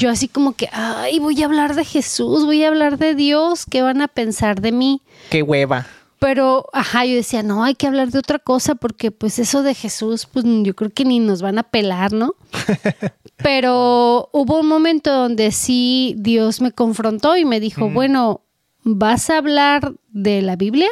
Yo 0.00 0.10
así 0.10 0.28
como 0.28 0.54
que, 0.54 0.68
ay, 0.72 1.18
voy 1.18 1.40
a 1.42 1.46
hablar 1.46 1.74
de 1.74 1.84
Jesús, 1.84 2.44
voy 2.44 2.64
a 2.64 2.68
hablar 2.68 2.98
de 2.98 3.14
Dios, 3.14 3.64
¿qué 3.68 3.82
van 3.82 4.00
a 4.00 4.08
pensar 4.08 4.60
de 4.60 4.72
mí? 4.72 5.02
Qué 5.30 5.42
hueva. 5.42 5.86
Pero, 6.22 6.66
ajá, 6.72 7.04
yo 7.04 7.16
decía, 7.16 7.42
no, 7.42 7.64
hay 7.64 7.74
que 7.74 7.86
hablar 7.88 8.10
de 8.12 8.18
otra 8.20 8.38
cosa 8.38 8.76
porque 8.76 9.10
pues 9.10 9.38
eso 9.40 9.62
de 9.64 9.74
Jesús, 9.74 10.26
pues 10.32 10.44
yo 10.46 10.74
creo 10.74 10.90
que 10.90 11.04
ni 11.04 11.18
nos 11.18 11.42
van 11.42 11.58
a 11.58 11.64
pelar, 11.64 12.12
¿no? 12.12 12.34
Pero 13.36 14.28
hubo 14.32 14.60
un 14.60 14.66
momento 14.68 15.12
donde 15.12 15.50
sí 15.50 16.14
Dios 16.18 16.60
me 16.60 16.72
confrontó 16.72 17.36
y 17.36 17.44
me 17.44 17.60
dijo, 17.60 17.88
bueno, 17.90 18.42
¿vas 18.84 19.30
a 19.30 19.38
hablar 19.38 19.94
de 20.10 20.42
la 20.42 20.56
Biblia? 20.56 20.88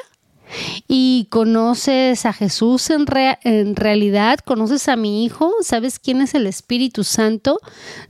¿Y 0.88 1.28
conoces 1.30 2.26
a 2.26 2.32
Jesús 2.32 2.90
en, 2.90 3.06
rea- 3.06 3.38
en 3.44 3.76
realidad? 3.76 4.40
¿Conoces 4.44 4.88
a 4.88 4.96
mi 4.96 5.24
hijo? 5.24 5.52
¿Sabes 5.62 6.00
quién 6.00 6.20
es 6.22 6.34
el 6.34 6.48
Espíritu 6.48 7.04
Santo? 7.04 7.60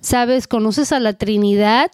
¿Sabes? 0.00 0.48
¿Conoces 0.48 0.92
a 0.92 1.00
la 1.00 1.12
Trinidad? 1.12 1.90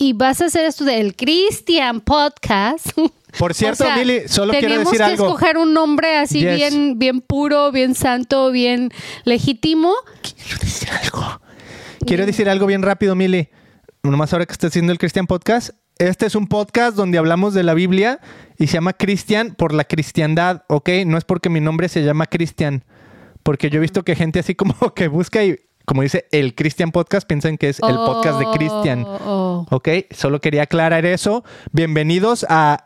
Y, 0.00 0.12
vas 0.12 0.40
a 0.40 0.46
hacer 0.46 0.64
esto 0.64 0.84
del 0.84 1.16
Christian 1.16 2.00
Podcast. 2.00 2.86
Por 3.38 3.52
cierto, 3.52 3.84
O 3.84 3.86
sea, 3.88 3.96
Mili, 3.96 4.28
solo 4.28 4.52
quiero 4.52 4.68
tenemos 4.68 4.92
decir 4.92 4.98
que 5.04 5.12
algo. 5.12 5.26
escoger 5.26 5.58
un 5.58 5.74
nombre 5.74 6.16
así 6.16 6.40
Yes. 6.40 6.54
bien, 6.56 6.98
bien 6.98 7.20
puro, 7.20 7.72
bien 7.72 7.94
santo, 7.94 8.50
bien 8.52 8.90
legítimo. 9.24 9.92
Quiero 10.22 10.58
decir 10.60 10.88
algo. 10.90 11.40
Quiero 12.06 12.24
decir 12.26 12.48
algo 12.48 12.66
bien 12.66 12.82
rápido, 12.82 13.14
Mili. 13.14 13.48
Nomás 14.02 14.32
ahora 14.32 14.46
que 14.46 14.52
estás 14.52 14.70
haciendo 14.70 14.92
el 14.92 14.98
Cristian 14.98 15.26
Podcast. 15.26 15.70
Este 15.98 16.26
es 16.26 16.36
un 16.36 16.46
podcast 16.46 16.96
donde 16.96 17.18
hablamos 17.18 17.52
de 17.52 17.64
la 17.64 17.74
Biblia 17.74 18.20
y 18.56 18.68
se 18.68 18.74
llama 18.74 18.92
Cristian 18.92 19.56
por 19.56 19.74
la 19.74 19.82
cristiandad, 19.82 20.62
¿ok? 20.68 20.90
No 21.06 21.18
es 21.18 21.24
porque 21.24 21.50
mi 21.50 21.60
nombre 21.60 21.88
se 21.88 22.04
llama 22.04 22.26
Cristian. 22.26 22.84
Porque 23.42 23.68
yo 23.68 23.78
he 23.78 23.80
visto 23.80 24.04
que 24.04 24.14
gente 24.14 24.38
así 24.38 24.54
como 24.54 24.74
que 24.94 25.08
busca 25.08 25.44
y, 25.44 25.58
como 25.88 26.02
dice 26.02 26.26
el 26.32 26.54
Christian 26.54 26.92
Podcast, 26.92 27.26
piensan 27.26 27.56
que 27.56 27.70
es 27.70 27.80
el 27.80 27.94
podcast 27.94 28.38
de 28.38 28.44
Cristian. 28.52 29.04
Oh, 29.06 29.66
oh. 29.70 29.74
Ok, 29.76 29.88
solo 30.10 30.38
quería 30.40 30.64
aclarar 30.64 31.06
eso. 31.06 31.44
Bienvenidos 31.72 32.44
a 32.50 32.84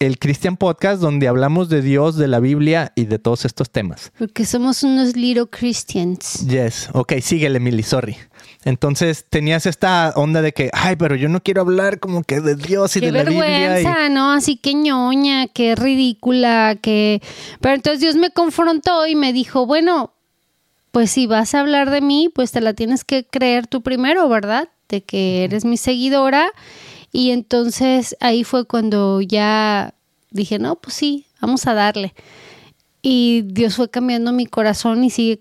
el 0.00 0.18
Christian 0.18 0.56
Podcast 0.56 1.00
donde 1.00 1.28
hablamos 1.28 1.68
de 1.68 1.80
Dios, 1.80 2.16
de 2.16 2.26
la 2.26 2.40
Biblia 2.40 2.92
y 2.96 3.04
de 3.04 3.20
todos 3.20 3.44
estos 3.44 3.70
temas. 3.70 4.12
Porque 4.18 4.44
somos 4.46 4.82
unos 4.82 5.14
little 5.14 5.46
Christians. 5.48 6.44
Yes, 6.48 6.88
ok, 6.92 7.12
síguele, 7.22 7.60
Milly, 7.60 7.84
sorry. 7.84 8.16
Entonces 8.64 9.26
tenías 9.30 9.66
esta 9.66 10.12
onda 10.16 10.42
de 10.42 10.52
que, 10.52 10.70
ay, 10.72 10.96
pero 10.96 11.14
yo 11.14 11.28
no 11.28 11.40
quiero 11.42 11.60
hablar 11.60 12.00
como 12.00 12.24
que 12.24 12.40
de 12.40 12.56
Dios 12.56 12.96
y 12.96 13.00
Qué 13.00 13.06
de 13.06 13.12
la 13.12 13.22
Biblia. 13.30 13.46
y- 13.46 13.84
vergüenza, 13.84 14.08
¿no? 14.08 14.32
Así 14.32 14.56
que 14.56 14.74
ñoña, 14.74 15.46
qué 15.46 15.76
ridícula, 15.76 16.76
que... 16.82 17.22
Pero 17.60 17.76
entonces 17.76 18.00
Dios 18.00 18.16
me 18.16 18.30
confrontó 18.30 19.06
y 19.06 19.14
me 19.14 19.32
dijo, 19.32 19.66
bueno, 19.66 20.14
pues 20.90 21.10
si 21.10 21.26
vas 21.26 21.54
a 21.54 21.60
hablar 21.60 21.90
de 21.90 22.00
mí, 22.00 22.30
pues 22.34 22.52
te 22.52 22.60
la 22.60 22.74
tienes 22.74 23.04
que 23.04 23.24
creer 23.24 23.66
tú 23.66 23.82
primero, 23.82 24.28
¿verdad? 24.28 24.68
De 24.88 25.02
que 25.02 25.44
eres 25.44 25.64
mi 25.64 25.76
seguidora. 25.76 26.52
Y 27.12 27.30
entonces 27.30 28.16
ahí 28.20 28.44
fue 28.44 28.64
cuando 28.66 29.20
ya 29.20 29.94
dije, 30.30 30.58
no, 30.58 30.76
pues 30.76 30.94
sí, 30.94 31.26
vamos 31.40 31.66
a 31.66 31.74
darle. 31.74 32.14
Y 33.02 33.42
Dios 33.46 33.76
fue 33.76 33.88
cambiando 33.88 34.32
mi 34.32 34.46
corazón 34.46 35.04
y 35.04 35.10
sigue 35.10 35.38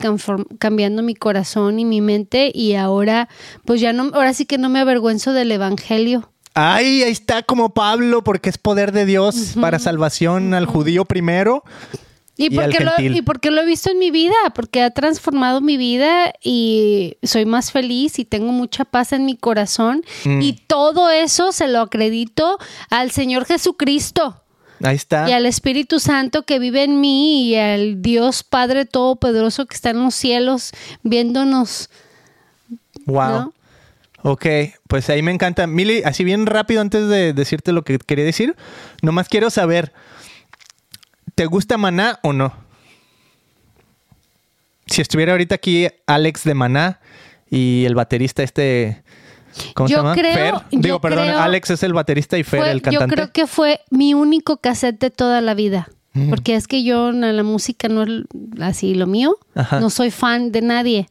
cambiando 0.59 1.03
mi 1.03 1.13
corazón 1.13 1.77
y 1.79 1.85
mi 1.85 1.99
mente 1.99 2.51
y 2.53 2.75
ahora 2.75 3.27
pues 3.65 3.81
ya 3.81 3.91
no, 3.91 4.11
ahora 4.13 4.33
sí 4.33 4.45
que 4.45 4.57
no 4.57 4.69
me 4.69 4.79
avergüenzo 4.79 5.33
del 5.33 5.51
evangelio. 5.51 6.31
Ay, 6.53 7.03
ahí 7.03 7.11
está 7.11 7.43
como 7.43 7.69
Pablo, 7.73 8.23
porque 8.23 8.49
es 8.49 8.57
poder 8.57 8.91
de 8.91 9.05
Dios 9.05 9.53
para 9.61 9.79
salvación 9.79 10.53
al 10.53 10.65
judío 10.65 11.05
primero. 11.05 11.63
Y, 12.39 12.45
Y 12.45 12.49
porque 12.51 12.83
lo, 12.83 12.91
y 12.97 13.21
porque 13.21 13.51
lo 13.51 13.61
he 13.61 13.65
visto 13.65 13.91
en 13.91 13.99
mi 13.99 14.11
vida, 14.11 14.33
porque 14.55 14.81
ha 14.81 14.91
transformado 14.91 15.59
mi 15.59 15.75
vida 15.75 16.33
y 16.41 17.17
soy 17.21 17.45
más 17.45 17.73
feliz 17.73 18.17
y 18.17 18.23
tengo 18.23 18.53
mucha 18.53 18.85
paz 18.85 19.11
en 19.11 19.25
mi 19.25 19.35
corazón. 19.35 20.03
Mm. 20.23 20.41
Y 20.41 20.53
todo 20.53 21.09
eso 21.09 21.51
se 21.51 21.67
lo 21.67 21.81
acredito 21.81 22.57
al 22.89 23.11
Señor 23.11 23.43
Jesucristo 23.43 24.41
Ahí 24.81 24.95
está. 24.95 25.29
y 25.29 25.33
al 25.33 25.45
Espíritu 25.45 25.99
Santo 25.99 26.43
que 26.43 26.59
vive 26.59 26.85
en 26.85 27.01
mí 27.01 27.49
y 27.49 27.55
al 27.57 28.01
Dios 28.01 28.43
Padre 28.43 28.85
Todopoderoso 28.85 29.65
que 29.65 29.75
está 29.75 29.89
en 29.89 30.01
los 30.01 30.15
cielos 30.15 30.71
viéndonos. 31.03 31.89
Wow. 33.05 33.29
¿no? 33.29 33.53
Ok, 34.21 34.45
pues 34.87 35.09
ahí 35.09 35.21
me 35.21 35.31
encanta. 35.31 35.67
Mili, 35.67 36.03
así 36.03 36.23
bien 36.23 36.45
rápido 36.45 36.81
antes 36.81 37.07
de 37.09 37.33
decirte 37.33 37.71
lo 37.71 37.83
que 37.83 37.97
quería 37.99 38.25
decir, 38.25 38.55
nomás 39.01 39.29
quiero 39.29 39.49
saber, 39.49 39.93
¿te 41.39 41.45
gusta 41.45 41.77
Maná 41.77 42.19
o 42.21 42.33
no? 42.33 42.51
Si 44.87 45.01
estuviera 45.01 45.31
ahorita 45.31 45.55
aquí 45.55 45.87
Alex 46.05 46.43
de 46.43 46.53
Maná 46.53 46.99
y 47.49 47.85
el 47.85 47.95
baterista 47.95 48.43
este, 48.43 49.03
¿cómo 49.73 49.87
se 49.87 49.93
Yo 49.93 49.99
llama? 49.99 50.15
creo- 50.15 50.33
Fer. 50.33 50.53
yo 50.71 50.79
Digo, 50.81 50.99
perdón, 50.99 51.27
creo- 51.27 51.39
Alex 51.39 51.69
es 51.69 51.83
el 51.83 51.93
baterista 51.93 52.37
y 52.37 52.43
Fer 52.43 52.59
Fue- 52.59 52.71
el 52.71 52.79
yo 52.79 52.83
cantante. 52.83 53.15
creo 53.15 53.31
que 53.31 53.47
fue 53.47 53.79
mi 53.89 54.13
único 54.13 54.57
cassette 54.57 54.99
de 54.99 55.11
toda 55.11 55.39
la 55.39 55.53
vida. 55.53 55.87
Porque 56.29 56.55
es 56.55 56.67
que 56.67 56.83
yo 56.83 57.13
la 57.13 57.43
música 57.43 57.87
no 57.87 58.03
es 58.03 58.23
así 58.59 58.93
lo 58.95 59.07
mío. 59.07 59.37
Ajá. 59.55 59.79
No 59.79 59.89
soy 59.89 60.11
fan 60.11 60.51
de 60.51 60.61
nadie. 60.61 61.07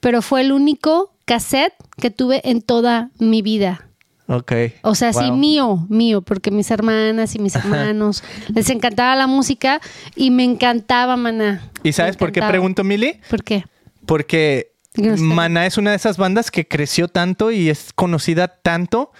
Pero 0.00 0.22
fue 0.22 0.40
el 0.40 0.52
único 0.52 1.12
cassette 1.26 1.74
que 2.00 2.10
tuve 2.10 2.40
en 2.48 2.62
toda 2.62 3.10
mi 3.18 3.42
vida. 3.42 3.87
Ok. 4.28 4.52
O 4.82 4.94
sea, 4.94 5.12
sí, 5.12 5.30
mío, 5.32 5.86
mío, 5.88 6.20
porque 6.22 6.50
mis 6.50 6.70
hermanas 6.70 7.34
y 7.34 7.38
mis 7.38 7.54
hermanos 7.56 8.22
les 8.54 8.68
encantaba 8.70 9.16
la 9.16 9.26
música 9.26 9.80
y 10.14 10.30
me 10.30 10.44
encantaba 10.44 11.16
Maná. 11.16 11.70
¿Y 11.82 11.92
sabes 11.92 12.16
por 12.16 12.30
qué 12.30 12.42
pregunto, 12.42 12.84
Mili? 12.84 13.18
¿Por 13.30 13.42
qué? 13.42 13.64
Porque 14.06 14.72
No. 14.96 15.16
Maná 15.16 15.64
es 15.66 15.78
una 15.78 15.90
de 15.90 15.96
esas 15.96 16.18
bandas 16.18 16.50
que 16.50 16.66
creció 16.68 17.08
tanto 17.08 17.50
y 17.50 17.70
es 17.70 17.92
conocida 17.94 18.48
tanto 18.48 19.12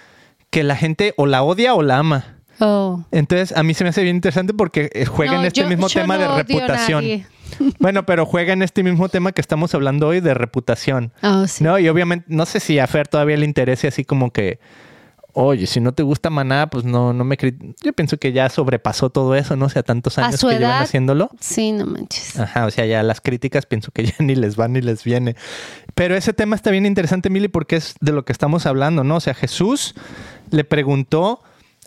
que 0.50 0.62
la 0.62 0.76
gente 0.76 1.14
o 1.16 1.26
la 1.26 1.42
odia 1.42 1.74
o 1.74 1.82
la 1.82 1.98
ama. 1.98 2.36
Oh. 2.60 3.04
Entonces, 3.12 3.56
a 3.56 3.62
mí 3.62 3.72
se 3.74 3.84
me 3.84 3.90
hace 3.90 4.02
bien 4.02 4.16
interesante 4.16 4.52
porque 4.52 4.90
eh, 4.92 5.04
juega 5.06 5.36
en 5.36 5.40
No, 5.42 5.46
este 5.46 5.60
yo- 5.62 5.68
mismo 5.68 5.88
yo 5.88 6.00
tema 6.00 6.18
no 6.18 6.22
de 6.22 6.42
reputación. 6.42 7.04
Bueno, 7.80 8.04
pero 8.04 8.26
juega 8.26 8.52
en 8.52 8.62
este 8.62 8.82
mismo 8.82 9.08
tema 9.08 9.32
que 9.32 9.40
estamos 9.40 9.74
hablando 9.74 10.06
hoy 10.08 10.20
de 10.20 10.34
reputación. 10.34 11.12
Oh, 11.22 11.46
sí. 11.46 11.64
No, 11.64 11.78
y 11.78 11.88
obviamente, 11.88 12.26
no 12.28 12.44
sé 12.44 12.60
si 12.60 12.78
a 12.78 12.86
Fer 12.86 13.08
todavía 13.08 13.36
le 13.38 13.46
interese 13.46 13.88
así 13.88 14.04
como 14.04 14.30
que, 14.32 14.58
oye, 15.40 15.68
si 15.68 15.80
no 15.80 15.92
te 15.92 16.02
gusta 16.02 16.30
Maná, 16.30 16.68
pues 16.68 16.84
no, 16.84 17.12
no 17.12 17.22
me... 17.22 17.38
cri-". 17.38 17.74
Yo 17.80 17.92
pienso 17.92 18.18
que 18.18 18.32
ya 18.32 18.48
sobrepasó 18.48 19.10
todo 19.10 19.36
eso, 19.36 19.54
¿no? 19.54 19.66
O 19.66 19.68
sea, 19.68 19.84
tantos 19.84 20.18
años 20.18 20.40
que 20.40 20.46
llevan 20.48 20.62
edad. 20.62 20.82
haciéndolo. 20.82 21.30
Sí, 21.38 21.70
no 21.70 21.86
manches. 21.86 22.38
Ajá, 22.40 22.66
o 22.66 22.70
sea, 22.72 22.86
ya 22.86 23.04
las 23.04 23.20
críticas 23.20 23.64
pienso 23.64 23.92
que 23.92 24.06
ya 24.06 24.14
ni 24.18 24.34
les 24.34 24.56
van 24.56 24.72
ni 24.72 24.80
les 24.80 25.04
viene. 25.04 25.36
Pero 25.94 26.16
ese 26.16 26.32
tema 26.32 26.56
está 26.56 26.72
bien 26.72 26.86
interesante, 26.86 27.30
Mili, 27.30 27.46
porque 27.46 27.76
es 27.76 27.94
de 28.00 28.12
lo 28.12 28.24
que 28.24 28.32
estamos 28.32 28.66
hablando, 28.66 29.04
¿no? 29.04 29.16
O 29.16 29.20
sea, 29.20 29.34
Jesús 29.34 29.94
le 30.50 30.64
preguntó 30.64 31.40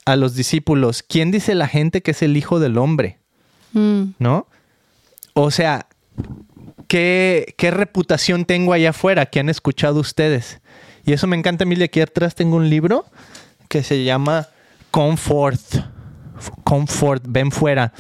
a 0.06 0.16
los 0.16 0.34
discípulos, 0.36 1.04
¿quién 1.04 1.32
dice 1.32 1.54
la 1.54 1.68
gente 1.68 2.02
que 2.02 2.12
es 2.12 2.22
el 2.22 2.38
Hijo 2.38 2.60
del 2.62 2.78
Hombre? 2.78 3.18
Mm. 3.74 4.12
¿No? 4.18 4.48
O 5.34 5.52
sea, 5.52 5.88
¿qué, 6.88 7.54
qué 7.58 7.72
reputación 7.72 8.46
tengo 8.46 8.72
allá 8.72 8.92
afuera? 8.92 9.26
¿Qué 9.26 9.42
han 9.42 9.50
escuchado 9.50 10.00
ustedes? 10.00 10.62
Y 11.06 11.12
eso 11.12 11.28
me 11.28 11.36
encanta, 11.36 11.66
Mili. 11.66 11.84
Aquí 11.84 12.00
atrás 12.00 12.36
tengo 12.36 12.56
un 12.56 12.70
libro 12.70 13.06
que 13.72 13.84
se 13.84 14.04
llama 14.04 14.48
Comfort. 14.92 15.62
Comfort, 16.66 17.24
ven 17.28 17.52
fuera. 17.52 17.94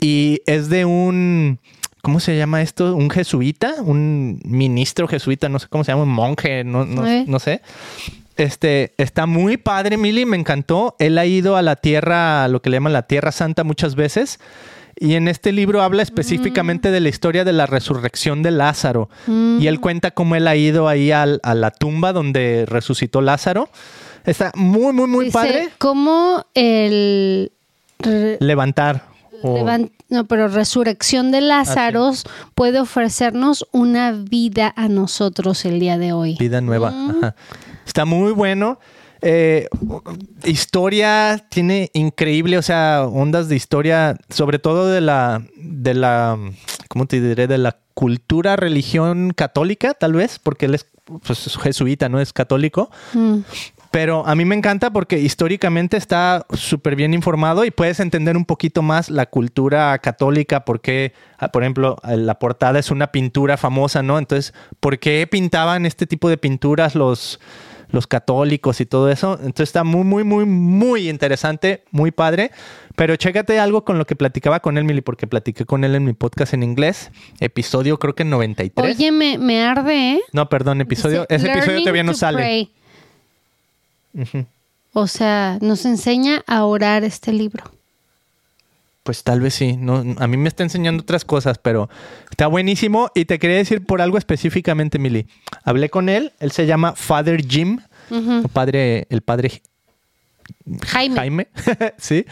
Y 0.00 0.40
es 0.46 0.68
de 0.68 0.84
un, 0.84 1.60
¿cómo 2.02 2.18
se 2.20 2.36
llama 2.36 2.60
esto? 2.60 2.96
Un 2.96 3.08
jesuita, 3.08 3.74
un 3.82 4.40
ministro 4.44 5.06
jesuita, 5.06 5.48
no 5.48 5.58
sé 5.60 5.68
cómo 5.68 5.84
se 5.84 5.92
llama, 5.92 6.02
un 6.02 6.08
monje, 6.12 6.64
no, 6.64 6.84
no, 6.84 7.06
Eh. 7.06 7.24
no 7.28 7.38
sé. 7.38 7.62
Este, 8.36 8.94
está 8.96 9.26
muy 9.26 9.58
padre, 9.58 9.96
Mili, 9.96 10.24
me 10.26 10.36
encantó. 10.36 10.96
Él 10.98 11.18
ha 11.18 11.26
ido 11.26 11.56
a 11.56 11.62
la 11.62 11.76
tierra, 11.76 12.42
a 12.44 12.48
lo 12.48 12.62
que 12.62 12.70
le 12.70 12.76
llaman 12.78 12.92
la 12.94 13.02
Tierra 13.06 13.30
Santa 13.32 13.62
muchas 13.64 13.94
veces. 13.94 14.40
Y 14.98 15.14
en 15.14 15.28
este 15.28 15.52
libro 15.52 15.82
habla 15.82 16.02
específicamente 16.02 16.90
de 16.90 17.00
la 17.00 17.08
historia 17.10 17.44
de 17.44 17.52
la 17.52 17.66
resurrección 17.66 18.42
de 18.42 18.50
Lázaro. 18.50 19.08
Y 19.28 19.66
él 19.66 19.78
cuenta 19.80 20.10
cómo 20.10 20.34
él 20.36 20.48
ha 20.48 20.56
ido 20.56 20.88
ahí 20.88 21.12
al- 21.12 21.40
a 21.42 21.54
la 21.54 21.70
tumba 21.70 22.12
donde 22.12 22.64
resucitó 22.66 23.20
Lázaro. 23.20 23.68
Está 24.24 24.52
muy, 24.54 24.92
muy, 24.92 25.06
muy 25.06 25.24
Dice, 25.26 25.32
padre. 25.32 25.68
¿Cómo 25.78 26.44
el... 26.54 27.52
Levantar. 28.40 29.04
o- 29.42 29.66
no, 30.08 30.26
pero 30.26 30.48
resurrección 30.48 31.30
de 31.30 31.40
Lázaro 31.40 32.12
puede 32.54 32.80
ofrecernos 32.80 33.66
una 33.70 34.10
vida 34.12 34.72
a 34.76 34.88
nosotros 34.88 35.64
el 35.64 35.78
día 35.78 35.98
de 35.98 36.12
hoy. 36.12 36.36
Vida 36.38 36.60
nueva. 36.60 36.88
Ajá. 36.88 37.36
Está 37.86 38.04
muy 38.04 38.32
bueno. 38.32 38.80
Eh, 39.22 39.68
historia 40.44 41.44
tiene 41.50 41.90
increíble, 41.92 42.58
o 42.58 42.62
sea, 42.62 43.04
ondas 43.04 43.48
de 43.48 43.56
historia, 43.56 44.16
sobre 44.30 44.58
todo 44.58 44.88
de 44.88 45.00
la, 45.00 45.42
de 45.56 45.94
la, 45.94 46.38
¿cómo 46.88 47.06
te 47.06 47.20
diré? 47.20 47.46
De 47.46 47.58
la 47.58 47.76
cultura, 47.94 48.56
religión 48.56 49.32
católica, 49.34 49.94
tal 49.94 50.14
vez, 50.14 50.38
porque 50.38 50.66
él 50.66 50.74
es 50.74 50.86
pues, 51.26 51.46
es 51.46 51.56
jesuita, 51.56 52.08
no 52.08 52.20
es 52.20 52.32
católico. 52.32 52.90
Mm. 53.12 53.38
Pero 53.90 54.24
a 54.24 54.36
mí 54.36 54.44
me 54.44 54.54
encanta 54.54 54.92
porque 54.92 55.18
históricamente 55.18 55.96
está 55.96 56.46
súper 56.52 56.94
bien 56.94 57.12
informado 57.12 57.64
y 57.64 57.72
puedes 57.72 57.98
entender 57.98 58.36
un 58.36 58.44
poquito 58.44 58.82
más 58.82 59.10
la 59.10 59.26
cultura 59.26 59.98
católica, 59.98 60.64
porque, 60.64 61.12
ah, 61.38 61.48
por 61.48 61.64
ejemplo, 61.64 61.96
la 62.04 62.38
portada 62.38 62.78
es 62.78 62.92
una 62.92 63.08
pintura 63.08 63.56
famosa, 63.56 64.02
¿no? 64.02 64.18
Entonces, 64.18 64.54
¿por 64.78 65.00
qué 65.00 65.26
pintaban 65.28 65.86
este 65.86 66.06
tipo 66.06 66.28
de 66.28 66.38
pinturas 66.38 66.94
los, 66.94 67.40
los 67.88 68.06
católicos 68.06 68.80
y 68.80 68.86
todo 68.86 69.10
eso? 69.10 69.34
Entonces 69.40 69.70
está 69.70 69.82
muy, 69.82 70.04
muy, 70.04 70.22
muy, 70.22 70.44
muy 70.44 71.08
interesante, 71.08 71.82
muy 71.90 72.12
padre. 72.12 72.52
Pero 72.94 73.16
chécate 73.16 73.58
algo 73.58 73.84
con 73.84 73.98
lo 73.98 74.06
que 74.06 74.14
platicaba 74.14 74.60
con 74.60 74.78
él, 74.78 74.84
Mili, 74.84 75.00
porque 75.00 75.26
platiqué 75.26 75.64
con 75.64 75.82
él 75.82 75.96
en 75.96 76.04
mi 76.04 76.12
podcast 76.12 76.54
en 76.54 76.62
inglés, 76.62 77.10
episodio 77.40 77.98
creo 77.98 78.14
que 78.14 78.24
93. 78.24 78.96
Oye, 78.96 79.10
me, 79.10 79.36
me 79.36 79.64
arde, 79.64 80.12
¿eh? 80.12 80.20
no, 80.32 80.48
perdón, 80.48 80.80
episodio. 80.80 81.26
Ese 81.28 81.46
episodio 81.46 81.66
"Learning 81.66 81.84
todavía 81.84 82.02
no 82.04 82.14
sale. 82.14 82.38
pray". 82.38 82.70
O 84.92 85.06
sea, 85.06 85.58
nos 85.60 85.84
enseña 85.84 86.42
a 86.46 86.64
orar 86.64 87.04
este 87.04 87.32
libro. 87.32 87.64
Pues 89.02 89.22
tal 89.22 89.40
vez 89.40 89.54
sí. 89.54 89.76
No, 89.76 90.04
a 90.18 90.26
mí 90.26 90.36
me 90.36 90.48
está 90.48 90.62
enseñando 90.62 91.02
otras 91.02 91.24
cosas, 91.24 91.58
pero 91.58 91.88
está 92.30 92.46
buenísimo. 92.46 93.10
Y 93.14 93.24
te 93.24 93.38
quería 93.38 93.56
decir 93.56 93.84
por 93.84 94.02
algo 94.02 94.18
específicamente, 94.18 94.98
Mili. 94.98 95.26
Hablé 95.64 95.88
con 95.88 96.08
él. 96.08 96.32
Él 96.38 96.50
se 96.50 96.66
llama 96.66 96.94
Father 96.94 97.44
Jim. 97.46 97.80
o 98.10 98.48
padre, 98.48 99.06
el 99.10 99.22
padre 99.22 99.62
Jaime. 100.86 101.16
Jaime. 101.16 101.48
sí. 101.98 102.26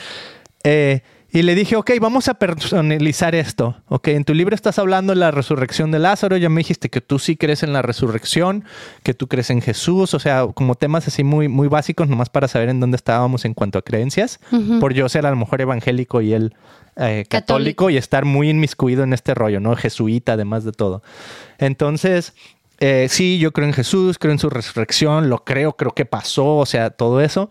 Eh, 0.65 1.03
y 1.31 1.43
le 1.43 1.55
dije, 1.55 1.77
ok, 1.77 1.91
vamos 2.01 2.29
a 2.29 2.35
personalizar 2.35 3.35
esto. 3.35 3.77
Ok, 3.89 4.09
en 4.09 4.25
tu 4.25 4.33
libro 4.33 4.55
estás 4.55 4.79
hablando 4.79 5.13
de 5.13 5.19
la 5.19 5.31
resurrección 5.31 5.91
de 5.91 5.99
Lázaro. 5.99 6.37
Ya 6.39 6.49
me 6.49 6.61
dijiste 6.61 6.89
que 6.89 7.01
tú 7.03 7.19
sí 7.19 7.37
crees 7.37 7.63
en 7.63 7.73
la 7.75 7.83
resurrección, 7.83 8.65
que 9.03 9.13
tú 9.13 9.29
crees 9.29 9.51
en 9.51 9.61
Jesús. 9.61 10.15
O 10.15 10.19
sea, 10.19 10.47
como 10.55 10.75
temas 10.75 11.07
así 11.07 11.25
muy, 11.25 11.49
muy 11.49 11.69
básicos, 11.69 12.09
nomás 12.09 12.31
para 12.31 12.49
saber 12.49 12.71
en 12.71 12.81
dónde 12.81 12.97
estábamos 12.97 13.45
en 13.45 13.53
cuanto 13.53 13.79
a 13.79 13.83
creencias. 13.83 14.41
Por 14.81 14.95
yo 14.95 15.09
ser 15.11 15.27
a 15.27 15.31
lo 15.31 15.37
mejor 15.37 15.61
evangélico 15.61 16.23
y 16.23 16.33
él 16.33 16.55
eh, 16.97 17.25
católico, 17.29 17.29
Católico. 17.29 17.91
y 17.91 17.97
estar 17.99 18.25
muy 18.25 18.49
inmiscuido 18.49 19.05
en 19.05 19.13
este 19.13 19.35
rollo, 19.35 19.61
¿no? 19.61 19.77
Jesuita, 19.77 20.33
además 20.33 20.65
de 20.65 20.73
todo. 20.73 21.03
Entonces, 21.59 22.33
eh, 22.81 23.07
sí, 23.11 23.39
yo 23.39 23.53
creo 23.53 23.67
en 23.69 23.75
Jesús, 23.75 24.19
creo 24.19 24.33
en 24.33 24.39
su 24.39 24.49
resurrección, 24.51 25.29
lo 25.29 25.45
creo, 25.45 25.75
creo 25.77 25.93
que 25.93 26.07
pasó, 26.07 26.57
o 26.57 26.67
sea, 26.67 26.91
todo 26.91 27.21
eso. 27.21 27.51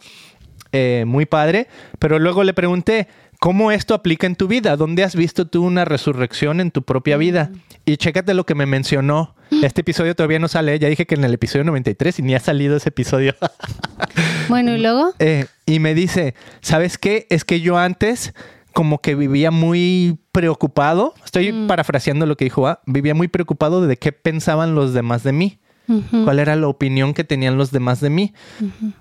eh, 0.73 1.05
muy 1.07 1.25
padre, 1.25 1.67
pero 1.97 2.19
luego 2.19 2.43
le 2.43 2.53
pregunté, 2.53 3.07
¿cómo 3.39 3.71
esto 3.71 3.93
aplica 3.93 4.27
en 4.27 4.35
tu 4.35 4.47
vida? 4.47 4.75
¿Dónde 4.75 5.03
has 5.03 5.15
visto 5.15 5.47
tú 5.47 5.65
una 5.65 5.85
resurrección 5.85 6.59
en 6.59 6.71
tu 6.71 6.83
propia 6.83 7.17
vida? 7.17 7.51
Y 7.85 7.97
chécate 7.97 8.33
lo 8.33 8.45
que 8.45 8.55
me 8.55 8.65
mencionó. 8.65 9.35
Este 9.63 9.81
episodio 9.81 10.15
todavía 10.15 10.39
no 10.39 10.47
sale, 10.47 10.77
ya 10.77 10.89
dije 10.89 11.05
que 11.05 11.15
en 11.15 11.23
el 11.23 11.33
episodio 11.33 11.63
93 11.65 12.19
y 12.19 12.21
ni 12.21 12.35
ha 12.35 12.39
salido 12.39 12.77
ese 12.77 12.89
episodio. 12.89 13.35
Bueno, 14.49 14.73
¿y 14.73 14.79
luego? 14.79 15.13
Eh, 15.19 15.45
y 15.65 15.79
me 15.79 15.93
dice, 15.93 16.33
¿sabes 16.61 16.97
qué? 16.97 17.27
Es 17.29 17.43
que 17.43 17.59
yo 17.59 17.77
antes 17.77 18.33
como 18.71 19.01
que 19.01 19.13
vivía 19.13 19.51
muy 19.51 20.19
preocupado, 20.31 21.13
estoy 21.25 21.51
parafraseando 21.67 22.25
lo 22.25 22.37
que 22.37 22.45
dijo, 22.45 22.67
ah, 22.67 22.81
vivía 22.85 23.13
muy 23.13 23.27
preocupado 23.27 23.85
de 23.85 23.97
qué 23.97 24.13
pensaban 24.13 24.73
los 24.73 24.93
demás 24.93 25.23
de 25.23 25.33
mí, 25.33 25.59
cuál 26.25 26.39
era 26.39 26.55
la 26.55 26.67
opinión 26.67 27.13
que 27.13 27.23
tenían 27.23 27.57
los 27.57 27.71
demás 27.71 28.01
de 28.01 28.09
mí. 28.09 28.33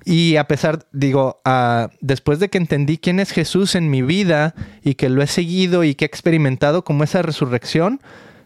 Y 0.05 0.37
a 0.37 0.47
pesar, 0.47 0.87
digo, 0.93 1.41
ah, 1.45 1.91
después 2.01 2.39
de 2.39 2.49
que 2.49 2.59
entendí 2.59 2.97
quién 2.99 3.19
es 3.21 3.31
Jesús 3.33 3.75
en 3.75 3.91
mi 3.91 4.03
vida 4.03 4.55
y 4.83 4.95
que 4.95 5.09
lo 5.09 5.23
he 5.23 5.27
seguido 5.27 5.83
y 5.85 5.95
que 5.95 6.05
he 6.05 6.09
experimentado 6.09 6.85
como 6.85 7.03
esa 7.05 7.23
resurrección, 7.23 8.01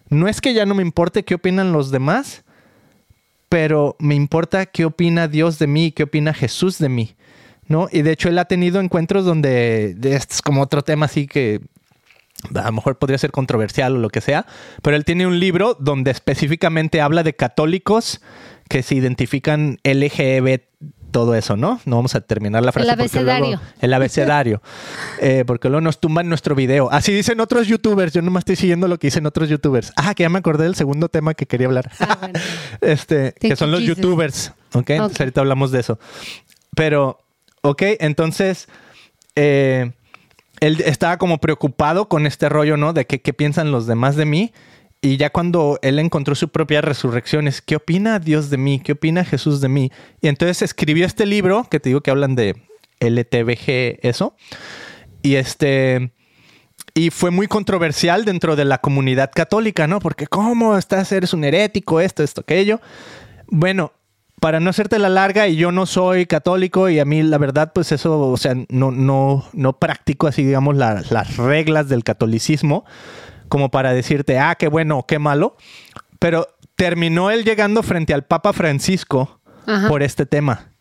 no 0.09 0.27
es 0.27 0.41
que 0.41 0.55
ya 0.55 0.67
no 0.67 0.75
me 0.75 0.83
importe 0.83 1.23
qué 1.25 1.35
opinan 1.35 1.73
los 1.73 1.91
demás, 1.91 2.43
pero 3.49 3.97
me 3.99 4.15
importa 4.15 4.67
qué 4.67 4.85
opina 4.85 5.29
Dios 5.29 5.59
de 5.59 5.67
mí 5.67 5.87
y 5.87 5.93
qué 5.93 6.05
opina 6.05 6.33
Jesús 6.33 6.79
de 6.79 6.89
mí. 6.89 7.15
¿no? 7.69 7.89
Y 7.93 8.03
de 8.03 8.13
hecho 8.13 8.29
él 8.29 8.39
ha 8.39 8.47
tenido 8.47 8.81
encuentros 8.81 9.25
donde 9.25 9.95
de- 9.97 10.17
este 10.17 10.35
es 10.35 10.43
como 10.43 10.61
otro 10.63 10.83
tema 10.83 11.07
así 11.07 11.27
que 11.29 11.61
a 12.55 12.67
lo 12.67 12.73
mejor 12.73 12.99
podría 12.99 13.19
ser 13.19 13.31
controversial 13.31 13.97
o 13.97 13.99
lo 13.99 14.09
que 14.11 14.21
sea, 14.21 14.47
pero 14.83 14.97
él 14.97 15.05
tiene 15.05 15.27
un 15.27 15.39
libro 15.41 15.77
donde 15.79 16.11
específicamente 16.11 17.01
habla 17.01 17.23
de 17.23 17.35
católicos 17.35 18.21
que 18.69 18.83
se 18.83 18.95
identifican 18.95 19.79
LGB, 19.85 20.61
todo 21.11 21.35
eso, 21.35 21.57
¿no? 21.57 21.81
No 21.87 21.97
vamos 21.97 22.15
a 22.15 22.21
terminar 22.21 22.63
la 22.65 22.71
frase. 22.71 22.87
porque 22.89 23.03
abecedario. 23.03 23.47
luego- 23.49 23.63
el 23.81 23.93
abecedario. 23.95 24.63
Eh, 25.23 25.45
porque 25.47 25.69
luego 25.69 25.81
nos 25.83 26.01
tumban 26.01 26.29
nuestro 26.31 26.55
video. 26.55 26.91
Así 26.91 27.13
dicen 27.13 27.41
otros 27.41 27.67
youtubers. 27.67 28.15
Yo 28.15 28.23
nomás 28.23 28.43
estoy 28.43 28.57
siguiendo 28.57 28.89
lo 28.89 28.99
que 28.99 29.09
dicen 29.09 29.27
otros 29.27 29.49
youtubers. 29.51 29.93
Ah, 29.97 30.15
que 30.15 30.23
ya 30.23 30.29
me 30.31 30.39
acordé 30.39 30.65
del 30.65 30.77
segundo 30.77 31.09
tema 31.11 31.35
que 31.35 31.45
quería 31.47 31.67
hablar. 31.67 31.91
Ah, 31.99 32.17
bueno. 32.21 32.39
este, 32.81 33.35
que 33.39 33.55
son 33.57 33.71
los 33.73 33.83
youtubers. 33.83 34.55
¿ok? 34.73 34.91
Entonces 34.91 35.17
Ok. 35.17 35.21
ahorita 35.21 35.41
hablamos 35.43 35.73
de 35.73 35.81
eso. 35.81 35.99
Pero, 36.75 37.19
ok, 37.63 37.83
entonces, 37.99 38.67
eh, 39.37 39.93
él 40.61 40.83
estaba 40.85 41.19
como 41.19 41.39
preocupado 41.39 42.09
con 42.09 42.27
este 42.27 42.49
rollo, 42.49 42.77
¿no? 42.77 42.93
De 42.93 43.07
qué 43.07 43.33
piensan 43.33 43.73
los 43.73 43.87
demás 43.87 44.17
de 44.17 44.27
mí. 44.27 44.53
Y 45.03 45.17
ya 45.17 45.31
cuando 45.31 45.79
él 45.81 45.99
encontró 45.99 46.35
su 46.35 46.51
propia 46.51 46.83
resurrección, 46.83 47.49
es, 47.49 47.63
¿qué 47.63 47.77
opina 47.77 48.19
Dios 48.19 48.51
de 48.51 48.59
mí? 48.59 48.81
¿Qué 48.81 48.93
opina 48.93 49.25
Jesús 49.25 49.63
de 49.63 49.69
mí? 49.69 49.91
Y 50.21 50.29
entonces 50.29 50.61
escribió 50.61 51.07
este 51.07 51.25
libro, 51.25 51.67
que 51.71 51.81
te 51.81 51.89
digo 51.89 52.03
que 52.03 52.11
hablan 52.11 52.35
de 52.35 52.57
LTBG, 53.01 54.01
eso. 54.07 54.37
Y 55.23 55.37
este... 55.37 56.13
Y 56.93 57.11
fue 57.11 57.31
muy 57.31 57.47
controversial 57.47 58.25
dentro 58.25 58.57
de 58.57 58.65
la 58.65 58.79
comunidad 58.79 59.31
católica, 59.33 59.87
¿no? 59.87 60.01
Porque 60.01 60.27
¿cómo 60.27 60.77
estás? 60.77 61.13
Eres 61.13 61.33
un 61.33 61.45
herético, 61.45 62.01
esto, 62.01 62.23
esto, 62.23 62.41
aquello. 62.41 62.81
Bueno, 63.47 63.93
para 64.41 64.59
no 64.61 64.71
hacerte 64.71 64.99
la 64.99 65.09
larga, 65.11 65.47
y 65.49 65.57
yo 65.57 65.71
no 65.71 65.87
soy 65.87 66.27
católico, 66.27 66.89
y 66.89 66.99
a 66.99 67.05
mí 67.05 67.23
la 67.23 67.39
verdad, 67.39 67.73
pues 67.75 67.93
eso, 67.93 68.19
o 68.31 68.37
sea, 68.37 68.55
no, 68.71 68.91
no, 68.91 69.45
no 69.53 69.79
practico 69.79 70.27
así, 70.27 70.43
digamos, 70.45 70.77
la- 70.77 71.03
las 71.11 71.37
reglas 71.37 71.89
del 71.89 72.03
catolicismo, 72.05 72.85
como 73.49 73.71
para 73.71 73.93
decirte, 73.93 74.39
ah, 74.39 74.55
qué 74.59 74.69
bueno 74.69 75.05
qué 75.07 75.19
malo. 75.19 75.57
Pero 76.19 76.47
terminó 76.77 77.31
él 77.31 77.45
llegando 77.45 77.83
frente 77.83 78.15
al 78.15 78.25
Papa 78.25 78.53
Francisco 78.53 79.41
Ajá. 79.67 79.89
por 79.89 80.03
este 80.03 80.27
tema. 80.27 80.73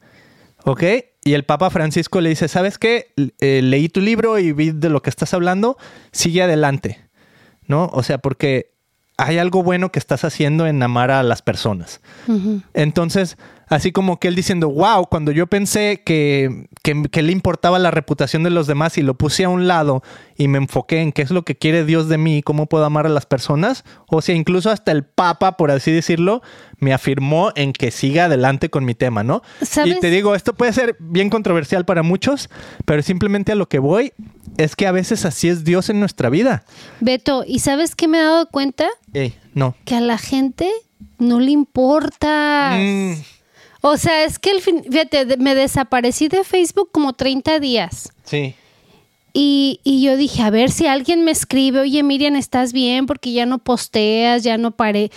¿Ok? 0.65 0.83
Y 1.23 1.33
el 1.33 1.43
Papa 1.45 1.69
Francisco 1.69 2.21
le 2.21 2.29
dice, 2.29 2.47
¿sabes 2.47 2.77
qué? 2.77 3.13
Eh, 3.39 3.61
leí 3.63 3.89
tu 3.89 4.01
libro 4.01 4.37
y 4.39 4.51
vi 4.51 4.71
de 4.71 4.89
lo 4.89 5.01
que 5.01 5.09
estás 5.09 5.33
hablando, 5.33 5.77
sigue 6.11 6.43
adelante. 6.43 6.99
¿No? 7.67 7.85
O 7.93 8.03
sea, 8.03 8.17
porque 8.17 8.71
hay 9.19 9.37
algo 9.37 9.63
bueno 9.63 9.91
que 9.91 9.99
estás 9.99 10.23
haciendo 10.23 10.65
en 10.65 10.81
amar 10.81 11.11
a 11.11 11.23
las 11.23 11.41
personas. 11.41 11.99
Entonces, 12.73 13.37
así 13.69 13.91
como 13.91 14.19
que 14.19 14.27
él 14.27 14.35
diciendo, 14.35 14.69
wow, 14.69 15.07
cuando 15.07 15.31
yo 15.31 15.47
pensé 15.47 16.01
que, 16.03 16.67
que, 16.83 17.03
que 17.03 17.21
le 17.21 17.31
importaba 17.31 17.79
la 17.79 17.91
reputación 17.91 18.43
de 18.43 18.49
los 18.49 18.67
demás 18.67 18.97
y 18.97 19.01
lo 19.01 19.13
puse 19.13 19.45
a 19.45 19.49
un 19.49 19.67
lado 19.67 20.03
y 20.35 20.47
me 20.47 20.57
enfoqué 20.57 21.01
en 21.01 21.11
qué 21.11 21.21
es 21.21 21.31
lo 21.31 21.43
que 21.43 21.55
quiere 21.55 21.85
Dios 21.85 22.09
de 22.09 22.17
mí 22.17 22.41
cómo 22.41 22.65
puedo 22.65 22.85
amar 22.85 23.05
a 23.05 23.09
las 23.09 23.25
personas, 23.25 23.83
o 24.07 24.21
sea, 24.21 24.35
incluso 24.35 24.69
hasta 24.69 24.91
el 24.91 25.03
Papa, 25.03 25.57
por 25.57 25.71
así 25.71 25.91
decirlo, 25.91 26.41
me 26.79 26.93
afirmó 26.93 27.51
en 27.55 27.73
que 27.73 27.91
siga 27.91 28.25
adelante 28.25 28.69
con 28.69 28.85
mi 28.85 28.95
tema, 28.95 29.23
¿no? 29.23 29.43
¿Sabes? 29.61 29.97
Y 29.97 29.99
te 29.99 30.09
digo, 30.09 30.35
esto 30.35 30.53
puede 30.53 30.73
ser 30.73 30.95
bien 30.99 31.29
controversial 31.29 31.85
para 31.85 32.03
muchos, 32.03 32.49
pero 32.85 33.01
simplemente 33.01 33.51
a 33.51 33.55
lo 33.55 33.67
que 33.67 33.79
voy 33.79 34.13
es 34.57 34.75
que 34.75 34.87
a 34.87 34.91
veces 34.91 35.25
así 35.25 35.47
es 35.47 35.63
Dios 35.63 35.89
en 35.89 35.99
nuestra 35.99 36.29
vida. 36.29 36.63
Beto, 36.99 37.43
¿y 37.45 37.59
sabes 37.59 37.95
qué 37.95 38.07
me 38.07 38.19
he 38.19 38.23
dado 38.23 38.47
cuenta? 38.47 38.87
Ey, 39.13 39.35
no. 39.53 39.75
Que 39.85 39.95
a 39.95 40.01
la 40.01 40.17
gente 40.17 40.69
no 41.17 41.39
le 41.39 41.51
importa. 41.51 42.75
Mm, 42.77 43.13
O 43.81 43.97
sea, 43.97 44.23
es 44.25 44.39
que 44.39 44.51
el 44.51 44.61
fin, 44.61 44.83
fíjate, 44.89 45.37
me 45.37 45.55
desaparecí 45.55 46.27
de 46.27 46.43
Facebook 46.43 46.89
como 46.91 47.13
30 47.13 47.59
días. 47.59 48.11
sí. 48.23 48.55
Y, 49.31 49.79
y 49.83 50.01
yo 50.01 50.17
dije, 50.17 50.41
a 50.41 50.49
ver 50.49 50.71
si 50.71 50.87
alguien 50.87 51.23
me 51.23 51.29
escribe, 51.29 51.79
oye 51.81 52.01
Miriam, 52.01 52.35
¿estás 52.35 52.73
bien? 52.73 53.05
Porque 53.05 53.31
ya 53.31 53.45
no 53.45 53.59
posteas, 53.59 54.43
ya 54.43 54.57
no 54.57 54.71
paré. 54.71 55.11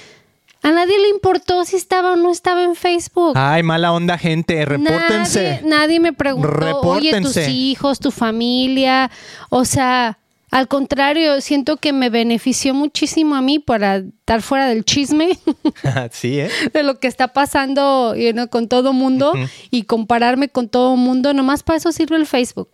A 0.62 0.70
nadie 0.70 0.98
le 1.00 1.08
importó 1.08 1.64
si 1.64 1.76
estaba 1.76 2.12
o 2.12 2.16
no 2.16 2.30
estaba 2.30 2.62
en 2.62 2.76
Facebook. 2.76 3.32
Ay, 3.36 3.62
mala 3.62 3.90
onda, 3.90 4.18
gente. 4.18 4.62
Repórtense. 4.66 5.42
Nadie, 5.42 5.60
nadie 5.64 6.00
me 6.00 6.12
preguntó, 6.12 6.50
oye, 6.82 7.10
tus 7.12 7.34
Repórtense. 7.34 7.50
hijos, 7.50 7.98
tu 8.00 8.10
familia. 8.10 9.10
O 9.48 9.64
sea, 9.64 10.18
al 10.52 10.68
contrario, 10.68 11.40
siento 11.40 11.78
que 11.78 11.92
me 11.92 12.10
benefició 12.10 12.74
muchísimo 12.74 13.34
a 13.34 13.40
mí 13.40 13.58
para 13.58 13.96
estar 13.96 14.42
fuera 14.42 14.68
del 14.68 14.84
chisme 14.84 15.38
sí, 16.12 16.38
¿eh? 16.40 16.50
de 16.72 16.82
lo 16.82 17.00
que 17.00 17.08
está 17.08 17.28
pasando 17.28 18.14
you 18.14 18.32
know, 18.32 18.46
con 18.48 18.68
todo 18.68 18.92
mundo 18.92 19.32
y 19.70 19.84
compararme 19.84 20.48
con 20.48 20.68
todo 20.68 20.94
mundo. 20.96 21.32
Nomás 21.34 21.62
para 21.62 21.78
eso 21.78 21.90
sirve 21.90 22.16
el 22.16 22.26
Facebook. 22.26 22.68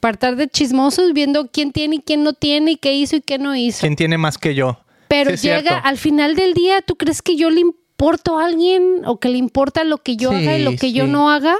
Para 0.00 0.14
estar 0.14 0.36
de 0.36 0.48
chismosos 0.48 1.12
viendo 1.12 1.48
quién 1.50 1.70
tiene 1.72 1.96
y 1.96 1.98
quién 2.00 2.22
no 2.24 2.32
tiene 2.32 2.72
y 2.72 2.76
qué 2.76 2.94
hizo 2.94 3.16
y 3.16 3.20
qué 3.20 3.36
no 3.38 3.54
hizo. 3.54 3.80
¿Quién 3.80 3.94
tiene 3.96 4.16
más 4.16 4.38
que 4.38 4.54
yo? 4.54 4.80
Pero 5.08 5.36
Sí, 5.36 5.48
llega 5.48 5.60
cierto. 5.70 5.80
al 5.86 5.98
final 5.98 6.34
del 6.34 6.54
día, 6.54 6.82
¿tú 6.82 6.96
crees 6.96 7.20
que 7.20 7.36
yo 7.36 7.50
le 7.50 7.60
importo 7.60 8.38
a 8.38 8.46
alguien 8.46 9.02
o 9.04 9.18
que 9.20 9.28
le 9.28 9.38
importa 9.38 9.84
lo 9.84 9.98
que 9.98 10.16
yo 10.16 10.30
Sí, 10.30 10.36
haga 10.36 10.56
y 10.58 10.62
lo 10.62 10.76
que 10.76 10.92
yo 10.92 11.06
no 11.06 11.30
haga? 11.30 11.56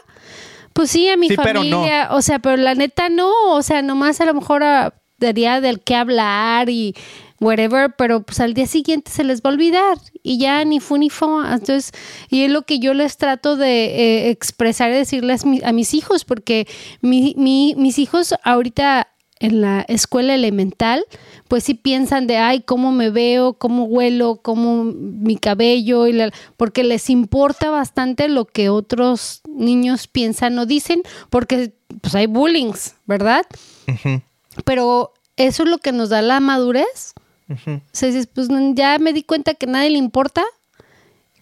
Pues 0.72 0.90
sí, 0.92 1.09
a 1.09 1.16
mi 1.16 1.28
Sí, 1.28 1.35
pero 1.42 1.64
no. 1.64 1.78
familia, 1.78 2.09
o 2.12 2.22
sea, 2.22 2.38
pero 2.38 2.57
la 2.57 2.74
neta 2.76 3.09
no, 3.09 3.33
o 3.50 3.62
sea, 3.62 3.83
nomás 3.83 4.20
a 4.20 4.24
lo 4.26 4.35
mejor 4.35 4.62
ah, 4.62 4.94
daría 5.18 5.61
del 5.61 5.81
qué 5.81 5.94
hablar 5.96 6.68
y 6.70 6.94
whatever, 7.40 7.94
pero 7.96 8.22
pues 8.22 8.40
al 8.40 8.54
día 8.54 8.66
siguiente 8.66 9.11
se 9.11 9.22
les 9.24 9.42
va 9.42 9.50
a 9.50 9.52
olvidar 9.52 9.98
y 10.22 10.38
ya 10.38 10.64
ni 10.64 10.81
fu 10.81 10.96
ni 10.96 11.11
fo. 11.11 11.42
Entonces, 11.44 11.92
y 12.31 12.42
es 12.42 12.50
lo 12.50 12.62
que 12.62 12.78
yo 12.81 12.94
les 12.94 13.16
trato 13.16 13.57
de 13.57 13.85
eh, 14.26 14.31
expresar 14.31 14.90
y 14.90 14.94
decirles 14.94 15.42
a 15.64 15.72
mis 15.72 15.94
hijos, 15.94 16.24
porque 16.24 16.66
mi- 17.00 17.35
mi- 17.37 17.74
mis 17.76 17.98
hijos 17.98 18.35
ahorita 18.42 19.09
en 19.40 19.61
la 19.61 19.83
escuela 19.87 20.35
elemental, 20.35 21.04
pues 21.46 21.62
sí 21.62 21.74
piensan 21.74 22.26
de, 22.26 22.38
ay, 22.38 22.61
cómo 22.61 22.90
me 22.90 23.11
veo, 23.11 23.52
cómo 23.52 23.85
huelo, 23.85 24.40
cómo 24.42 24.83
mi 24.83 25.37
cabello, 25.37 26.09
y 26.09 26.18
porque 26.57 26.83
les 26.83 27.09
importa 27.09 27.70
bastante 27.70 28.28
lo 28.28 28.46
que 28.46 28.68
otros 28.68 29.42
niños 29.46 30.09
piensan 30.09 30.59
o 30.59 30.66
dicen, 30.66 31.02
porque 31.31 31.72
pues 32.00 32.16
hay 32.16 32.26
bullying, 32.26 32.72
¿verdad? 33.07 33.46
Ujú, 33.87 34.20
Pero 34.64 35.14
eso 35.36 35.62
es 35.64 35.68
lo 35.68 35.78
que 35.78 35.92
nos 35.92 36.08
da 36.08 36.22
la 36.22 36.40
madurez. 36.40 37.14
O 37.50 37.80
sea, 37.92 38.08
dices, 38.08 38.26
pues 38.26 38.48
ya 38.74 38.98
me 38.98 39.12
di 39.14 39.22
cuenta 39.22 39.54
que 39.54 39.64
a 39.66 39.70
nadie 39.70 39.88
le 39.90 39.98
importa, 39.98 40.44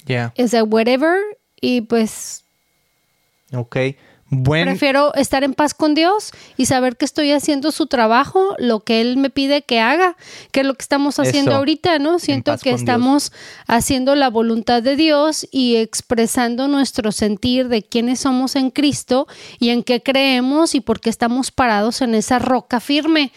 Ya. 0.05 0.33
o 0.39 0.47
sea, 0.47 0.63
whatever, 0.63 1.19
y 1.61 1.81
pues 1.81 2.45
Ok. 3.53 3.77
Buen. 4.29 4.65
Prefiero 4.65 5.15
estar 5.15 5.45
en 5.45 5.55
paz 5.55 5.73
con 5.73 5.95
Dios 5.95 6.33
y 6.57 6.67
saber 6.67 6.97
que 6.97 7.05
estoy 7.05 7.31
haciendo 7.31 7.71
su 7.71 7.87
trabajo, 7.87 8.57
lo 8.59 8.81
que 8.81 9.01
Él 9.01 9.19
me 9.19 9.31
pide 9.31 9.63
que 9.63 9.79
haga, 9.79 10.17
que 10.51 10.61
es 10.61 10.67
lo 10.67 10.75
que 10.75 10.83
estamos 10.83 11.21
haciendo 11.21 11.53
Eso, 11.53 11.59
ahorita, 11.59 12.01
¿no? 12.01 12.19
Siento 12.19 12.57
que 12.59 12.71
estamos 12.71 13.31
haciendo 13.69 14.17
la 14.17 14.29
voluntad 14.29 14.83
de 14.83 14.97
Dios 14.97 15.47
y 15.53 15.77
expresando 15.77 16.67
nuestro 16.67 17.13
sentir 17.13 17.69
de 17.69 17.85
quiénes 17.85 18.19
somos 18.19 18.57
en 18.57 18.71
Cristo 18.71 19.29
y 19.61 19.69
en 19.71 19.85
qué 19.85 20.03
creemos 20.03 20.75
y 20.75 20.81
por 20.81 20.99
qué 20.99 21.09
estamos 21.09 21.53
parados 21.53 22.01
en 22.03 22.17
esa 22.17 22.41
roca 22.41 22.81
firme, 22.81 23.31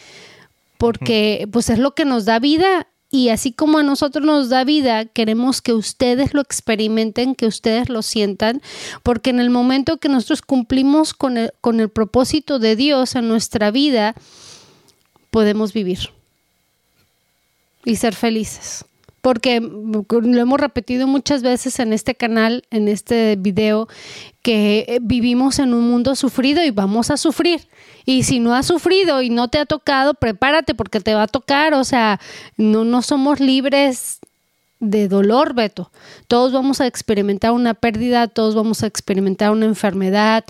porque 0.80 1.48
pues 1.52 1.70
es 1.70 1.78
lo 1.78 1.94
que 1.94 2.06
nos 2.06 2.26
da 2.26 2.40
vida 2.40 2.88
y 3.12 3.30
así 3.30 3.52
como 3.52 3.80
a 3.80 3.84
nosotros 3.84 4.24
nos 4.24 4.50
da 4.50 4.64
vida, 4.64 5.06
queremos 5.06 5.62
que 5.62 5.74
ustedes 5.74 6.34
lo 6.34 6.42
experimenten, 6.42 7.34
que 7.34 7.48
ustedes 7.48 7.90
lo 7.90 8.04
sientan, 8.04 8.62
porque 9.02 9.32
en 9.32 9.40
el 9.40 9.50
momento 9.50 9.98
que 9.98 10.10
nosotros 10.10 10.44
cumplimos 10.44 11.14
con 11.14 11.38
el, 11.38 11.54
con 11.60 11.80
el 11.80 11.90
propósito 11.90 12.60
de 12.60 12.76
Dios 12.76 13.16
en 13.16 13.28
nuestra 13.28 13.72
vida, 13.72 14.14
podemos 15.32 15.74
vivir 15.74 16.10
y 17.84 17.96
ser 17.96 18.14
felices. 18.14 18.86
Porque 19.22 19.60
lo 19.62 20.40
hemos 20.40 20.60
repetido 20.60 21.08
muchas 21.08 21.42
veces 21.42 21.80
en 21.80 21.94
este 21.94 22.16
canal, 22.16 22.64
en 22.72 22.88
este 22.88 23.36
video, 23.38 23.88
que 24.42 24.86
eh, 24.88 25.00
vivimos 25.02 25.60
en 25.60 25.74
un 25.74 25.90
mundo 25.90 26.16
sufrido 26.16 26.64
y 26.64 26.72
vamos 26.72 27.10
a 27.10 27.18
sufrir. 27.18 27.68
Y 28.06 28.24
si 28.24 28.40
no 28.40 28.56
has 28.56 28.66
sufrido 28.66 29.22
y 29.22 29.30
no 29.30 29.48
te 29.50 29.60
ha 29.60 29.66
tocado, 29.66 30.14
prepárate 30.14 30.74
porque 30.74 31.00
te 31.00 31.14
va 31.14 31.24
a 31.24 31.28
tocar. 31.28 31.74
O 31.74 31.84
sea, 31.84 32.20
no, 32.58 32.86
no 32.86 33.02
somos 33.02 33.40
libres 33.40 34.20
de 34.80 35.08
dolor, 35.08 35.54
Beto. 35.54 35.92
Todos 36.28 36.54
vamos 36.54 36.82
a 36.82 36.88
experimentar 36.88 37.52
una 37.52 37.74
pérdida, 37.74 38.28
todos 38.28 38.56
vamos 38.56 38.84
a 38.84 38.88
experimentar 38.88 39.52
una 39.52 39.66
enfermedad, 39.66 40.46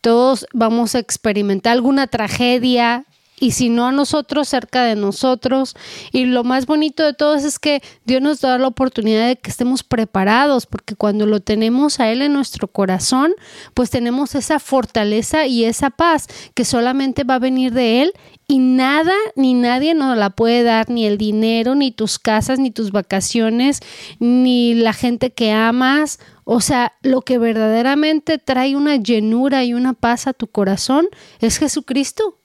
todos 0.00 0.46
vamos 0.52 0.94
a 0.94 0.98
experimentar 0.98 1.74
alguna 1.74 2.06
tragedia, 2.06 3.04
y 3.40 3.50
si 3.50 3.68
no 3.68 3.86
a 3.86 3.92
nosotros, 3.92 4.48
cerca 4.48 4.84
de 4.84 4.94
nosotros. 4.94 5.74
Y 6.12 6.26
lo 6.26 6.44
más 6.44 6.66
bonito 6.66 7.02
de 7.02 7.14
todo 7.14 7.34
es 7.34 7.58
que 7.58 7.82
Dios 8.04 8.22
nos 8.22 8.40
da 8.40 8.58
la 8.58 8.68
oportunidad 8.68 9.26
de 9.26 9.36
que 9.36 9.50
estemos 9.50 9.82
preparados, 9.82 10.66
porque 10.66 10.94
cuando 10.94 11.26
lo 11.26 11.40
tenemos 11.40 12.00
a 12.00 12.10
Él 12.10 12.22
en 12.22 12.32
nuestro 12.32 12.68
corazón, 12.68 13.32
pues 13.74 13.90
tenemos 13.90 14.34
esa 14.34 14.58
fortaleza 14.58 15.46
y 15.46 15.64
esa 15.64 15.90
paz 15.90 16.28
que 16.54 16.64
solamente 16.64 17.24
va 17.24 17.34
a 17.34 17.40
venir 17.40 17.72
de 17.72 18.02
Él 18.02 18.12
y 18.46 18.58
nada 18.58 19.14
ni 19.36 19.54
nadie 19.54 19.94
nos 19.94 20.16
la 20.16 20.30
puede 20.30 20.62
dar, 20.62 20.90
ni 20.90 21.06
el 21.06 21.18
dinero, 21.18 21.74
ni 21.74 21.92
tus 21.92 22.18
casas, 22.18 22.58
ni 22.58 22.70
tus 22.70 22.92
vacaciones, 22.92 23.80
ni 24.20 24.74
la 24.74 24.92
gente 24.92 25.32
que 25.32 25.50
amas. 25.50 26.20
O 26.44 26.60
sea, 26.60 26.92
lo 27.02 27.22
que 27.22 27.38
verdaderamente 27.38 28.38
trae 28.38 28.76
una 28.76 28.96
llenura 28.96 29.64
y 29.64 29.72
una 29.74 29.94
paz 29.94 30.26
a 30.26 30.34
tu 30.34 30.46
corazón 30.46 31.08
es 31.40 31.58
Jesucristo. 31.58 32.38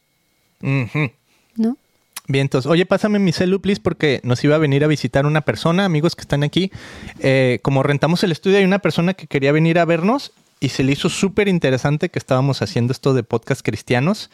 Ujú. 0.61 1.11
¿No? 1.55 1.77
Vientos. 2.27 2.67
Oye, 2.67 2.85
pásame 2.85 3.17
mi 3.17 3.31
celu, 3.31 3.59
please, 3.59 3.81
porque 3.81 4.21
nos 4.23 4.43
iba 4.43 4.55
a 4.55 4.59
venir 4.59 4.83
a 4.83 4.87
visitar 4.87 5.25
una 5.25 5.41
persona, 5.41 5.85
amigos 5.85 6.15
que 6.15 6.21
están 6.21 6.43
aquí. 6.43 6.71
Eh, 7.19 7.59
como 7.63 7.81
rentamos 7.81 8.23
el 8.23 8.31
estudio, 8.31 8.59
hay 8.59 8.65
una 8.65 8.79
persona 8.79 9.15
que 9.15 9.25
quería 9.25 9.51
venir 9.51 9.79
a 9.79 9.85
vernos 9.85 10.31
y 10.59 10.69
se 10.69 10.83
le 10.83 10.91
hizo 10.91 11.09
súper 11.09 11.47
interesante 11.47 12.09
que 12.09 12.19
estábamos 12.19 12.61
haciendo 12.61 12.91
esto 12.91 13.13
de 13.13 13.23
podcast 13.23 13.61
cristianos. 13.61 14.29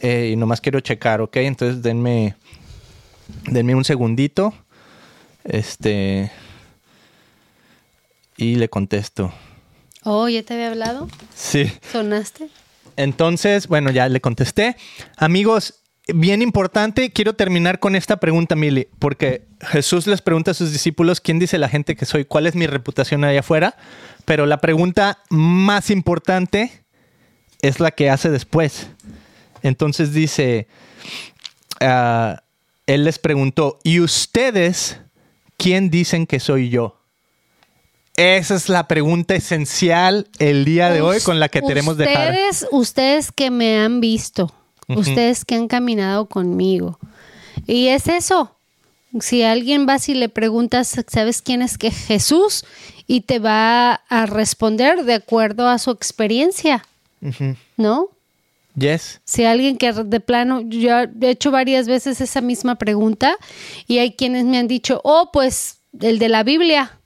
Eh, 0.00 0.30
y 0.32 0.36
nomás 0.36 0.60
quiero 0.60 0.80
checar, 0.80 1.20
¿ok? 1.20 1.36
Entonces 1.36 1.82
denme, 1.82 2.34
denme 3.44 3.74
un 3.74 3.84
segundito. 3.84 4.54
Este. 5.44 6.30
Y 8.36 8.54
le 8.54 8.68
contesto. 8.68 9.32
Oh, 10.04 10.28
¿ya 10.28 10.42
te 10.42 10.54
había 10.54 10.68
hablado? 10.68 11.08
Sí. 11.34 11.70
¿Sonaste? 11.92 12.48
Entonces, 12.98 13.68
bueno, 13.68 13.92
ya 13.92 14.08
le 14.08 14.20
contesté. 14.20 14.76
Amigos, 15.16 15.84
bien 16.12 16.42
importante, 16.42 17.12
quiero 17.12 17.34
terminar 17.34 17.78
con 17.78 17.94
esta 17.94 18.16
pregunta, 18.16 18.56
Mili, 18.56 18.88
porque 18.98 19.46
Jesús 19.60 20.08
les 20.08 20.20
pregunta 20.20 20.50
a 20.50 20.54
sus 20.54 20.72
discípulos, 20.72 21.20
¿quién 21.20 21.38
dice 21.38 21.58
la 21.58 21.68
gente 21.68 21.94
que 21.94 22.06
soy? 22.06 22.24
¿Cuál 22.24 22.48
es 22.48 22.56
mi 22.56 22.66
reputación 22.66 23.22
allá 23.22 23.38
afuera? 23.38 23.76
Pero 24.24 24.46
la 24.46 24.58
pregunta 24.58 25.22
más 25.30 25.90
importante 25.90 26.82
es 27.62 27.78
la 27.78 27.92
que 27.92 28.10
hace 28.10 28.30
después. 28.30 28.88
Entonces 29.62 30.12
dice, 30.12 30.66
ah, 31.80 32.42
él 32.88 33.04
les 33.04 33.20
preguntó, 33.20 33.78
¿y 33.84 34.00
ustedes 34.00 34.98
quién 35.56 35.88
dicen 35.88 36.26
que 36.26 36.40
soy 36.40 36.68
yo? 36.68 36.97
Esa 38.18 38.56
es 38.56 38.68
la 38.68 38.88
pregunta 38.88 39.36
esencial 39.36 40.26
el 40.40 40.64
día 40.64 40.90
de 40.90 41.02
hoy 41.02 41.20
con 41.20 41.38
la 41.38 41.48
que 41.48 41.62
queremos 41.62 41.96
dejar. 41.96 42.32
Ustedes, 42.32 42.66
ustedes 42.72 43.30
que 43.30 43.52
me 43.52 43.78
han 43.78 44.00
visto, 44.00 44.52
ustedes 44.88 45.44
que 45.44 45.54
han 45.54 45.68
caminado 45.68 46.26
conmigo. 46.26 46.98
Y 47.68 47.86
es 47.86 48.08
eso. 48.08 48.56
Si 49.20 49.44
alguien 49.44 49.86
va 49.88 49.98
y 50.04 50.14
le 50.14 50.28
preguntas, 50.28 50.96
¿sabes 51.06 51.42
quién 51.42 51.62
es 51.62 51.78
que 51.78 51.92
Jesús? 51.92 52.64
Y 53.06 53.20
te 53.20 53.38
va 53.38 53.94
a 54.08 54.26
responder 54.26 55.04
de 55.04 55.14
acuerdo 55.14 55.68
a 55.68 55.78
su 55.78 55.92
experiencia, 55.92 56.84
¿no? 57.76 58.08
Yes. 58.74 59.20
Si 59.24 59.44
alguien 59.44 59.78
que 59.78 59.92
de 59.92 60.18
plano, 60.18 60.62
yo 60.62 60.90
he 60.98 61.30
hecho 61.30 61.52
varias 61.52 61.86
veces 61.86 62.20
esa 62.20 62.40
misma 62.40 62.74
pregunta 62.74 63.36
y 63.86 63.98
hay 63.98 64.14
quienes 64.14 64.44
me 64.44 64.58
han 64.58 64.66
dicho, 64.66 65.00
oh, 65.04 65.30
pues 65.32 65.78
el 66.00 66.18
de 66.18 66.28
la 66.28 66.42
Biblia. 66.42 66.98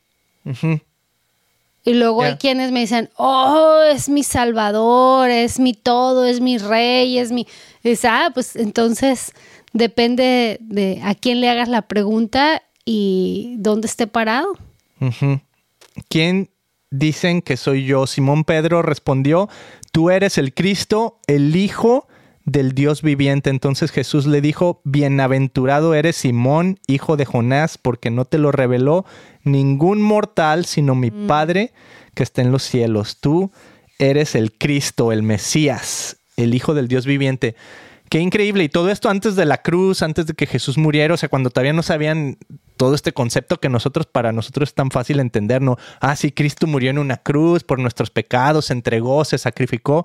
Y 1.84 1.94
luego 1.94 2.22
hay 2.22 2.36
quienes 2.36 2.70
me 2.70 2.80
dicen, 2.80 3.10
oh, 3.16 3.82
es 3.90 4.08
mi 4.08 4.22
salvador, 4.22 5.30
es 5.30 5.58
mi 5.58 5.74
todo, 5.74 6.26
es 6.26 6.40
mi 6.40 6.58
rey, 6.58 7.18
es 7.18 7.32
mi... 7.32 7.46
Dices, 7.82 8.04
ah, 8.04 8.30
pues 8.32 8.54
entonces 8.54 9.32
depende 9.72 10.58
de 10.60 11.00
a 11.02 11.14
quién 11.16 11.40
le 11.40 11.48
hagas 11.48 11.68
la 11.68 11.82
pregunta 11.82 12.62
y 12.84 13.56
dónde 13.58 13.88
esté 13.88 14.06
parado. 14.06 14.52
¿Quién 16.08 16.50
dicen 16.90 17.42
que 17.42 17.56
soy 17.56 17.84
yo? 17.84 18.06
Simón 18.06 18.44
Pedro 18.44 18.82
respondió, 18.82 19.48
tú 19.90 20.10
eres 20.10 20.38
el 20.38 20.54
Cristo, 20.54 21.18
el 21.26 21.56
Hijo 21.56 22.06
del 22.44 22.72
Dios 22.72 23.02
viviente. 23.02 23.50
Entonces 23.50 23.90
Jesús 23.90 24.26
le 24.26 24.40
dijo, 24.40 24.80
bienaventurado 24.84 25.94
eres 25.94 26.16
Simón, 26.16 26.78
hijo 26.86 27.16
de 27.16 27.24
Jonás, 27.24 27.78
porque 27.78 28.10
no 28.10 28.24
te 28.24 28.38
lo 28.38 28.52
reveló 28.52 29.04
ningún 29.44 30.02
mortal, 30.02 30.64
sino 30.64 30.94
mi 30.94 31.10
Padre 31.10 31.72
que 32.14 32.22
está 32.22 32.42
en 32.42 32.52
los 32.52 32.62
cielos. 32.62 33.18
Tú 33.20 33.50
eres 33.98 34.34
el 34.34 34.52
Cristo, 34.52 35.12
el 35.12 35.22
Mesías, 35.22 36.18
el 36.36 36.54
Hijo 36.54 36.74
del 36.74 36.88
Dios 36.88 37.06
viviente. 37.06 37.54
Qué 38.08 38.20
increíble. 38.20 38.64
Y 38.64 38.68
todo 38.68 38.90
esto 38.90 39.08
antes 39.08 39.36
de 39.36 39.46
la 39.46 39.62
cruz, 39.62 40.02
antes 40.02 40.26
de 40.26 40.34
que 40.34 40.46
Jesús 40.46 40.76
muriera, 40.76 41.14
o 41.14 41.16
sea, 41.16 41.30
cuando 41.30 41.48
todavía 41.48 41.72
no 41.72 41.82
sabían 41.82 42.36
todo 42.76 42.94
este 42.94 43.12
concepto 43.12 43.58
que 43.58 43.68
nosotros, 43.68 44.06
para 44.06 44.32
nosotros 44.32 44.68
es 44.68 44.74
tan 44.74 44.90
fácil 44.90 45.20
entender, 45.20 45.62
¿no? 45.62 45.78
Ah, 46.00 46.14
sí, 46.16 46.30
Cristo 46.30 46.66
murió 46.66 46.90
en 46.90 46.98
una 46.98 47.16
cruz 47.16 47.64
por 47.64 47.78
nuestros 47.78 48.10
pecados, 48.10 48.66
se 48.66 48.74
entregó, 48.74 49.24
se 49.24 49.38
sacrificó. 49.38 50.04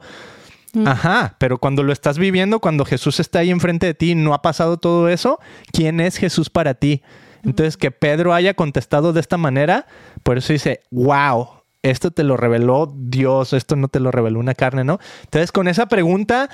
Ajá, 0.86 1.36
pero 1.40 1.58
cuando 1.58 1.84
lo 1.84 1.94
estás 1.94 2.18
viviendo, 2.18 2.60
cuando 2.60 2.86
Jesús 2.86 3.20
está 3.20 3.40
ahí 3.40 3.50
enfrente 3.50 3.86
de 3.86 3.94
ti, 3.94 4.16
no 4.16 4.34
ha 4.34 4.42
pasado 4.42 4.78
todo 4.78 5.10
eso, 5.10 5.40
¿quién 5.72 6.00
es 6.00 6.18
Jesús 6.18 6.50
para 6.50 6.74
ti? 6.74 7.02
Entonces, 7.44 7.78
que 7.78 7.92
Pedro 7.92 8.34
haya 8.34 8.54
contestado 8.54 9.14
de 9.14 9.22
esta 9.22 9.38
manera, 9.38 9.88
por 10.24 10.38
eso 10.38 10.54
dice, 10.54 10.82
wow, 10.92 11.48
esto 11.82 12.12
te 12.12 12.24
lo 12.24 12.38
reveló 12.38 12.94
Dios, 12.96 13.54
esto 13.54 13.76
no 13.76 13.88
te 13.88 14.00
lo 14.00 14.12
reveló 14.12 14.40
una 14.40 14.54
carne, 14.54 14.84
¿no? 14.84 15.00
Entonces, 15.24 15.52
con 15.52 15.68
esa 15.68 15.88
pregunta, 15.88 16.50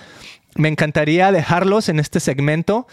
me 0.55 0.67
encantaría 0.67 1.31
dejarlos 1.31 1.89
en 1.89 1.99
este 1.99 2.19
segmento. 2.19 2.87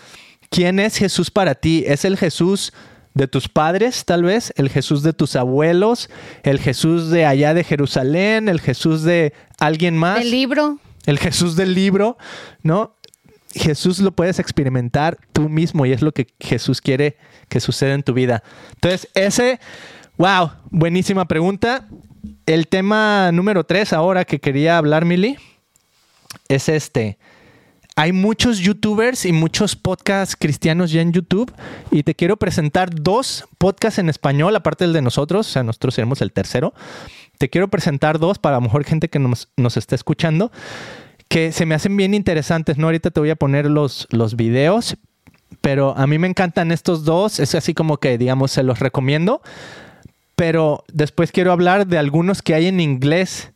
¿Quién 0.49 0.81
es 0.81 0.97
Jesús 0.97 1.31
para 1.31 1.55
ti? 1.55 1.85
¿Es 1.87 2.05
el 2.05 2.17
Jesús 2.17 2.73
de 3.15 3.29
tus 3.29 3.49
padres, 3.49 4.05
tal 4.05 4.23
vez? 4.23 4.53
¿El 4.57 4.71
Jesús 4.71 5.03
de 5.03 5.13
tus 5.13 5.37
abuelos? 5.37 6.11
¿El 6.43 6.59
Jesús 6.59 7.11
de 7.11 7.27
allá 7.27 7.55
de 7.55 7.65
Jerusalén? 7.65 8.49
¿El 8.49 8.61
Jesús 8.61 9.03
de 9.03 9.35
alguien 9.59 9.97
más? 9.97 10.21
El 10.21 10.31
libro. 10.31 10.79
El 11.07 11.19
Jesús 11.19 11.57
del 11.57 11.75
libro, 11.75 12.19
¿no? 12.63 12.97
Jesús 13.53 13.99
lo 13.99 14.13
puedes 14.13 14.39
experimentar 14.39 15.19
tú 15.33 15.49
mismo 15.49 15.85
y 15.87 15.93
es 15.93 16.03
lo 16.03 16.13
que 16.13 16.29
Jesús 16.39 16.81
quiere 16.81 17.17
que 17.49 17.61
suceda 17.61 17.95
en 17.95 18.03
tu 18.03 18.13
vida. 18.13 18.43
Entonces, 18.75 19.09
ese, 19.15 19.61
wow, 20.17 20.53
buenísima 20.71 21.27
pregunta. 21.27 21.89
El 22.47 22.69
tema 22.69 23.33
número 23.33 23.65
tres 23.65 23.93
ahora 23.93 24.25
que 24.25 24.39
quería 24.39 24.79
hablar, 24.79 25.05
Mili, 25.05 25.37
es 26.49 26.69
este. 26.69 27.19
Hay 27.97 28.13
muchos 28.13 28.59
youtubers 28.61 29.27
y 29.27 29.33
muchos 29.33 29.77
podcasts 29.77 30.37
cristianos 30.39 30.93
ya 30.93 31.03
en 31.03 31.13
YouTube 31.13 31.53
y 31.91 32.03
te 32.03 32.15
quiero 32.15 32.37
presentar 32.37 32.89
dos 32.95 33.45
podcasts 33.59 33.99
en 33.99 34.09
español, 34.09 34.55
aparte 34.57 34.85
del 34.85 34.93
de 34.93 35.03
nosotros, 35.03 35.49
o 35.49 35.51
sea, 35.51 35.63
nosotros 35.65 35.95
seremos 35.95 36.23
el 36.23 36.33
tercero. 36.33 36.73
Te 37.41 37.49
quiero 37.49 37.69
presentar 37.69 38.19
dos 38.19 38.39
para 38.39 38.57
a 38.57 38.61
lo 38.61 38.65
mejor 38.65 38.85
gente 38.85 39.09
que 39.09 39.19
nos, 39.19 39.49
nos 39.57 39.79
está 39.79 39.95
escuchando, 39.95 40.53
que 41.29 41.53
se 41.53 41.65
me 41.65 41.75
hacen 41.75 41.97
bien 41.97 42.13
interesantes, 42.13 42.77
¿no? 42.77 42.89
Ahorita 42.89 43.11
te 43.11 43.19
voy 43.19 43.31
a 43.31 43.35
poner 43.35 43.65
los, 43.65 44.07
los 44.11 44.37
videos, 44.37 44.99
pero 45.63 45.97
a 45.97 46.07
mí 46.07 46.19
me 46.19 46.29
encantan 46.29 46.71
estos 46.71 47.07
dos, 47.07 47.41
es 47.41 47.55
así 47.55 47.73
como 47.73 47.97
que, 47.97 48.19
digamos, 48.19 48.51
se 48.51 48.63
los 48.63 48.79
recomiendo, 48.79 49.41
pero 50.37 50.85
después 50.93 51.33
quiero 51.33 51.51
hablar 51.51 51.87
de 51.87 51.97
algunos 51.97 52.43
que 52.43 52.53
hay 52.53 52.67
en 52.67 52.79
inglés 52.79 53.53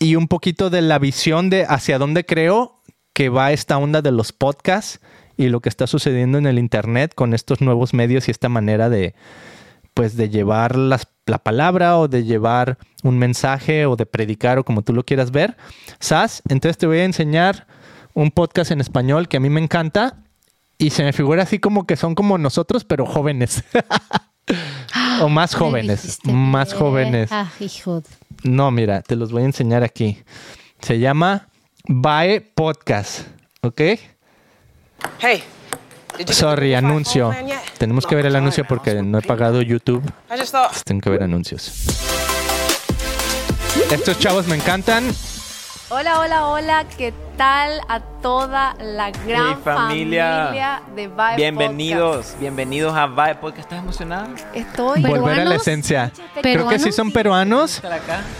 y 0.00 0.16
un 0.16 0.26
poquito 0.26 0.68
de 0.68 0.82
la 0.82 0.98
visión 0.98 1.48
de 1.48 1.64
hacia 1.64 2.00
dónde 2.00 2.26
creo 2.26 2.80
que 3.12 3.28
va 3.28 3.52
esta 3.52 3.78
onda 3.78 4.02
de 4.02 4.10
los 4.10 4.32
podcasts 4.32 4.98
y 5.36 5.46
lo 5.46 5.60
que 5.60 5.68
está 5.68 5.86
sucediendo 5.86 6.38
en 6.38 6.46
el 6.46 6.58
internet 6.58 7.12
con 7.14 7.34
estos 7.34 7.60
nuevos 7.60 7.94
medios 7.94 8.26
y 8.26 8.32
esta 8.32 8.48
manera 8.48 8.88
de 8.90 9.14
pues 9.94 10.16
de 10.16 10.28
llevar 10.28 10.74
las- 10.74 11.06
la 11.26 11.38
palabra 11.38 11.98
o 11.98 12.08
de 12.08 12.24
llevar 12.24 12.78
un 13.02 13.18
mensaje 13.18 13.84
o 13.86 13.96
de 13.96 14.06
predicar 14.06 14.58
o 14.58 14.64
como 14.64 14.82
tú 14.82 14.92
lo 14.92 15.04
quieras 15.04 15.30
ver. 15.32 15.56
Sas, 15.98 16.42
entonces 16.48 16.78
te 16.78 16.86
voy 16.86 16.98
a 16.98 17.04
enseñar 17.04 17.66
un 18.14 18.30
podcast 18.30 18.70
en 18.70 18.80
español 18.80 19.28
que 19.28 19.36
a 19.36 19.40
mí 19.40 19.50
me 19.50 19.60
encanta 19.60 20.18
y 20.78 20.90
se 20.90 21.02
me 21.04 21.12
figura 21.12 21.42
así 21.42 21.58
como 21.58 21.86
que 21.86 21.96
son 21.96 22.14
como 22.14 22.38
nosotros 22.38 22.84
pero 22.84 23.06
jóvenes. 23.06 23.64
o 25.20 25.28
más 25.28 25.52
Me 25.54 25.58
jóvenes, 25.58 26.18
más 26.24 26.72
jóvenes. 26.74 27.30
Ah, 27.32 27.50
hijo. 27.60 28.00
de- 28.00 28.08
No, 28.44 28.70
mira, 28.70 29.02
te 29.02 29.16
los 29.16 29.32
voy 29.32 29.42
a 29.42 29.46
enseñar 29.46 29.82
aquí. 29.82 30.22
Se 30.80 30.98
llama 30.98 31.48
Bae 31.88 32.40
Podcast, 32.40 33.26
¿ok? 33.62 33.80
Hey, 35.18 35.42
Sorry, 36.28 36.74
anuncio. 36.74 37.32
Tenemos 37.78 38.06
que 38.06 38.14
ver 38.14 38.26
el 38.26 38.36
anuncio 38.36 38.64
porque 38.66 39.02
no 39.02 39.18
he 39.18 39.22
pagado 39.22 39.62
YouTube. 39.62 40.02
I 40.34 40.38
just 40.38 40.52
thought. 40.52 40.72
Tengo 40.84 41.00
que 41.00 41.10
ver 41.10 41.22
anuncios. 41.22 41.72
Estos 43.90 44.18
chavos 44.18 44.46
me 44.46 44.56
encantan. 44.56 45.04
Hola, 45.88 46.18
hola, 46.18 46.46
hola, 46.48 46.84
¿qué 46.98 47.14
tal 47.36 47.80
a 47.88 48.00
toda 48.00 48.74
la 48.80 49.12
gran 49.12 49.50
Hey, 49.50 49.56
familia. 49.62 50.42
familia 50.46 50.82
de 50.96 51.06
Vibe 51.06 51.36
Bienvenidos, 51.36 52.34
bienvenidos 52.40 52.92
a 52.96 53.06
Vibe 53.06 53.36
Podcast. 53.36 53.60
¿Estás 53.66 53.78
emocionada? 53.84 54.28
Estoy 54.52 55.00
Volver 55.02 55.14
a 55.14 55.20
la 55.20 55.26
¿Peruanos? 55.34 55.62
esencia. 55.62 56.10
Creo 56.42 56.66
que 56.68 56.80
sí 56.80 56.90
son 56.90 57.12
peruanos, 57.12 57.80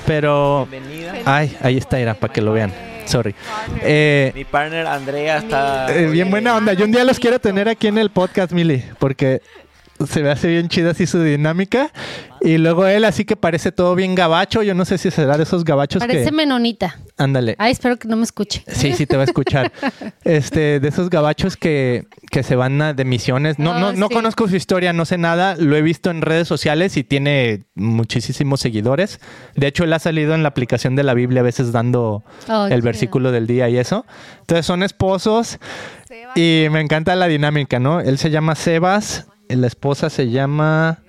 pero... 0.06 0.66
Bienvenida. 0.68 1.12
Ay, 1.24 1.56
ahí 1.62 1.76
está, 1.76 2.00
era 2.00 2.14
para 2.14 2.32
que 2.32 2.40
lo 2.40 2.52
vean. 2.52 2.72
Sorry. 3.06 3.34
Eh, 3.82 4.32
Mi 4.34 4.44
partner 4.44 4.86
Andrea 4.86 5.38
está. 5.38 5.94
eh, 5.96 6.06
bien 6.08 6.30
buena 6.30 6.56
onda. 6.56 6.72
Yo 6.74 6.84
un 6.84 6.92
día 6.92 7.04
los 7.04 7.18
quiero 7.18 7.38
tener 7.38 7.68
aquí 7.68 7.86
en 7.86 7.98
el 7.98 8.10
podcast, 8.10 8.52
Mili, 8.52 8.84
porque 8.98 9.40
se 10.08 10.22
me 10.22 10.30
hace 10.30 10.48
bien 10.48 10.68
chida 10.68 10.90
así 10.90 11.06
su 11.06 11.22
dinámica. 11.22 11.90
Y 12.42 12.58
luego 12.58 12.86
él 12.86 13.04
así 13.04 13.24
que 13.24 13.34
parece 13.34 13.72
todo 13.72 13.94
bien 13.94 14.14
gabacho. 14.14 14.62
Yo 14.62 14.74
no 14.74 14.84
sé 14.84 14.98
si 14.98 15.10
será 15.10 15.36
de 15.36 15.42
esos 15.44 15.64
gabachos 15.64 16.00
Parece 16.00 16.26
que... 16.26 16.32
menonita. 16.32 16.98
Ándale. 17.16 17.56
Ay, 17.58 17.72
espero 17.72 17.96
que 17.96 18.06
no 18.06 18.16
me 18.16 18.24
escuche. 18.24 18.62
Sí, 18.68 18.92
sí 18.92 19.06
te 19.06 19.16
va 19.16 19.22
a 19.22 19.24
escuchar. 19.24 19.72
Este, 20.24 20.80
de 20.80 20.88
esos 20.88 21.08
gabachos 21.08 21.56
que, 21.56 22.04
que 22.30 22.42
se 22.42 22.56
van 22.56 22.82
a- 22.82 22.92
de 22.94 23.04
misiones. 23.04 23.58
No, 23.58 23.78
no, 23.78 23.88
Ah, 23.88 23.92
no 23.96 24.08
sí. 24.08 24.14
conozco 24.14 24.48
su 24.48 24.56
historia, 24.56 24.92
no 24.92 25.04
sé 25.04 25.18
nada. 25.18 25.56
Lo 25.56 25.76
he 25.76 25.82
visto 25.82 26.10
en 26.10 26.20
redes 26.20 26.46
sociales 26.48 26.96
y 26.96 27.04
tiene 27.04 27.64
muchísimos 27.74 28.60
seguidores. 28.60 29.20
De 29.54 29.66
hecho, 29.68 29.84
él 29.84 29.92
ha 29.92 29.98
salido 29.98 30.34
en 30.34 30.42
la 30.42 30.48
aplicación 30.50 30.94
de 30.96 31.04
la 31.04 31.14
Biblia 31.14 31.40
a 31.40 31.44
veces 31.44 31.72
dando 31.72 32.22
Oh, 32.48 32.64
el 32.66 32.70
chido. 32.72 32.82
versículo 32.82 33.32
del 33.32 33.46
día 33.46 33.68
y 33.68 33.78
eso. 33.78 34.04
Entonces 34.40 34.66
son 34.66 34.82
esposos 34.82 35.58
y 36.34 36.66
me 36.70 36.80
encanta 36.80 37.14
la 37.16 37.28
dinámica, 37.28 37.78
¿no? 37.78 38.00
Él 38.00 38.18
se 38.18 38.30
llama 38.30 38.54
Sebas, 38.56 39.26
la 39.48 39.66
esposa 39.66 40.10
se 40.10 40.30
llama... 40.30 41.00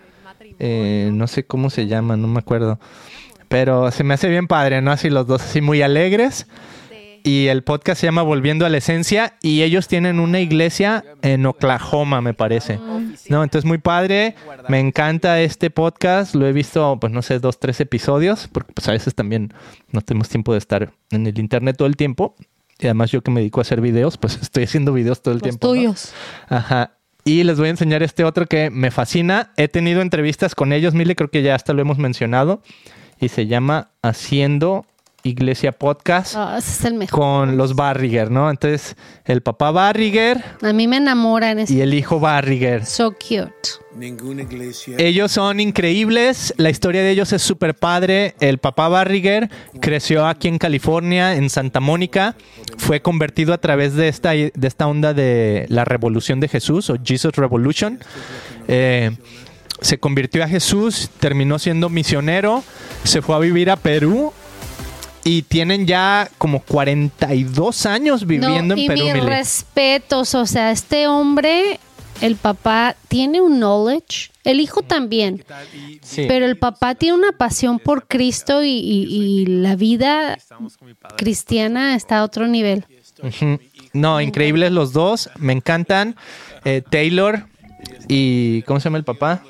eh, 0.59 1.09
no 1.13 1.27
sé 1.27 1.45
cómo 1.45 1.69
se 1.69 1.87
llama, 1.87 2.17
no 2.17 2.27
me 2.27 2.39
acuerdo. 2.39 2.79
Pero 3.47 3.91
se 3.91 4.03
me 4.03 4.13
hace 4.13 4.27
bien 4.29 4.47
padre, 4.47 4.81
¿no? 4.81 4.91
Así 4.91 5.09
los 5.09 5.25
dos 5.27 5.41
así 5.41 5.61
muy 5.61 5.81
alegres. 5.81 6.47
Y 7.23 7.47
el 7.47 7.61
podcast 7.63 7.99
se 7.99 8.07
llama 8.07 8.21
Volviendo 8.21 8.65
a 8.65 8.69
la 8.69 8.77
Esencia 8.77 9.33
y 9.41 9.63
ellos 9.63 9.89
tienen 9.89 10.19
una 10.21 10.39
iglesia 10.39 11.03
en 11.21 11.45
Oklahoma, 11.45 12.21
me 12.21 12.33
parece. 12.33 12.79
No, 13.27 13.43
entonces 13.43 13.65
muy 13.65 13.79
padre. 13.79 14.35
Me 14.69 14.79
encanta 14.79 15.41
este 15.41 15.69
podcast. 15.69 16.35
Lo 16.35 16.47
he 16.47 16.53
visto, 16.53 16.97
pues 17.01 17.11
no 17.11 17.21
sé, 17.21 17.39
dos, 17.39 17.59
tres 17.59 17.81
episodios, 17.81 18.47
porque 18.49 18.71
pues 18.71 18.87
a 18.87 18.93
veces 18.93 19.13
también 19.13 19.53
no 19.91 19.99
tenemos 20.01 20.29
tiempo 20.29 20.53
de 20.53 20.59
estar 20.59 20.93
en 21.11 21.27
el 21.27 21.37
internet 21.37 21.75
todo 21.75 21.87
el 21.87 21.97
tiempo. 21.97 22.35
Y 22.79 22.85
además 22.85 23.11
yo 23.11 23.21
que 23.21 23.31
me 23.31 23.41
dedico 23.41 23.59
a 23.59 23.63
hacer 23.63 23.81
videos, 23.81 24.17
pues 24.17 24.37
estoy 24.41 24.63
haciendo 24.63 24.93
videos 24.93 25.21
todo 25.21 25.33
el 25.33 25.39
Los 25.39 25.43
tiempo. 25.43 25.67
¿no? 25.67 25.73
tuyos. 25.73 26.13
Ajá. 26.47 26.96
Y 27.27 27.43
les 27.43 27.57
voy 27.57 27.67
a 27.67 27.71
enseñar 27.71 28.03
este 28.03 28.23
otro 28.23 28.45
que 28.45 28.69
me 28.69 28.89
fascina. 28.89 29.51
He 29.57 29.67
tenido 29.67 30.01
entrevistas 30.01 30.55
con 30.55 30.71
ellos, 30.71 30.93
Mile, 30.93 31.13
creo 31.13 31.29
que 31.29 31.41
ya 31.41 31.55
hasta 31.55 31.73
lo 31.73 31.81
hemos 31.81 31.97
mencionado. 31.97 32.61
Y 33.19 33.27
se 33.27 33.47
llama 33.47 33.91
Haciendo 34.01 34.85
Iglesia 35.23 35.71
Podcast 35.71 36.35
Ah, 36.37 36.55
ese 36.57 36.71
es 36.71 36.85
el 36.85 36.93
mejor. 36.93 37.19
con 37.19 37.57
los 37.57 37.75
Barriger, 37.75 38.31
¿no? 38.31 38.49
Entonces, 38.49 38.95
el 39.25 39.41
papá 39.41 39.71
Barriger 39.71 40.43
A 40.61 40.73
mí 40.73 40.87
me 40.87 40.97
enamoran. 40.97 41.59
Es 41.59 41.71
y 41.71 41.81
el 41.81 41.93
hijo 41.93 42.19
Barriger. 42.19 42.85
so 42.85 43.11
cute. 43.11 43.51
Ninguna 43.95 44.43
iglesia. 44.43 44.95
Ellos 44.99 45.31
son 45.31 45.59
increíbles, 45.59 46.53
la 46.57 46.69
historia 46.69 47.01
de 47.01 47.09
ellos 47.11 47.33
es 47.33 47.41
súper 47.41 47.73
padre. 47.73 48.35
El 48.39 48.59
papá 48.59 48.87
Barriger 48.89 49.49
creció 49.81 50.27
aquí 50.27 50.47
en 50.47 50.59
California, 50.59 51.33
en 51.35 51.49
Santa 51.49 51.79
Mónica. 51.79 52.35
Fue 52.77 53.01
convertido 53.01 53.53
a 53.53 53.57
través 53.57 53.95
de 53.95 54.07
esta, 54.07 54.31
de 54.31 54.51
esta 54.61 54.85
onda 54.87 55.13
de 55.15 55.65
la 55.69 55.83
revolución 55.83 56.39
de 56.39 56.47
Jesús 56.47 56.89
o 56.91 56.97
Jesus 57.03 57.33
Revolution. 57.35 57.99
Eh, 58.67 59.17
se 59.81 59.99
convirtió 59.99 60.43
a 60.43 60.47
Jesús, 60.47 61.09
terminó 61.19 61.57
siendo 61.59 61.89
misionero, 61.89 62.63
se 63.03 63.21
fue 63.21 63.35
a 63.35 63.39
vivir 63.39 63.69
a 63.71 63.75
Perú 63.77 64.31
y 65.27 65.41
tienen 65.41 65.85
ya 65.85 66.29
como 66.37 66.61
42 66.61 67.85
años 67.85 68.25
viviendo 68.25 68.75
no, 68.75 68.81
y 68.81 68.85
en 68.85 68.87
Perú. 68.87 69.03
mis 69.13 69.23
respetos, 69.25 70.33
o 70.35 70.45
sea, 70.45 70.71
este 70.71 71.07
hombre, 71.07 71.79
el 72.21 72.35
papá 72.37 72.95
tiene 73.09 73.41
un 73.41 73.57
knowledge, 73.59 74.31
el 74.43 74.59
hijo 74.61 74.81
también, 74.81 75.43
Sí. 76.01 76.25
pero 76.27 76.45
el 76.45 76.57
papá 76.57 76.95
tiene 76.95 77.17
una 77.17 77.31
pasión 77.33 77.79
por 77.79 78.07
Cristo 78.07 78.63
y, 78.63 78.69
y- 78.69 79.05
y 79.41 79.45
la 79.47 79.75
vida 79.75 80.37
cristiana 81.17 81.95
está 81.95 82.19
a 82.19 82.23
otro 82.23 82.47
nivel. 82.47 82.85
No, 83.93 84.21
increíbles 84.21 84.71
los 84.71 84.93
dos, 84.93 85.29
me 85.37 85.53
encantan. 85.53 86.15
Eh, 86.65 86.81
Taylor 86.89 87.45
y 88.07 88.61
¿cómo 88.63 88.79
se 88.79 88.85
llama 88.85 88.97
el 88.99 89.03
papá? 89.03 89.43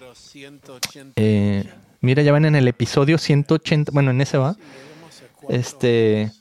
Eh, 1.15 1.63
mira, 2.01 2.23
ya 2.23 2.32
van 2.32 2.45
en 2.45 2.55
el 2.55 2.67
episodio 2.67 3.17
180, 3.17 3.91
bueno, 3.93 4.11
en 4.11 4.21
ese 4.21 4.38
va. 4.38 4.55
Este, 5.49 6.31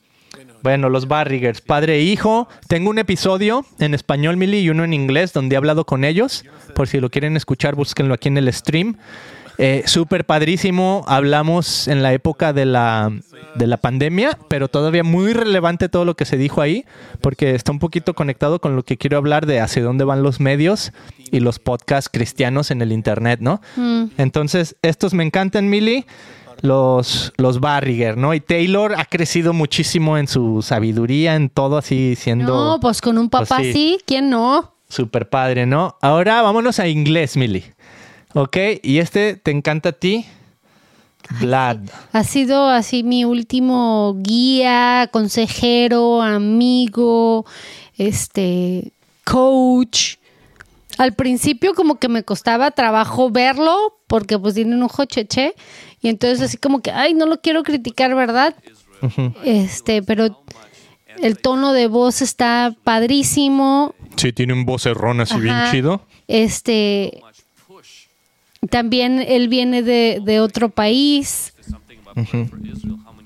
bueno, 0.63 0.89
los 0.89 1.09
Barrigers, 1.09 1.61
padre 1.61 1.97
e 1.97 2.03
hijo. 2.03 2.49
Tengo 2.69 2.91
un 2.91 2.99
episodio 2.99 3.65
en 3.79 3.95
español, 3.95 4.37
Mili, 4.37 4.59
y 4.59 4.71
uno 4.71 4.85
en 4.85 4.95
inglés, 4.95 5.33
donde 5.33 5.55
he 5.55 5.57
hablado 5.57 5.85
con 5.85 6.05
ellos. 6.05 6.45
Por 6.75 6.89
si 6.89 7.01
lo 7.01 7.11
quieren 7.11 7.37
escuchar, 7.37 7.75
búsquenlo 7.75 8.15
aquí 8.15 8.29
en 8.29 8.39
el 8.39 8.53
stream. 8.53 8.97
Eh, 9.59 9.85
Súper 9.87 10.27
padrísimo. 10.27 11.05
Hablamos 11.07 11.89
en 11.89 12.03
la 12.03 12.13
época 12.13 12.53
de 12.53 12.67
la, 12.67 13.11
de 13.55 13.67
la 13.67 13.79
pandemia, 13.79 14.39
pero 14.49 14.69
todavía 14.69 15.03
muy 15.03 15.33
relevante 15.33 15.89
todo 15.89 16.05
lo 16.05 16.15
que 16.15 16.25
se 16.25 16.37
dijo 16.37 16.61
ahí, 16.61 16.85
porque 17.21 17.55
está 17.55 17.73
un 17.73 17.79
poquito 17.79 18.15
conectado 18.15 18.61
con 18.61 18.77
lo 18.77 18.85
que 18.85 18.97
quiero 18.97 19.17
hablar 19.17 19.47
de 19.47 19.61
hacia 19.61 19.83
dónde 19.83 20.05
van 20.05 20.23
los 20.23 20.41
medios 20.41 20.93
y 21.31 21.41
los 21.41 21.59
podcasts 21.59 22.11
cristianos 22.13 22.71
en 22.71 22.83
el 22.83 22.93
Internet, 22.93 23.41
¿no? 23.41 23.61
Entonces, 24.19 24.77
estos 24.83 25.15
me 25.15 25.25
encantan, 25.25 25.71
Mili. 25.71 26.07
Los, 26.63 27.33
los 27.37 27.61
Barriger, 27.61 28.17
¿no? 28.17 28.35
Y 28.35 28.41
Taylor 28.41 28.95
ha 28.97 29.05
crecido 29.05 29.53
muchísimo 29.53 30.19
en 30.19 30.27
su 30.27 30.63
sabiduría, 30.63 31.35
en 31.35 31.49
todo 31.49 31.77
así 31.79 32.15
siendo 32.17 32.47
No, 32.47 32.81
pues 32.81 33.01
con 33.01 33.19
un 33.19 33.29
papá 33.29 33.57
Pues 33.59 33.73
sí. 33.73 33.99
¿quién 34.07 34.31
no? 34.31 34.73
súper 34.89 35.29
padre, 35.29 35.67
¿no? 35.67 35.97
Ahora 36.01 36.43
vámonos 36.43 36.79
a 36.79 36.89
inglés, 36.89 37.37
Mili. 37.37 37.65
¿Ok? 38.35 38.57
Y 38.83 38.99
este 38.99 39.35
te 39.37 39.51
encanta 39.51 39.91
a 39.91 39.93
ti, 39.93 40.27
Vlad. 41.41 41.79
Ha 42.13 42.25
sido 42.25 42.69
así 42.69 43.03
mi 43.03 43.25
último 43.25 44.15
guía, 44.19 45.09
consejero, 45.13 46.23
amigo, 46.23 47.47
este, 47.97 48.93
coach. 49.25 50.17
Al 50.99 51.15
principio 51.15 51.75
como 51.75 51.97
que 51.99 52.09
me 52.09 52.23
costaba 52.23 52.71
trabajo 52.71 53.31
verlo 53.31 53.99
porque 54.07 54.39
pues 54.39 54.55
tiene 54.55 54.75
un 54.75 54.83
ojo 54.83 55.05
cheche 55.05 55.55
y 56.01 56.09
entonces 56.09 56.41
así 56.41 56.57
como 56.57 56.81
que, 56.81 56.91
ay, 56.91 57.15
no 57.15 57.27
lo 57.27 57.41
quiero 57.41 57.63
criticar, 57.63 58.15
¿verdad? 58.15 58.55
Este, 59.45 60.03
pero 60.03 60.43
el 61.21 61.39
tono 61.39 61.73
de 61.73 61.87
voz 61.87 62.23
está 62.23 62.75
padrísimo. 62.85 63.95
Sí, 64.17 64.33
tiene 64.33 64.53
un 64.53 64.65
vocerrón 64.65 65.21
así 65.21 65.39
bien 65.39 65.55
Ajá. 65.55 65.71
chido. 65.71 66.03
Este, 66.29 67.21
también 68.71 69.21
él 69.21 69.49
viene 69.49 69.83
de, 69.83 70.21
de 70.25 70.41
otro 70.41 70.71
país. 70.71 71.53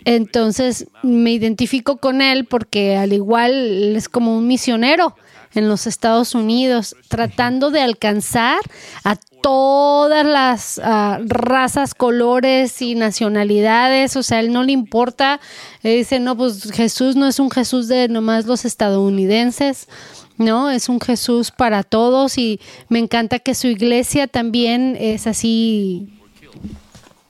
Entonces 0.05 0.89
me 1.03 1.33
identifico 1.33 1.99
con 1.99 2.23
él 2.23 2.47
porque 2.47 2.97
al 2.97 3.13
igual 3.13 3.53
él 3.53 3.97
es 3.97 4.09
como 4.09 4.37
un 4.37 4.47
misionero 4.47 5.15
en 5.55 5.69
los 5.69 5.87
Estados 5.87 6.35
Unidos, 6.35 6.97
tratando 7.09 7.71
de 7.71 7.81
alcanzar 7.81 8.61
a 9.05 9.17
todas 9.43 10.25
las 10.25 10.81
ah, 10.85 11.19
razas, 11.25 11.95
colores 11.95 12.81
y 12.83 12.95
nacionalidades. 12.95 14.17
O 14.17 14.23
sea, 14.23 14.39
a 14.39 14.41
él 14.41 14.53
no 14.53 14.63
le 14.63 14.73
importa. 14.73 15.41
Él 15.83 15.99
dice, 15.99 16.21
no, 16.21 16.37
pues 16.37 16.71
Jesús 16.73 17.17
no 17.17 17.27
es 17.27 17.39
un 17.39 17.51
Jesús 17.51 17.89
de 17.89 18.09
nomás 18.09 18.47
los 18.47 18.65
estadounidenses. 18.65 19.89
¿no? 20.37 20.71
Es 20.71 20.89
un 20.89 21.01
Jesús 21.01 21.51
para 21.51 21.83
todos 21.83 22.39
y 22.39 22.61
me 22.89 22.99
encanta 22.99 23.39
que 23.39 23.55
su 23.55 23.67
iglesia 23.67 24.27
también 24.27 24.97
es 24.99 25.27
así 25.27 26.09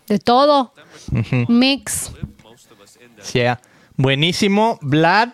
de 0.07 0.18
todo, 0.18 0.73
mix. 1.49 2.12
Sí, 3.21 3.41
ah. 3.41 3.61
buenísimo. 3.97 4.79
Vlad 4.81 5.31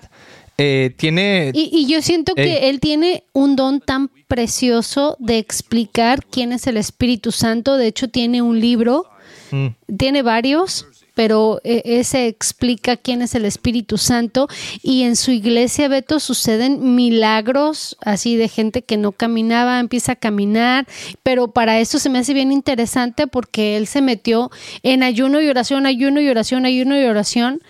eh, 0.59 0.94
tiene... 0.96 1.50
Y, 1.54 1.70
y 1.72 1.86
yo 1.86 2.00
siento 2.02 2.34
que 2.34 2.59
Ey. 2.59 2.68
él 2.70 2.80
tiene 2.80 3.24
un 3.32 3.57
don 3.57 3.80
tan 3.80 4.09
precioso 4.28 5.16
de 5.18 5.38
explicar 5.38 6.24
quién 6.24 6.52
es 6.52 6.66
el 6.66 6.76
Espíritu 6.76 7.32
Santo. 7.32 7.76
De 7.76 7.86
hecho, 7.86 8.09
tiene 8.09 8.42
un 8.42 8.61
libro, 8.61 9.04
Mm. 9.52 9.66
tiene 9.96 10.22
varios, 10.22 10.86
pero 11.14 11.61
eh, 11.62 11.80
ese 11.84 12.26
explica 12.26 12.96
quién 12.96 13.22
es 13.22 13.34
el 13.36 13.44
Espíritu 13.44 13.96
Santo. 13.96 14.48
Y 14.82 15.02
en 15.04 15.14
su 15.14 15.30
iglesia, 15.30 15.86
Beto, 15.88 16.18
suceden 16.18 16.96
milagros 16.96 17.96
así 18.00 18.36
de 18.36 18.48
gente 18.48 18.82
que 18.82 18.96
no 18.96 19.12
caminaba, 19.12 19.78
empieza 19.78 20.12
a 20.12 20.16
caminar. 20.16 20.86
Pero 21.22 21.52
para 21.52 21.78
eso 21.78 21.98
se 22.00 22.11
me 22.11 22.18
hace 22.18 22.34
bien 22.34 22.50
interesante 22.50 23.26
porque 23.28 23.76
él 23.76 23.86
se 23.86 24.02
metió 24.02 24.50
en 24.82 25.02
ayuno 25.04 25.40
y 25.40 25.48
oración, 25.48 25.86
ayuno 25.86 26.20
y 26.20 26.28
oración, 26.28 26.66
ayuno 26.66 27.00
y 27.00 27.04
oración. 27.04 27.61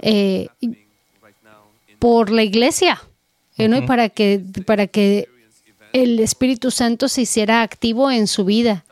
eh, 0.00 0.48
por 1.98 2.30
la 2.30 2.42
iglesia, 2.42 3.00
eh, 3.58 3.68
¿no? 3.68 3.76
Y 3.76 3.82
para 3.82 4.08
que, 4.08 4.42
para 4.66 4.86
que 4.86 5.28
el 5.92 6.20
Espíritu 6.20 6.70
Santo 6.70 7.08
se 7.08 7.22
hiciera 7.22 7.62
activo 7.62 8.10
en 8.10 8.26
su 8.26 8.44
vida. 8.44 8.84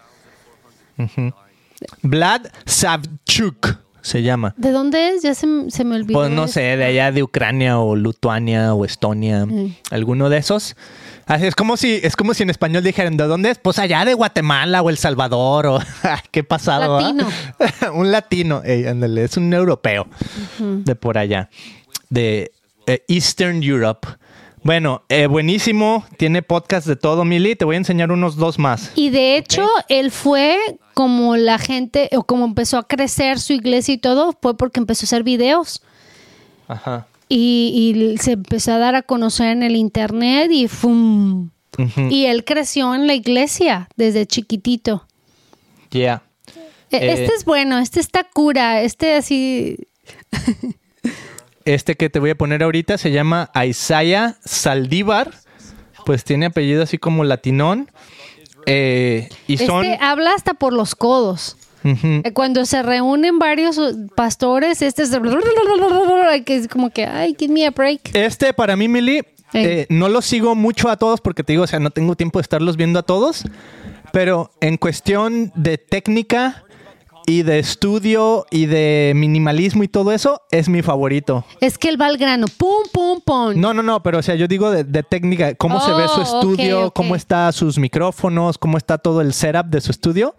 Vlad 2.02 2.46
Savchuk 2.64 3.78
se 4.00 4.22
llama. 4.22 4.55
¿De 4.59 4.70
dónde 4.70 5.09
es? 5.11 5.22
Ya 5.22 5.34
se, 5.34 5.46
me 5.46 5.96
olvidó. 5.96 6.18
Pues 6.18 6.30
no 6.30 6.46
sé, 6.46 6.76
de 6.76 6.84
allá 6.84 7.11
de 7.11 7.22
Ucrania 7.22 7.78
o 7.78 7.96
Lituania 7.96 8.74
o 8.74 8.84
Estonia, 8.84 9.46
alguno 9.90 10.28
de 10.28 10.38
esos. 10.38 10.76
Así 11.26 11.46
es 11.46 11.55
como 11.55 11.78
si 11.78 12.00
es 12.02 12.16
como 12.16 12.34
si 12.34 12.42
en 12.42 12.50
español 12.50 12.82
dijeran 12.82 13.16
¿de 13.16 13.24
dónde 13.24 13.50
es? 13.50 13.59
Pues 13.59 13.78
allá 13.78 14.05
de 14.05 14.12
Guatemala 14.12 14.82
o 14.82 14.90
El 14.90 14.98
Salvador 14.98 15.66
o 15.66 15.78
qué 16.30 16.44
pasado. 16.44 16.98
ah? 16.98 17.00
Latino. 17.00 17.28
un 17.94 18.12
latino, 18.12 18.62
ey, 18.62 18.86
ándale, 18.86 19.24
es 19.24 19.36
un 19.38 19.52
europeo 19.52 20.07
de 20.59 20.94
por 20.96 21.16
allá, 21.16 21.48
de 22.11 22.52
eh, 22.87 23.05
Eastern 23.09 23.62
Europe. 23.62 24.09
Bueno, 24.62 25.03
eh, 25.11 25.26
buenísimo, 25.26 26.05
tiene 26.16 26.41
podcast 26.43 26.87
de 26.87 26.97
todo, 26.97 27.24
Mili. 27.26 27.55
Te 27.55 27.66
voy 27.66 27.74
a 27.74 27.78
enseñar 27.78 28.11
unos 28.11 28.37
dos 28.37 28.59
más. 28.59 28.93
Y 28.95 29.11
de 29.11 29.37
hecho, 29.37 29.68
él 29.89 30.11
fue 30.11 30.57
como 30.95 31.37
la 31.37 31.59
gente, 31.59 32.09
o 32.16 32.22
como 32.24 32.47
empezó 32.47 32.78
a 32.78 32.89
crecer 32.89 33.39
su 33.41 33.53
iglesia 33.53 33.93
y 33.95 33.99
todo, 33.99 34.35
fue 34.41 34.57
porque 34.57 34.80
empezó 34.80 35.05
a 35.05 35.07
hacer 35.09 35.22
videos. 35.22 35.82
Ajá. 36.66 37.07
Y, 37.28 37.95
y 37.95 38.16
se 38.18 38.32
empezó 38.32 38.72
a 38.72 38.78
dar 38.78 38.95
a 38.95 39.03
conocer 39.03 39.49
en 39.49 39.62
el 39.62 39.76
internet 39.76 40.51
y 40.51 40.68
¡fum! 40.68 41.51
Y 42.09 42.26
él 42.26 42.45
creció 42.45 42.95
en 42.95 43.07
la 43.07 43.14
iglesia 43.14 43.89
desde 43.97 44.26
chiquitito. 44.26 45.07
Yeah. 45.91 46.22
E- 46.91 46.97
Eh, 46.99 47.12
Este 47.12 47.35
es 47.35 47.45
bueno, 47.45 47.78
este 47.78 48.01
está 48.01 48.24
cura, 48.24 48.80
este 48.82 49.14
así... 49.16 49.76
Este 51.64 51.94
que 51.94 52.10
te 52.10 52.18
voy 52.18 52.30
a 52.30 52.34
poner 52.34 52.62
ahorita 52.62 52.98
se 52.98 53.10
llama 53.10 53.50
Isaiah 53.66 54.36
Saldívar. 54.44 55.32
Pues 56.04 56.24
tiene 56.24 56.46
apellido 56.46 56.82
así 56.82 56.98
como 56.98 57.24
latinón. 57.24 57.90
Eh, 58.66 59.28
y 59.46 59.56
son. 59.58 59.84
Este 59.84 60.04
habla 60.04 60.34
hasta 60.34 60.54
por 60.54 60.72
los 60.72 60.94
codos. 60.94 61.56
Eh, 61.84 62.32
Cuando 62.32 62.64
se 62.64 62.82
reúnen 62.82 63.38
varios 63.38 63.76
uh, 63.76 64.08
pastores, 64.14 64.80
este 64.80 65.02
es... 65.02 65.10
que 66.44 66.56
es 66.56 66.68
como 66.68 66.88
que, 66.88 67.04
ay, 67.04 67.36
give 67.38 67.52
me 67.52 67.66
a 67.66 67.70
break. 67.70 68.14
Este 68.14 68.54
para 68.54 68.74
mí, 68.74 68.88
Mili, 68.88 69.22
eh, 69.52 69.86
no 69.90 70.08
los 70.08 70.24
sigo 70.24 70.54
mucho 70.54 70.88
a 70.88 70.96
todos 70.96 71.20
porque 71.20 71.44
te 71.44 71.52
digo, 71.52 71.64
o 71.64 71.66
sea, 71.66 71.80
no 71.80 71.90
tengo 71.90 72.16
tiempo 72.16 72.38
de 72.38 72.42
estarlos 72.42 72.76
viendo 72.76 72.98
a 72.98 73.02
todos. 73.02 73.44
Pero 74.12 74.50
en 74.60 74.78
cuestión 74.78 75.52
de 75.54 75.76
técnica 75.76 76.64
y 77.26 77.42
de 77.42 77.58
estudio 77.58 78.44
y 78.50 78.66
de 78.66 79.12
minimalismo 79.14 79.82
y 79.82 79.88
todo 79.88 80.12
eso, 80.12 80.42
es 80.50 80.68
mi 80.68 80.82
favorito. 80.82 81.44
Es 81.60 81.78
que 81.78 81.88
él 81.88 82.00
va 82.00 82.06
al 82.06 82.18
grano, 82.18 82.46
pum, 82.58 82.84
pum, 82.92 83.20
pum. 83.24 83.54
No, 83.60 83.72
no, 83.72 83.82
no, 83.82 84.02
pero 84.02 84.18
o 84.18 84.22
sea, 84.22 84.34
yo 84.34 84.46
digo 84.46 84.70
de, 84.70 84.84
de 84.84 85.02
técnica, 85.02 85.54
cómo 85.54 85.80
se 85.80 85.92
ve 85.92 86.06
su 86.08 86.20
Oh, 86.20 86.22
estudio, 86.22 86.90
cómo 86.90 87.14
está 87.16 87.50
sus 87.52 87.78
micrófonos, 87.78 88.58
cómo 88.58 88.76
está 88.76 88.98
todo 88.98 89.20
el 89.20 89.32
setup 89.32 89.66
de 89.66 89.80
su 89.80 89.90
estudio. 89.90 90.34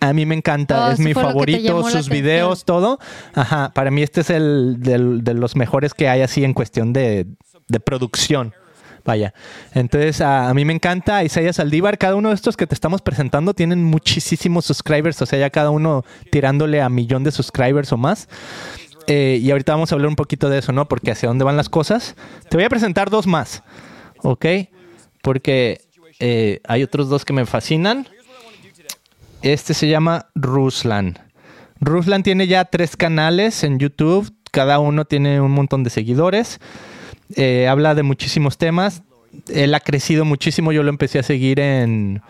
A 0.00 0.12
mí 0.12 0.26
me 0.26 0.36
encanta, 0.36 0.86
Oh, 0.88 0.90
es 0.92 1.00
mi 1.00 1.12
favorito, 1.12 1.82
sus 1.90 2.08
videos, 2.08 2.64
todo. 2.64 3.00
Ajá, 3.34 3.72
para 3.74 3.90
mí 3.90 4.02
este 4.02 4.20
es 4.20 4.30
el 4.30 4.76
del- 4.78 5.24
de 5.24 5.34
los 5.34 5.56
mejores 5.56 5.92
que 5.92 6.08
hay 6.08 6.20
así 6.20 6.44
en 6.44 6.54
cuestión 6.54 6.92
de, 6.92 7.26
de 7.66 7.80
producción. 7.80 8.54
Vaya. 9.08 9.32
Entonces, 9.72 10.20
a, 10.20 10.52
mí 10.52 10.66
me 10.66 10.74
encanta 10.74 11.24
Isaías 11.24 11.56
Saldívar. 11.56 11.96
Cada 11.96 12.14
uno 12.14 12.28
de 12.28 12.34
estos 12.34 12.58
que 12.58 12.66
te 12.66 12.74
estamos 12.74 13.00
presentando 13.00 13.54
tienen 13.54 13.82
muchísimos 13.82 14.66
subscribers, 14.66 15.22
o 15.22 15.24
sea, 15.24 15.38
ya 15.38 15.48
cada 15.48 15.70
uno 15.70 16.04
tirándole 16.30 16.82
a 16.82 16.90
millón 16.90 17.24
de 17.24 17.32
subscribers 17.32 17.90
o 17.90 17.96
más. 17.96 18.28
Eh, 19.06 19.38
y 19.40 19.50
ahorita 19.50 19.72
vamos 19.72 19.90
a 19.90 19.94
hablar 19.94 20.10
un 20.10 20.14
poquito 20.14 20.50
de 20.50 20.58
eso, 20.58 20.72
¿no? 20.72 20.88
Porque 20.88 21.10
hacia 21.10 21.26
dónde 21.26 21.42
van 21.42 21.56
las 21.56 21.70
cosas. 21.70 22.16
Te 22.50 22.58
voy 22.58 22.64
a 22.64 22.68
presentar 22.68 23.08
dos 23.08 23.26
más, 23.26 23.62
¿ok? 24.18 24.44
Porque 25.22 25.80
eh, 26.20 26.60
hay 26.68 26.82
otros 26.82 27.08
dos 27.08 27.24
que 27.24 27.32
me 27.32 27.46
fascinan. 27.46 28.06
Este 29.40 29.72
se 29.72 29.88
llama 29.88 30.26
Ruslan. 30.34 31.18
Ruslan 31.80 32.22
tiene 32.22 32.46
ya 32.46 32.66
tres 32.66 32.94
canales 32.94 33.64
en 33.64 33.78
YouTube. 33.78 34.30
Cada 34.50 34.80
uno 34.80 35.06
tiene 35.06 35.40
un 35.40 35.52
montón 35.52 35.82
de 35.82 35.88
seguidores. 35.88 36.60
Eh, 37.36 37.68
habla 37.68 37.94
de 37.94 38.02
muchísimos 38.02 38.58
temas. 38.58 39.02
Él 39.48 39.74
ha 39.74 39.80
crecido 39.80 40.24
muchísimo. 40.24 40.72
Yo 40.72 40.82
lo 40.82 40.90
empecé 40.90 41.18
a 41.18 41.22
seguir 41.22 41.60
en, 41.60 42.22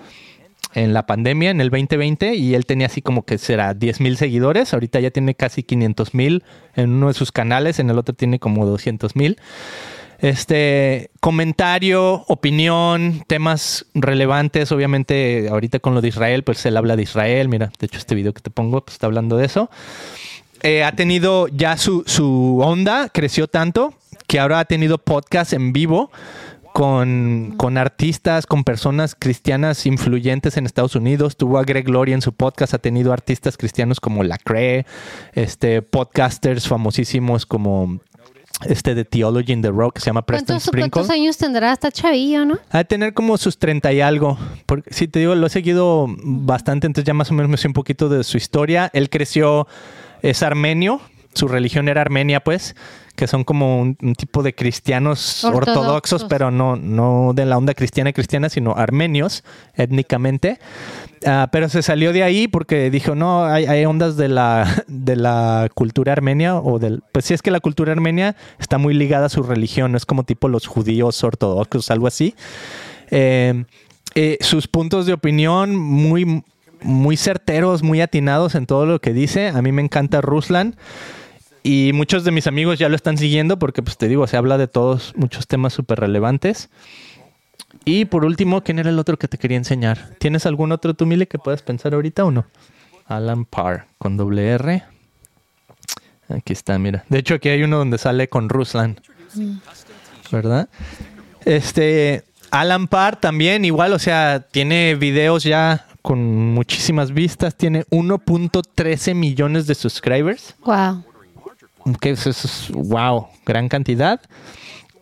en 0.75 0.93
la 0.93 1.07
pandemia, 1.07 1.51
en 1.51 1.61
el 1.61 1.71
2020, 1.71 2.35
y 2.35 2.55
él 2.55 2.67
tenía 2.67 2.87
así 2.87 3.03
como 3.03 3.25
que 3.25 3.39
será 3.39 3.75
10 3.75 4.01
mil 4.01 4.17
seguidores. 4.17 4.75
Ahorita 4.75 5.01
ya 5.01 5.11
tiene 5.11 5.35
casi 5.35 5.63
500 5.63 6.15
mil 6.15 6.45
en 6.75 6.91
uno 6.91 7.09
de 7.09 7.15
sus 7.15 7.33
canales, 7.33 7.79
en 7.79 7.91
el 7.91 7.99
otro 7.99 8.15
tiene 8.15 8.39
como 8.39 8.67
200 8.67 9.17
mil. 9.17 9.39
Este 10.21 11.11
comentario, 11.21 12.25
opinión, 12.27 13.23
temas 13.29 13.87
relevantes, 13.95 14.73
obviamente 14.73 15.49
ahorita 15.49 15.79
con 15.79 15.95
lo 15.95 16.01
de 16.01 16.09
Israel, 16.09 16.43
pues 16.43 16.67
él 16.67 16.77
habla 16.77 16.97
de 16.97 17.05
Israel, 17.05 17.49
mira, 17.49 17.71
de 17.79 17.87
hecho 17.87 17.99
este 17.99 18.17
video 18.17 18.35
que 18.35 18.41
te 18.41 18.51
pongo 18.51 18.81
pues, 18.85 18.95
está 18.95 19.07
hablando 19.07 19.37
de 19.37 19.47
eso. 19.47 19.71
Eh, 20.65 20.83
ha 20.83 20.91
tenido 20.91 21.47
ya 21.47 21.77
su, 21.77 22.03
su 22.05 22.59
onda, 22.61 23.11
creció 23.11 23.47
tanto 23.47 23.95
que 24.29 24.39
ahora 24.39 24.61
ha 24.61 24.65
tenido 24.67 24.99
podcast 24.99 25.55
en 25.55 25.73
vivo 25.73 26.13
con, 26.75 27.55
con 27.57 27.79
artistas, 27.79 28.47
con 28.47 28.63
personas 28.63 29.17
cristianas 29.19 29.87
influyentes 29.87 30.59
en 30.59 30.67
Estados 30.67 30.95
Unidos. 30.95 31.37
Tuvo 31.37 31.59
a 31.59 31.65
Greg 31.65 31.87
Glory 31.87 32.13
en 32.13 32.21
su 32.21 32.35
podcast, 32.35 32.75
ha 32.75 32.79
tenido 32.79 33.13
artistas 33.13 33.57
cristianos 33.57 34.01
como 34.01 34.23
Lacrae, 34.23 34.85
este, 35.33 35.81
podcasters 35.81 36.69
famosísimos 36.69 37.47
como 37.47 38.01
este 38.67 38.95
de 38.95 39.05
Theology 39.07 39.53
in 39.53 39.63
the 39.63 39.71
Rock 39.71 39.95
que 39.95 40.01
se 40.01 40.07
llama 40.07 40.23
Preston 40.23 40.47
¿Cuántos, 40.47 40.65
Sprinkle. 40.65 40.91
cuántos 40.91 41.11
años 41.11 41.39
tendrá? 41.39 41.73
Está 41.73 41.91
chavillo, 41.91 42.45
¿no? 42.45 42.59
Ha 42.71 42.79
de 42.79 42.85
tener 42.85 43.15
como 43.15 43.39
sus 43.39 43.59
30 43.59 43.95
y 43.95 44.01
algo. 44.03 44.37
Porque 44.67 44.93
si 44.93 45.09
te 45.09 45.21
digo, 45.21 45.35
lo 45.35 45.47
he 45.47 45.51
seguido 45.51 46.07
bastante, 46.23 46.87
entonces 46.87 47.07
ya 47.07 47.15
más 47.15 47.31
o 47.31 47.35
menos 47.35 47.51
me 47.51 47.57
sé 47.57 47.67
un 47.67 47.73
poquito 47.73 48.11
de 48.11 48.23
su 48.25 48.37
historia. 48.37 48.91
Él 48.93 49.09
creció, 49.09 49.67
es 50.21 50.43
armenio, 50.43 51.01
su 51.35 51.49
religión 51.49 51.89
era 51.89 52.01
armenia, 52.01 52.41
pues, 52.41 52.75
que 53.15 53.27
son 53.27 53.45
como 53.45 53.81
un, 53.81 53.97
un 54.01 54.15
tipo 54.15 54.43
de 54.43 54.55
cristianos 54.55 55.45
ortodoxos, 55.45 55.77
Ortodoxos. 55.77 56.25
pero 56.25 56.51
no, 56.51 56.77
no 56.77 57.33
de 57.35 57.47
la 57.47 57.59
onda 57.59 57.75
cristiana 57.75 58.13
cristiana, 58.13 58.49
sino 58.49 58.75
armenios 58.77 59.45
étnicamente. 59.75 60.59
Ah, 61.27 61.49
pero 61.51 61.69
se 61.69 61.83
salió 61.83 62.13
de 62.13 62.23
ahí 62.23 62.47
porque 62.49 62.91
dijo, 62.91 63.15
no, 63.15 63.45
hay, 63.45 63.67
hay 63.67 63.85
ondas 63.85 64.17
de 64.17 64.29
la, 64.29 64.85
de 64.87 65.17
la 65.17 65.69
cultura 65.75 66.13
armenia, 66.13 66.57
o 66.57 66.79
del, 66.79 67.03
pues 67.13 67.25
sí 67.25 67.35
es 67.35 67.43
que 67.43 67.51
la 67.51 67.61
cultura 67.61 67.93
armenia 67.93 68.37
está 68.59 68.79
muy 68.79 68.95
ligada 68.95 69.27
a 69.27 69.29
su 69.29 69.43
religión, 69.43 69.93
no 69.93 69.97
es 69.97 70.07
como 70.07 70.25
tipo 70.25 70.49
los 70.49 70.67
judíos 70.67 71.23
ortodoxos, 71.25 71.91
algo 71.91 72.07
así. 72.07 72.35
Eh, 73.11 73.65
eh, 74.15 74.39
sus 74.41 74.69
puntos 74.69 75.07
de 75.07 75.13
opinión 75.13 75.77
muy, 75.77 76.43
muy 76.83 77.17
certeros, 77.17 77.83
muy 77.83 78.01
atinados 78.01 78.55
en 78.55 78.67
todo 78.67 78.87
lo 78.87 79.01
que 79.01 79.13
dice. 79.13 79.49
A 79.49 79.63
mí 79.63 79.73
me 79.73 79.83
encanta 79.83 80.21
Ruslan. 80.21 80.77
Y 81.63 81.93
muchos 81.93 82.25
de 82.25 82.31
mis 82.31 82.47
amigos 82.47 82.79
ya 82.79 82.89
lo 82.89 82.97
están 82.97 83.19
siguiendo 83.19 83.59
porque, 83.59 83.83
pues 83.83 83.99
te 83.99 84.09
digo, 84.09 84.27
se 84.27 84.37
habla 84.37 84.59
de 84.59 84.69
todos, 84.69 85.13
muchos 85.17 85.47
temas 85.47 85.73
súper 85.73 86.01
relevantes. 86.01 86.71
Y 87.85 88.07
por 88.07 88.25
último, 88.25 88.63
¿quién 88.63 88.79
era 88.79 88.91
el 88.91 88.99
otro 88.99 89.19
que 89.19 89.29
te 89.29 89.39
quería 89.39 89.57
enseñar? 89.57 90.15
¿Tienes 90.19 90.47
algún 90.47 90.73
otro 90.73 90.95
tú, 90.95 91.05
Mile, 91.05 91.27
que 91.27 91.39
puedas 91.39 91.63
pensar 91.63 91.95
ahorita 91.95 92.25
o 92.25 92.31
no? 92.31 92.47
Alan 93.07 93.45
Parr, 93.45 93.87
con 93.99 94.17
doble 94.17 94.49
R. 94.49 94.85
Aquí 96.29 96.53
está, 96.53 96.79
mira. 96.79 97.05
De 97.09 97.19
hecho, 97.19 97.35
aquí 97.35 97.49
hay 97.49 97.63
uno 97.63 97.79
donde 97.79 97.99
sale 97.99 98.29
con 98.29 98.49
Ruslan. 98.49 99.01
¿Verdad? 100.31 100.69
Este, 101.45 102.25
Alan 102.51 102.89
Parr 102.89 103.17
también, 103.17 103.65
igual, 103.65 103.93
o 103.93 103.99
sea, 103.99 104.47
tiene 104.51 104.95
videos 104.95 105.43
ya 105.43 105.88
con 106.09 106.55
muchísimas 106.55 107.13
vistas. 107.13 107.55
Tiene 107.55 107.85
1.13 107.91 109.15
millones 109.15 109.67
de 109.67 109.75
subscribers. 109.75 110.55
Wow. 110.65 111.05
Que 112.01 112.13
eso 112.13 112.31
es, 112.31 112.71
wow, 112.73 113.27
gran 113.45 113.69
cantidad. 113.69 114.19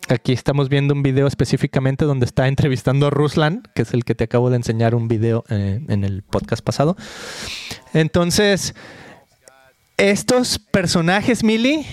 Aquí 0.09 0.33
estamos 0.33 0.69
viendo 0.69 0.95
un 0.95 1.05
video 1.05 1.29
específicamente 1.29 2.07
donde 2.07 2.27
está 2.27 2.49
entrevistando 2.49 3.07
a 3.07 3.11
Ruslan, 3.11 3.63
que 3.73 3.83
es 3.83 3.95
el 3.95 4.05
que 4.05 4.17
te 4.17 4.25
acabo 4.25 4.51
de 4.51 4.57
enseñar 4.57 4.97
un 4.97 5.07
video 5.07 5.45
eh, 5.49 5.81
en 5.89 6.03
el 6.03 6.25
podcast 6.25 6.65
pasado. 6.65 6.97
Entonces, 7.95 8.75
estos 9.99 10.59
personajes, 10.59 11.45
Mili, 11.45 11.87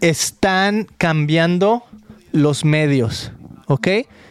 están 0.00 0.88
cambiando 0.98 1.84
los 2.32 2.64
medios, 2.64 3.30
¿ok? 3.68 3.86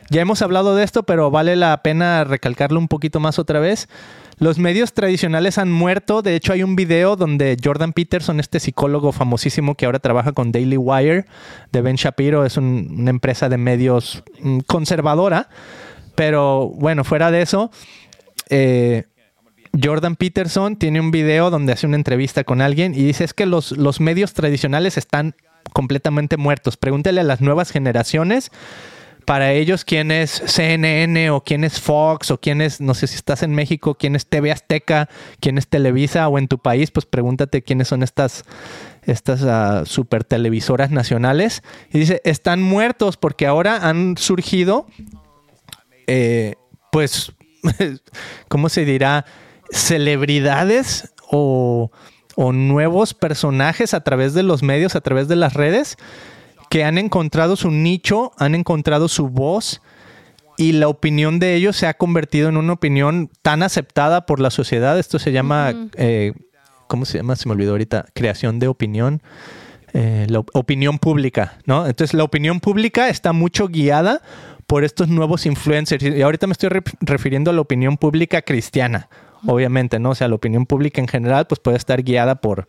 Ya 0.10 0.22
hemos 0.22 0.41
hablado 0.41 0.76
de 0.76 0.84
esto, 0.84 1.03
pero 1.03 1.32
vale 1.32 1.56
la 1.56 1.82
pena 1.82 2.24
recalcarlo 2.24 2.80
un 2.80 2.88
poquito 2.88 3.20
más 3.20 3.39
otra 3.39 3.60
vez. 3.60 3.89
Los 4.38 4.60
medios 4.60 4.93
tradicionales 4.93 5.58
han 5.58 5.72
muerto. 5.72 6.22
De 6.22 6.36
hecho, 6.36 6.53
hay 6.53 6.62
un 6.62 6.76
video 6.76 7.16
donde 7.16 7.58
Jordan 7.64 7.93
Peterson, 7.93 8.39
este 8.39 8.60
psicólogo 8.60 9.12
famosísimo 9.12 9.76
que 9.76 9.86
ahora 9.86 9.99
trabaja 9.99 10.34
con 10.34 10.51
Daily 10.51 10.78
Wire 10.78 11.26
de 11.72 11.82
Ben 11.82 11.95
Shapiro, 11.95 12.45
es 12.45 12.58
un- 12.58 12.95
una 12.99 13.10
empresa 13.10 13.49
de 13.49 13.58
medios 13.58 14.24
mm, 14.41 14.60
conservadora. 14.68 15.49
Pero 16.16 16.70
bueno, 16.76 17.03
fuera 17.03 17.32
de 17.32 17.41
eso, 17.41 17.72
eh, 18.49 19.06
Jordan 19.82 20.16
Peterson 20.16 20.76
tiene 20.78 20.99
un 20.99 21.12
video 21.12 21.49
donde 21.49 21.74
hace 21.74 21.88
una 21.88 21.97
entrevista 21.97 22.43
con 22.43 22.62
alguien 22.62 22.93
y 22.93 23.03
dice 23.03 23.24
es 23.24 23.34
que 23.34 23.45
los, 23.45 23.72
los 23.72 23.99
medios 23.99 24.34
tradicionales 24.34 24.97
están 24.97 25.36
completamente 25.74 26.38
muertos. 26.38 26.78
Pregúntale 26.78 27.22
a 27.22 27.24
las 27.26 27.41
nuevas 27.41 27.72
generaciones 27.72 28.51
para 29.26 29.51
ellos 29.51 29.84
quién 29.84 30.11
es 30.11 30.41
CNN 30.45 31.30
o 31.32 31.41
quién 31.41 31.63
es 31.63 31.80
Fox 31.80 32.32
o 32.32 32.39
quién 32.39 32.61
es, 32.61 32.80
no 32.80 32.93
sé 32.93 33.07
si 33.07 33.15
estás 33.15 33.43
en 33.43 33.53
México, 33.53 33.95
quién 33.95 34.15
es 34.15 34.28
TV 34.28 34.51
Azteca, 34.51 35.09
quién 35.39 35.57
es 35.57 35.67
Televisa 35.67 36.28
o 36.30 36.38
en 36.38 36.47
tu 36.47 36.59
país, 36.59 36.91
pues 36.91 37.05
pregúntate 37.05 37.63
quiénes 37.63 37.88
son 37.88 38.03
estas, 38.03 38.45
estas 39.03 39.43
ah, 39.43 39.84
super 39.86 40.23
televisoras 40.23 40.91
nacionales. 40.91 41.63
Y 41.91 41.99
dice, 41.99 42.21
están 42.23 42.61
muertos 42.61 43.17
porque 43.17 43.47
ahora 43.47 43.88
han 43.89 44.17
surgido, 44.17 44.88
eh, 46.07 46.55
pues, 46.91 47.34
¿cómo 48.47 48.69
se 48.69 48.86
dirá? 48.86 49.26
Celebridades 49.71 51.13
o, 51.30 51.91
o 52.36 52.53
nuevos 52.53 53.13
personajes 53.13 53.93
a 53.93 54.03
través 54.03 54.34
de 54.34 54.43
los 54.43 54.61
medios, 54.61 54.95
a 54.95 55.01
través 55.01 55.28
de 55.28 55.36
las 55.36 55.53
redes 55.55 55.97
que 56.76 56.84
han 56.84 56.97
encontrado 56.97 57.55
su 57.55 57.71
nicho, 57.71 58.34
han 58.38 58.53
encontrado 58.53 59.07
su 59.07 59.30
voz 59.30 59.82
y 60.57 60.73
la 60.73 60.89
opinión 60.89 61.39
de 61.39 61.55
ellos 61.55 61.78
se 61.78 61.88
ha 61.88 61.93
convertido 61.93 62.49
en 62.49 62.57
una 62.57 62.73
opinión 62.73 63.30
tan 63.41 63.63
aceptada 63.63 64.26
por 64.26 64.41
la 64.41 64.49
sociedad. 64.49 64.99
Esto 64.99 65.17
se 65.17 65.32
llama, 65.32 65.73
eh, 65.95 66.34
¿cómo 66.88 67.05
se 67.05 67.17
llama? 67.19 67.38
Se 67.38 67.47
me 67.47 67.53
olvidó 67.53 67.71
ahorita, 67.71 68.07
creación 68.13 68.59
de 68.59 68.67
opinión. 68.67 69.21
Eh, 69.93 70.26
la 70.28 70.39
op- 70.39 70.49
opinión 70.53 70.99
pública, 70.99 71.59
¿no? 71.65 71.88
Entonces 71.88 72.13
la 72.13 72.26
opinión 72.26 72.59
pública 72.59 73.07
está 73.07 73.32
mucho 73.32 73.69
guiada 73.69 74.21
por 74.67 74.84
estos 74.84 75.07
nuevos 75.07 75.45
influencers. 75.45 76.03
Y 76.03 76.21
ahorita 76.23 76.45
me 76.45 76.51
estoy 76.51 76.67
re- 76.67 76.84
refiriendo 76.99 77.51
a 77.51 77.53
la 77.53 77.61
opinión 77.61 77.95
pública 77.95 78.41
cristiana, 78.41 79.07
obviamente, 79.47 79.97
¿no? 79.97 80.09
O 80.09 80.15
sea, 80.15 80.28
la 80.28 80.36
opinión 80.36 80.65
pública 80.65 80.99
en 80.99 81.07
general, 81.07 81.47
pues 81.47 81.61
puede 81.61 81.78
estar 81.78 82.03
guiada 82.03 82.36
por 82.36 82.67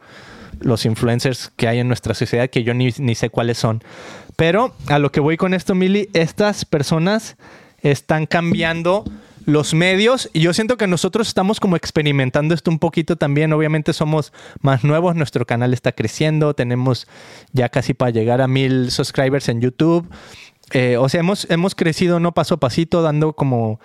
los 0.60 0.84
influencers 0.84 1.52
que 1.56 1.68
hay 1.68 1.78
en 1.78 1.88
nuestra 1.88 2.14
sociedad, 2.14 2.48
que 2.50 2.62
yo 2.62 2.74
ni, 2.74 2.90
ni 2.98 3.14
sé 3.14 3.30
cuáles 3.30 3.58
son. 3.58 3.82
Pero 4.36 4.74
a 4.88 4.98
lo 4.98 5.12
que 5.12 5.20
voy 5.20 5.36
con 5.36 5.54
esto, 5.54 5.74
Mili, 5.74 6.08
estas 6.12 6.64
personas 6.64 7.36
están 7.82 8.26
cambiando 8.26 9.04
los 9.46 9.74
medios 9.74 10.28
y 10.32 10.40
yo 10.40 10.52
siento 10.52 10.76
que 10.76 10.88
nosotros 10.88 11.28
estamos 11.28 11.60
como 11.60 11.76
experimentando 11.76 12.52
esto 12.52 12.70
un 12.70 12.80
poquito 12.80 13.16
también. 13.16 13.52
Obviamente 13.52 13.92
somos 13.92 14.32
más 14.60 14.82
nuevos, 14.82 15.14
nuestro 15.14 15.46
canal 15.46 15.72
está 15.72 15.92
creciendo, 15.92 16.52
tenemos 16.54 17.06
ya 17.52 17.68
casi 17.68 17.94
para 17.94 18.10
llegar 18.10 18.40
a 18.40 18.48
mil 18.48 18.90
subscribers 18.90 19.48
en 19.48 19.60
YouTube. 19.60 20.08
Eh, 20.72 20.96
o 20.96 21.08
sea, 21.08 21.20
hemos, 21.20 21.48
hemos 21.48 21.76
crecido 21.76 22.18
no 22.18 22.32
paso 22.32 22.56
a 22.56 22.60
pasito, 22.60 23.02
dando 23.02 23.34
como 23.34 23.80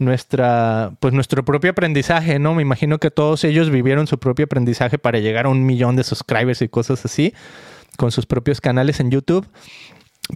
nuestra, 0.00 0.92
pues 0.98 1.12
nuestro 1.12 1.44
propio 1.44 1.70
aprendizaje, 1.70 2.38
¿no? 2.38 2.54
Me 2.54 2.62
imagino 2.62 2.98
que 2.98 3.10
todos 3.10 3.44
ellos 3.44 3.70
vivieron 3.70 4.06
su 4.06 4.18
propio 4.18 4.46
aprendizaje 4.46 4.98
para 4.98 5.18
llegar 5.18 5.44
a 5.44 5.50
un 5.50 5.64
millón 5.66 5.94
de 5.94 6.04
subscribers 6.04 6.62
y 6.62 6.68
cosas 6.68 7.04
así, 7.04 7.34
con 7.98 8.10
sus 8.10 8.24
propios 8.24 8.62
canales 8.62 8.98
en 8.98 9.10
YouTube. 9.10 9.46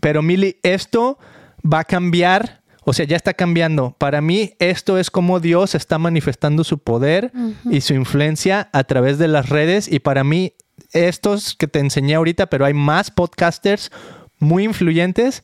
Pero 0.03 0.21
Mili, 0.23 0.59
esto 0.63 1.19
va 1.65 1.81
a 1.81 1.85
cambiar, 1.85 2.63
o 2.85 2.93
sea, 2.93 3.07
ya 3.07 3.17
está 3.17 3.33
cambiando. 3.33 3.97
Para 3.99 4.21
mí, 4.21 4.53
esto 4.59 4.99
es 4.99 5.11
como 5.11 5.41
Dios 5.41 5.75
está 5.75 5.99
manifestando 5.99 6.63
su 6.63 6.79
poder 6.79 7.33
y 7.71 7.81
su 7.81 7.95
influencia 7.95 8.69
a 8.73 8.85
través 8.85 9.17
de 9.17 9.29
las 9.29 9.49
redes. 9.49 9.91
Y 9.91 10.01
para 10.01 10.25
mí, 10.25 10.53
estos 10.93 11.55
que 11.55 11.69
te 11.69 11.79
enseñé 11.79 12.17
ahorita, 12.17 12.47
pero 12.47 12.67
hay 12.67 12.75
más 12.75 13.11
podcasters 13.11 13.91
muy 14.39 14.65
influyentes 14.65 15.43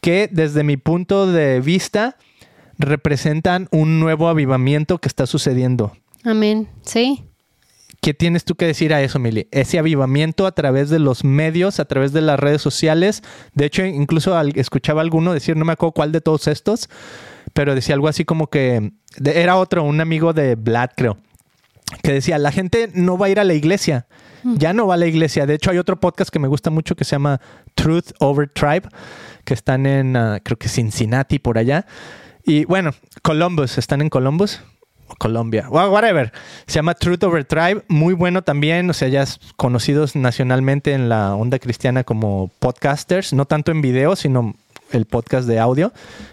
que 0.00 0.26
desde 0.32 0.64
mi 0.64 0.78
punto 0.78 1.30
de 1.30 1.60
vista 1.60 2.16
representan 2.78 3.68
un 3.70 4.00
nuevo 4.00 4.28
avivamiento 4.28 4.98
que 4.98 5.08
está 5.08 5.26
sucediendo. 5.26 5.92
Amén. 6.24 6.68
Sí. 6.82 7.24
¿Qué 8.00 8.14
tienes 8.14 8.44
tú 8.44 8.54
que 8.54 8.66
decir 8.66 8.94
a 8.94 9.02
eso, 9.02 9.18
Mili? 9.18 9.48
Ese 9.50 9.78
avivamiento 9.78 10.46
a 10.46 10.52
través 10.52 10.88
de 10.88 11.00
los 11.00 11.24
medios, 11.24 11.80
a 11.80 11.84
través 11.84 12.12
de 12.12 12.20
las 12.20 12.38
redes 12.38 12.62
sociales. 12.62 13.22
De 13.54 13.66
hecho, 13.66 13.84
incluso 13.84 14.40
escuchaba 14.54 15.00
a 15.00 15.04
alguno 15.04 15.32
decir, 15.32 15.56
no 15.56 15.64
me 15.64 15.72
acuerdo 15.72 15.92
cuál 15.92 16.12
de 16.12 16.20
todos 16.20 16.46
estos, 16.46 16.88
pero 17.54 17.74
decía 17.74 17.96
algo 17.96 18.06
así 18.06 18.24
como 18.24 18.48
que 18.48 18.92
era 19.24 19.56
otro, 19.56 19.82
un 19.82 20.00
amigo 20.00 20.32
de 20.32 20.54
Vlad, 20.54 20.90
creo, 20.96 21.18
que 22.02 22.12
decía, 22.12 22.38
la 22.38 22.52
gente 22.52 22.88
no 22.94 23.18
va 23.18 23.26
a 23.26 23.30
ir 23.30 23.40
a 23.40 23.44
la 23.44 23.54
iglesia. 23.54 24.06
Ya 24.44 24.72
no 24.72 24.86
va 24.86 24.94
a 24.94 24.96
la 24.96 25.06
iglesia. 25.06 25.46
De 25.46 25.54
hecho, 25.54 25.72
hay 25.72 25.78
otro 25.78 25.98
podcast 25.98 26.30
que 26.30 26.38
me 26.38 26.46
gusta 26.46 26.70
mucho 26.70 26.94
que 26.94 27.04
se 27.04 27.10
llama 27.10 27.40
Truth 27.74 28.12
Over 28.20 28.48
Tribe, 28.48 28.88
que 29.44 29.52
están 29.52 29.84
en, 29.84 30.16
ah, 30.16 30.38
creo 30.42 30.56
que 30.56 30.68
Cincinnati, 30.68 31.40
por 31.40 31.58
allá. 31.58 31.84
Y 32.44 32.64
bueno, 32.64 32.92
Columbus, 33.22 33.78
están 33.78 34.00
en 34.00 34.08
Columbus. 34.08 34.60
Colombia, 35.18 35.66
Wha- 35.70 35.88
whatever. 35.88 36.32
Se 36.66 36.74
llama 36.74 36.94
Truth 36.94 37.24
Over 37.24 37.44
Tribe, 37.44 37.82
muy 37.88 38.12
bueno 38.12 38.42
también, 38.42 38.90
o 38.90 38.92
sea, 38.92 39.08
ya 39.08 39.24
conocidos 39.56 40.14
nacionalmente 40.14 40.92
en 40.92 41.08
la 41.08 41.34
onda 41.34 41.58
cristiana 41.58 42.04
como 42.04 42.50
podcasters, 42.58 43.32
no 43.32 43.46
tanto 43.46 43.70
en 43.72 43.80
video, 43.80 44.16
sino 44.16 44.54
el 44.92 45.06
podcast 45.06 45.48
de 45.48 45.58
audio 45.58 45.92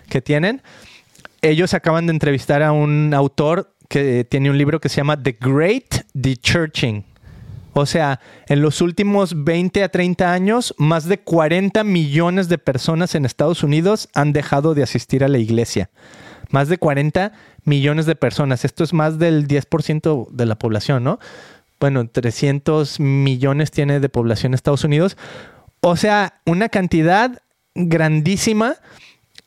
que 0.10 0.22
tienen. 0.22 0.62
Ellos 1.41 1.74
acaban 1.74 2.06
de 2.06 2.12
entrevistar 2.14 2.64
a 2.64 2.74
un 2.74 3.14
autor 3.14 3.72
que 3.88 4.26
tiene 4.26 4.49
un 4.49 4.58
libro 4.58 4.82
que 4.82 4.89
se 4.89 4.97
llama 4.97 5.22
The 5.22 5.38
Great 5.39 6.06
Dechurching. 6.14 7.06
O 7.78 7.86
sea, 7.86 8.22
en 8.48 8.62
los 8.62 8.80
últimos 8.80 9.44
20 9.44 9.84
a 9.84 9.90
30 9.90 10.32
años, 10.32 10.74
más 10.78 11.10
de 11.10 11.20
40 11.20 11.84
millones 11.84 12.48
de 12.48 12.58
personas 12.58 13.16
en 13.16 13.26
Estados 13.26 13.64
Unidos 13.64 14.08
han 14.14 14.32
dejado 14.32 14.74
de 14.76 14.82
asistir 14.82 15.26
a 15.26 15.28
la 15.28 15.40
iglesia. 15.40 15.90
Más 16.52 16.70
de 16.70 16.78
40 16.78 17.34
millones 17.66 18.06
de 18.06 18.16
personas. 18.16 18.64
Esto 18.64 18.86
es 18.86 18.94
más 18.94 19.20
del 19.20 19.46
10% 19.46 20.30
de 20.32 20.46
la 20.46 20.58
población, 20.58 21.04
¿no? 21.04 21.20
Bueno, 21.78 22.08
300 22.08 23.02
millones 23.02 23.72
tiene 23.72 24.00
de 24.00 24.08
población 24.08 24.54
Estados 24.54 24.86
Unidos. 24.86 25.18
O 25.82 25.98
sea, 25.98 26.40
una 26.46 26.70
cantidad 26.70 27.42
grandísima. 27.74 28.76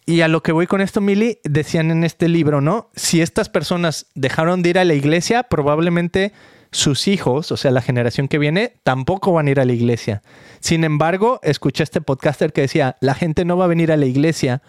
Y 0.04 0.20
a 0.20 0.28
lo 0.28 0.42
que 0.42 0.52
voy 0.52 0.66
con 0.66 0.82
esto, 0.82 1.00
Mili, 1.00 1.38
decían 1.44 1.90
en 1.90 2.04
este 2.04 2.28
libro, 2.28 2.60
¿no? 2.60 2.90
Si 2.94 3.22
estas 3.22 3.48
personas 3.48 4.04
dejaron 4.14 4.60
de 4.60 4.68
ir 4.68 4.78
a 4.78 4.84
la 4.84 4.92
iglesia, 4.92 5.44
probablemente 5.44 6.34
sus 6.70 7.08
hijos, 7.08 7.50
o 7.52 7.56
sea, 7.56 7.70
la 7.70 7.82
generación 7.82 8.28
que 8.28 8.38
viene, 8.38 8.74
tampoco 8.82 9.32
van 9.32 9.46
a 9.46 9.50
ir 9.50 9.60
a 9.60 9.64
la 9.64 9.72
iglesia. 9.72 10.22
Sin 10.60 10.84
embargo, 10.84 11.40
escuché 11.42 11.82
este 11.82 12.00
podcaster 12.00 12.52
que 12.52 12.62
decía, 12.62 12.96
la 13.00 13.14
gente 13.14 13.44
no 13.44 13.56
va 13.56 13.64
a 13.64 13.68
venir 13.68 13.92
a 13.92 13.96
la 13.96 14.06
iglesia, 14.06 14.62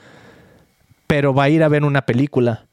pero 1.08 1.34
va 1.34 1.44
a 1.44 1.50
ir 1.50 1.64
a 1.64 1.68
ver 1.68 1.84
una 1.84 2.06
película. 2.06 2.66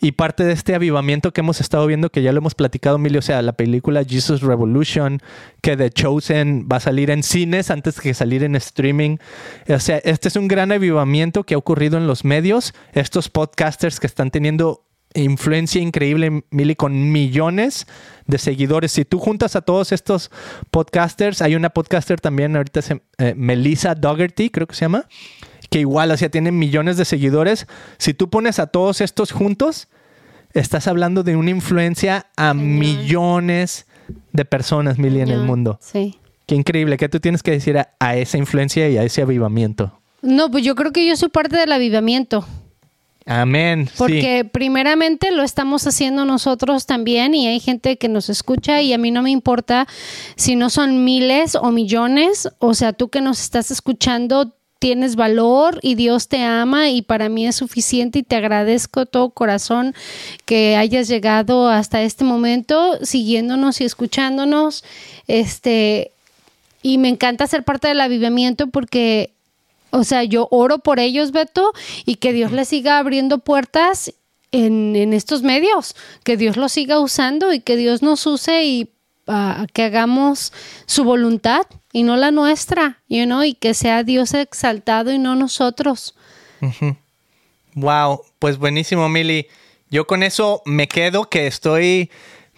Y 0.00 0.12
parte 0.12 0.44
de 0.44 0.52
este 0.52 0.74
avivamiento 0.74 1.32
que 1.32 1.40
hemos 1.40 1.60
estado 1.60 1.86
viendo, 1.86 2.10
que 2.10 2.22
ya 2.22 2.32
lo 2.32 2.38
hemos 2.38 2.54
platicado, 2.54 2.96
Emilio, 2.96 3.20
o 3.20 3.22
sea, 3.22 3.40
la 3.42 3.52
película 3.52 4.04
Jesus 4.04 4.42
Revolution, 4.42 5.20
que 5.62 5.76
The 5.76 5.90
Chosen 5.90 6.68
va 6.70 6.76
a 6.76 6.80
salir 6.80 7.10
en 7.10 7.22
cines 7.22 7.70
antes 7.70 8.00
que 8.00 8.12
salir 8.12 8.42
en 8.44 8.56
streaming. 8.56 9.18
O 9.68 9.78
sea, 9.78 9.98
este 9.98 10.28
es 10.28 10.36
un 10.36 10.48
gran 10.48 10.72
avivamiento 10.72 11.44
que 11.44 11.54
ha 11.54 11.58
ocurrido 11.58 11.96
en 11.96 12.06
los 12.06 12.24
medios. 12.24 12.74
Estos 12.92 13.28
podcasters 13.28 14.00
que 14.00 14.06
están 14.06 14.30
teniendo 14.30 14.84
influencia 15.14 15.80
increíble, 15.80 16.44
Mili, 16.50 16.74
con 16.74 17.12
millones 17.12 17.86
de 18.26 18.38
seguidores. 18.38 18.92
Si 18.92 19.04
tú 19.04 19.18
juntas 19.18 19.56
a 19.56 19.62
todos 19.62 19.92
estos 19.92 20.30
podcasters, 20.70 21.42
hay 21.42 21.54
una 21.54 21.70
podcaster 21.70 22.20
también, 22.20 22.56
ahorita 22.56 22.82
se, 22.82 23.02
eh, 23.18 23.34
Melissa 23.36 23.94
Dougherty, 23.94 24.50
creo 24.50 24.66
que 24.66 24.74
se 24.74 24.82
llama, 24.82 25.06
que 25.70 25.80
igual, 25.80 26.10
o 26.10 26.16
sea, 26.16 26.28
tiene 26.28 26.52
millones 26.52 26.96
de 26.96 27.04
seguidores. 27.04 27.66
Si 27.98 28.14
tú 28.14 28.30
pones 28.30 28.58
a 28.58 28.66
todos 28.66 29.00
estos 29.00 29.32
juntos, 29.32 29.88
estás 30.52 30.86
hablando 30.86 31.22
de 31.22 31.36
una 31.36 31.50
influencia 31.50 32.26
a 32.36 32.54
millones 32.54 33.86
de 34.32 34.44
personas, 34.44 34.98
Mili, 34.98 35.20
en 35.20 35.30
el 35.30 35.42
mundo. 35.42 35.78
Sí. 35.80 36.18
Qué 36.46 36.54
increíble. 36.54 36.96
¿Qué 36.96 37.08
tú 37.08 37.20
tienes 37.20 37.42
que 37.42 37.52
decir 37.52 37.78
a, 37.78 37.94
a 37.98 38.16
esa 38.16 38.36
influencia 38.36 38.88
y 38.88 38.98
a 38.98 39.02
ese 39.02 39.22
avivamiento? 39.22 39.98
No, 40.20 40.50
pues 40.50 40.64
yo 40.64 40.74
creo 40.74 40.92
que 40.92 41.06
yo 41.06 41.16
soy 41.16 41.28
parte 41.28 41.56
del 41.56 41.72
avivamiento. 41.72 42.46
Amén. 43.26 43.88
Porque 43.96 44.44
primeramente 44.44 45.30
lo 45.30 45.42
estamos 45.42 45.86
haciendo 45.86 46.26
nosotros 46.26 46.84
también 46.84 47.34
y 47.34 47.46
hay 47.46 47.58
gente 47.58 47.96
que 47.96 48.08
nos 48.08 48.28
escucha 48.28 48.82
y 48.82 48.92
a 48.92 48.98
mí 48.98 49.10
no 49.10 49.22
me 49.22 49.30
importa 49.30 49.88
si 50.36 50.56
no 50.56 50.68
son 50.68 51.04
miles 51.04 51.54
o 51.54 51.70
millones, 51.70 52.50
o 52.58 52.74
sea, 52.74 52.92
tú 52.92 53.08
que 53.08 53.22
nos 53.22 53.40
estás 53.40 53.70
escuchando 53.70 54.54
tienes 54.78 55.16
valor 55.16 55.78
y 55.80 55.94
Dios 55.94 56.28
te 56.28 56.42
ama 56.42 56.90
y 56.90 57.00
para 57.00 57.30
mí 57.30 57.46
es 57.46 57.56
suficiente 57.56 58.18
y 58.18 58.22
te 58.22 58.36
agradezco 58.36 59.00
de 59.00 59.06
todo 59.06 59.30
corazón 59.30 59.94
que 60.44 60.76
hayas 60.76 61.08
llegado 61.08 61.70
hasta 61.70 62.02
este 62.02 62.24
momento 62.24 62.98
siguiéndonos 63.02 63.80
y 63.80 63.84
escuchándonos. 63.84 64.84
Este 65.26 66.10
y 66.82 66.98
me 66.98 67.08
encanta 67.08 67.46
ser 67.46 67.62
parte 67.64 67.88
del 67.88 68.02
avivamiento 68.02 68.66
porque 68.66 69.33
o 69.94 70.02
sea, 70.02 70.24
yo 70.24 70.48
oro 70.50 70.78
por 70.78 70.98
ellos, 70.98 71.30
Beto, 71.30 71.72
y 72.04 72.16
que 72.16 72.32
Dios 72.32 72.50
les 72.50 72.68
siga 72.68 72.98
abriendo 72.98 73.38
puertas 73.38 74.12
en, 74.50 74.96
en 74.96 75.12
estos 75.12 75.42
medios, 75.42 75.94
que 76.24 76.36
Dios 76.36 76.56
los 76.56 76.72
siga 76.72 76.98
usando 76.98 77.52
y 77.52 77.60
que 77.60 77.76
Dios 77.76 78.02
nos 78.02 78.26
use 78.26 78.64
y 78.64 78.90
ah, 79.28 79.66
que 79.72 79.84
hagamos 79.84 80.52
su 80.86 81.04
voluntad 81.04 81.62
y 81.92 82.02
no 82.02 82.16
la 82.16 82.32
nuestra, 82.32 83.02
you 83.08 83.24
know, 83.24 83.44
y 83.44 83.54
que 83.54 83.72
sea 83.72 84.02
Dios 84.02 84.34
exaltado 84.34 85.12
y 85.12 85.18
no 85.18 85.36
nosotros. 85.36 86.16
Wow, 87.74 88.22
pues 88.40 88.58
buenísimo, 88.58 89.08
Mili. 89.08 89.46
Yo 89.90 90.08
con 90.08 90.24
eso 90.24 90.62
me 90.64 90.88
quedo, 90.88 91.28
que 91.28 91.46
estoy 91.46 92.10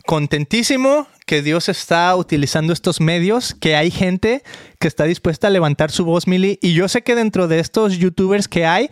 contentísimo 0.06 1.06
que 1.26 1.42
Dios 1.42 1.68
está 1.68 2.14
utilizando 2.14 2.72
estos 2.72 3.00
medios, 3.00 3.54
que 3.54 3.74
hay 3.74 3.90
gente 3.90 4.42
que 4.78 4.86
está 4.86 5.04
dispuesta 5.04 5.48
a 5.48 5.50
levantar 5.50 5.90
su 5.90 6.04
voz, 6.04 6.28
Mili. 6.28 6.58
Y 6.62 6.72
yo 6.72 6.88
sé 6.88 7.02
que 7.02 7.16
dentro 7.16 7.48
de 7.48 7.58
estos 7.58 7.98
youtubers 7.98 8.46
que 8.46 8.64
hay, 8.64 8.90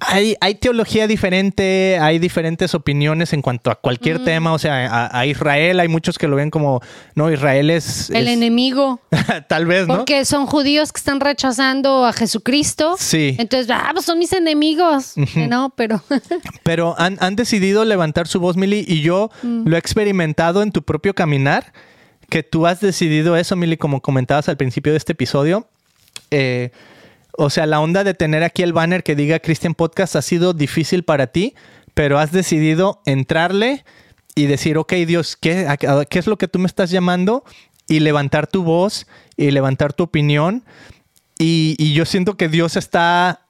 hay, 0.00 0.34
hay 0.40 0.54
teología 0.56 1.06
diferente, 1.06 1.98
hay 2.00 2.18
diferentes 2.18 2.74
opiniones 2.74 3.32
en 3.32 3.42
cuanto 3.42 3.70
a 3.70 3.74
cualquier 3.74 4.24
tema. 4.24 4.52
O 4.52 4.58
sea, 4.58 4.86
a, 4.86 5.18
a 5.20 5.26
Israel 5.26 5.78
hay 5.78 5.88
muchos 5.88 6.18
que 6.18 6.26
lo 6.26 6.36
ven 6.36 6.50
como, 6.50 6.80
no, 7.14 7.30
Israel 7.30 7.70
es... 7.70 8.10
El 8.10 8.26
es- 8.26 8.34
enemigo. 8.34 9.00
Tal 9.48 9.66
vez, 9.66 9.86
¿no? 9.86 9.98
Porque 9.98 10.24
son 10.24 10.46
judíos 10.46 10.92
que 10.92 10.98
están 10.98 11.20
rechazando 11.20 12.06
a 12.06 12.12
Jesucristo. 12.12 12.96
Sí. 12.98 13.36
Entonces, 13.38 13.70
ah, 13.70 13.90
pues 13.92 14.04
son 14.06 14.18
mis 14.18 14.32
enemigos. 14.32 15.14
No, 15.36 15.72
pero. 15.76 16.02
Pero 16.62 16.94
han, 16.98 17.16
han 17.20 17.36
decidido 17.36 17.84
levantar 17.84 18.28
su 18.28 18.40
voz, 18.40 18.56
Mili, 18.56 18.84
y 18.86 19.00
yo 19.02 19.30
lo 19.42 19.76
he 19.76 19.78
experimentado 19.78 20.62
en 20.62 20.72
tu 20.72 20.82
propio 20.82 21.14
caminar, 21.14 21.72
que 22.28 22.42
tú 22.42 22.66
has 22.66 22.80
decidido 22.80 23.36
eso, 23.36 23.56
Mili, 23.56 23.76
como 23.76 24.00
comentabas 24.00 24.48
al 24.48 24.56
principio 24.56 24.92
de 24.92 24.98
este 24.98 25.12
episodio. 25.12 25.66
Eh, 26.30 26.70
o 27.42 27.48
sea, 27.48 27.64
la 27.64 27.80
onda 27.80 28.04
de 28.04 28.12
tener 28.12 28.42
aquí 28.42 28.62
el 28.62 28.74
banner 28.74 29.02
que 29.02 29.16
diga 29.16 29.38
Christian 29.38 29.74
Podcast 29.74 30.14
ha 30.14 30.20
sido 30.20 30.52
difícil 30.52 31.04
para 31.04 31.28
ti, 31.28 31.54
pero 31.94 32.18
has 32.18 32.32
decidido 32.32 33.00
entrarle 33.06 33.82
y 34.34 34.44
decir, 34.44 34.76
ok, 34.76 34.92
Dios, 35.06 35.38
¿qué, 35.40 35.66
¿qué 36.10 36.18
es 36.18 36.26
lo 36.26 36.36
que 36.36 36.48
tú 36.48 36.58
me 36.58 36.66
estás 36.66 36.90
llamando? 36.90 37.42
Y 37.88 38.00
levantar 38.00 38.46
tu 38.46 38.62
voz 38.62 39.06
y 39.38 39.52
levantar 39.52 39.94
tu 39.94 40.02
opinión. 40.02 40.64
Y 41.38 41.94
yo 41.94 42.04
siento 42.04 42.36
que 42.36 42.50
Dios 42.50 42.76
está 42.76 43.46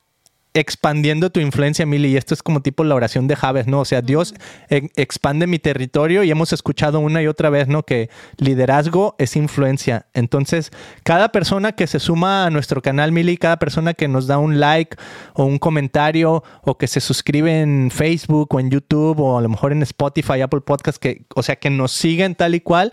expandiendo 0.54 1.30
tu 1.30 1.40
influencia, 1.40 1.86
Mili, 1.86 2.08
y 2.08 2.16
esto 2.16 2.34
es 2.34 2.42
como 2.42 2.60
tipo 2.60 2.82
la 2.84 2.94
oración 2.94 3.28
de 3.28 3.36
Javes, 3.36 3.66
¿no? 3.66 3.80
O 3.80 3.84
sea, 3.84 4.02
Dios 4.02 4.34
e- 4.68 4.90
expande 4.96 5.46
mi 5.46 5.58
territorio 5.58 6.24
y 6.24 6.30
hemos 6.30 6.52
escuchado 6.52 7.00
una 7.00 7.22
y 7.22 7.26
otra 7.26 7.50
vez, 7.50 7.68
¿no? 7.68 7.84
Que 7.84 8.10
liderazgo 8.36 9.14
es 9.18 9.36
influencia. 9.36 10.06
Entonces, 10.12 10.70
cada 11.04 11.30
persona 11.30 11.72
que 11.72 11.86
se 11.86 12.00
suma 12.00 12.46
a 12.46 12.50
nuestro 12.50 12.82
canal, 12.82 13.12
Mili, 13.12 13.36
cada 13.36 13.58
persona 13.58 13.94
que 13.94 14.08
nos 14.08 14.26
da 14.26 14.38
un 14.38 14.58
like 14.58 14.96
o 15.34 15.44
un 15.44 15.58
comentario 15.58 16.42
o 16.62 16.76
que 16.76 16.88
se 16.88 17.00
suscribe 17.00 17.60
en 17.60 17.90
Facebook 17.92 18.54
o 18.54 18.60
en 18.60 18.70
YouTube 18.70 19.20
o 19.20 19.38
a 19.38 19.42
lo 19.42 19.48
mejor 19.48 19.72
en 19.72 19.82
Spotify, 19.82 20.40
Apple 20.40 20.62
Podcast, 20.62 20.98
que, 20.98 21.26
o 21.34 21.42
sea, 21.42 21.56
que 21.56 21.70
nos 21.70 21.92
siguen 21.92 22.34
tal 22.34 22.54
y 22.54 22.60
cual, 22.60 22.92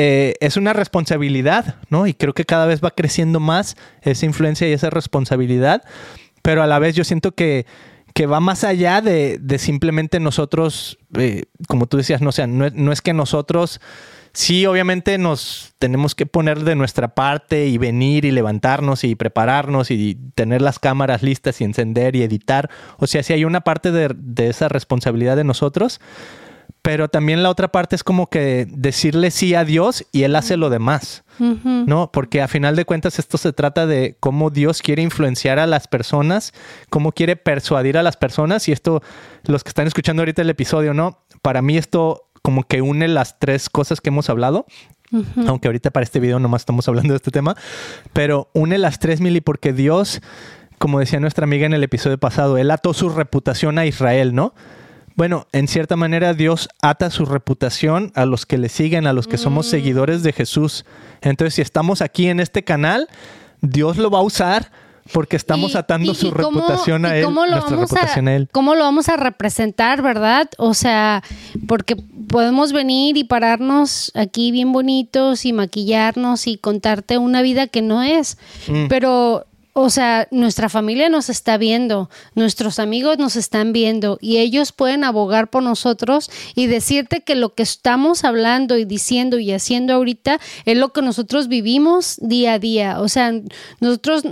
eh, 0.00 0.34
es 0.40 0.56
una 0.56 0.72
responsabilidad, 0.74 1.74
¿no? 1.90 2.06
Y 2.06 2.14
creo 2.14 2.32
que 2.32 2.44
cada 2.44 2.66
vez 2.66 2.80
va 2.80 2.92
creciendo 2.92 3.40
más 3.40 3.76
esa 4.02 4.26
influencia 4.26 4.68
y 4.68 4.72
esa 4.72 4.90
responsabilidad, 4.90 5.82
pero 6.48 6.62
a 6.62 6.66
la 6.66 6.78
vez 6.78 6.94
yo 6.94 7.04
siento 7.04 7.32
que, 7.32 7.66
que 8.14 8.24
va 8.24 8.40
más 8.40 8.64
allá 8.64 9.02
de, 9.02 9.36
de 9.38 9.58
simplemente 9.58 10.18
nosotros, 10.18 10.98
eh, 11.12 11.42
como 11.68 11.84
tú 11.84 11.98
decías, 11.98 12.22
no, 12.22 12.32
sea, 12.32 12.46
no, 12.46 12.70
no 12.72 12.90
es 12.90 13.02
que 13.02 13.12
nosotros, 13.12 13.82
sí, 14.32 14.64
obviamente 14.64 15.18
nos 15.18 15.74
tenemos 15.78 16.14
que 16.14 16.24
poner 16.24 16.60
de 16.60 16.74
nuestra 16.74 17.08
parte 17.08 17.66
y 17.66 17.76
venir 17.76 18.24
y 18.24 18.30
levantarnos 18.30 19.04
y 19.04 19.14
prepararnos 19.14 19.90
y 19.90 20.16
tener 20.34 20.62
las 20.62 20.78
cámaras 20.78 21.22
listas 21.22 21.60
y 21.60 21.64
encender 21.64 22.16
y 22.16 22.22
editar, 22.22 22.70
o 22.96 23.06
sea, 23.06 23.22
sí 23.22 23.34
hay 23.34 23.44
una 23.44 23.60
parte 23.60 23.92
de, 23.92 24.14
de 24.16 24.48
esa 24.48 24.70
responsabilidad 24.70 25.36
de 25.36 25.44
nosotros, 25.44 26.00
pero 26.80 27.08
también 27.08 27.42
la 27.42 27.50
otra 27.50 27.68
parte 27.68 27.94
es 27.94 28.02
como 28.02 28.28
que 28.28 28.66
decirle 28.70 29.32
sí 29.32 29.54
a 29.54 29.66
Dios 29.66 30.06
y 30.12 30.22
Él 30.22 30.34
hace 30.34 30.56
lo 30.56 30.70
demás, 30.70 31.24
¿no? 31.38 32.10
Porque 32.12 32.42
a 32.42 32.48
final 32.48 32.76
de 32.76 32.84
cuentas 32.84 33.18
esto 33.18 33.38
se 33.38 33.52
trata 33.52 33.86
de 33.86 34.16
cómo 34.20 34.50
Dios 34.50 34.82
quiere 34.82 35.02
influenciar 35.02 35.58
a 35.58 35.66
las 35.66 35.88
personas, 35.88 36.52
cómo 36.90 37.12
quiere 37.12 37.36
persuadir 37.36 37.98
a 37.98 38.02
las 38.02 38.16
personas 38.16 38.68
y 38.68 38.72
esto, 38.72 39.02
los 39.44 39.64
que 39.64 39.70
están 39.70 39.86
escuchando 39.86 40.22
ahorita 40.22 40.42
el 40.42 40.50
episodio, 40.50 40.94
¿no? 40.94 41.18
Para 41.42 41.62
mí 41.62 41.76
esto 41.76 42.28
como 42.42 42.64
que 42.64 42.82
une 42.82 43.08
las 43.08 43.38
tres 43.38 43.68
cosas 43.68 44.00
que 44.00 44.08
hemos 44.10 44.30
hablado. 44.30 44.66
Aunque 45.46 45.68
ahorita 45.68 45.90
para 45.90 46.04
este 46.04 46.20
video 46.20 46.38
nomás 46.38 46.62
estamos 46.62 46.86
hablando 46.86 47.14
de 47.14 47.16
este 47.16 47.30
tema, 47.30 47.56
pero 48.12 48.50
une 48.52 48.76
las 48.76 48.98
tres 48.98 49.22
mil 49.22 49.34
y 49.36 49.40
porque 49.40 49.72
Dios, 49.72 50.20
como 50.78 51.00
decía 51.00 51.18
nuestra 51.18 51.44
amiga 51.44 51.64
en 51.64 51.72
el 51.72 51.82
episodio 51.82 52.18
pasado, 52.18 52.58
él 52.58 52.70
ató 52.70 52.92
su 52.92 53.08
reputación 53.08 53.78
a 53.78 53.86
Israel, 53.86 54.34
¿no? 54.34 54.54
Bueno, 55.18 55.48
en 55.50 55.66
cierta 55.66 55.96
manera 55.96 56.32
Dios 56.32 56.68
ata 56.80 57.10
su 57.10 57.24
reputación 57.24 58.12
a 58.14 58.24
los 58.24 58.46
que 58.46 58.56
le 58.56 58.68
siguen, 58.68 59.08
a 59.08 59.12
los 59.12 59.26
que 59.26 59.36
somos 59.36 59.66
seguidores 59.66 60.22
de 60.22 60.32
Jesús. 60.32 60.84
Entonces, 61.22 61.54
si 61.54 61.62
estamos 61.62 62.02
aquí 62.02 62.28
en 62.28 62.38
este 62.38 62.62
canal, 62.62 63.08
Dios 63.60 63.96
lo 63.96 64.10
va 64.12 64.20
a 64.20 64.22
usar 64.22 64.70
porque 65.12 65.34
estamos 65.34 65.74
Y- 65.74 65.76
atando 65.76 66.12
y- 66.12 66.14
su 66.14 66.28
y 66.28 66.30
cómo- 66.30 66.60
reputación 66.60 67.04
a 67.04 67.16
él, 67.16 67.24
cómo 67.24 67.46
lo 67.46 67.50
nuestra 67.50 67.74
vamos 67.74 67.90
reputación 67.90 68.28
a, 68.28 68.36
él. 68.36 68.48
¿Cómo 68.52 68.76
lo 68.76 68.84
vamos 68.84 69.08
a 69.08 69.16
representar, 69.16 70.02
verdad? 70.02 70.48
O 70.56 70.72
sea, 70.72 71.24
porque 71.66 71.96
podemos 72.28 72.72
venir 72.72 73.16
y 73.16 73.24
pararnos 73.24 74.12
aquí 74.14 74.52
bien 74.52 74.70
bonitos 74.70 75.44
y 75.46 75.52
maquillarnos 75.52 76.46
y 76.46 76.58
contarte 76.58 77.18
una 77.18 77.42
vida 77.42 77.66
que 77.66 77.82
no 77.82 78.04
es. 78.04 78.38
Mm. 78.68 78.86
Pero, 78.88 79.46
o 79.80 79.90
sea, 79.90 80.26
nuestra 80.32 80.68
familia 80.68 81.08
nos 81.08 81.30
está 81.30 81.56
viendo, 81.56 82.10
nuestros 82.34 82.80
amigos 82.80 83.16
nos 83.18 83.36
están 83.36 83.72
viendo 83.72 84.18
y 84.20 84.38
ellos 84.38 84.72
pueden 84.72 85.04
abogar 85.04 85.50
por 85.50 85.62
nosotros 85.62 86.32
y 86.56 86.66
decirte 86.66 87.20
que 87.20 87.36
lo 87.36 87.54
que 87.54 87.62
estamos 87.62 88.24
hablando 88.24 88.76
y 88.76 88.84
diciendo 88.84 89.38
y 89.38 89.52
haciendo 89.52 89.94
ahorita 89.94 90.40
es 90.64 90.76
lo 90.76 90.92
que 90.92 91.00
nosotros 91.00 91.46
vivimos 91.46 92.16
día 92.20 92.54
a 92.54 92.58
día. 92.58 93.00
O 93.00 93.08
sea, 93.08 93.32
nosotros 93.78 94.24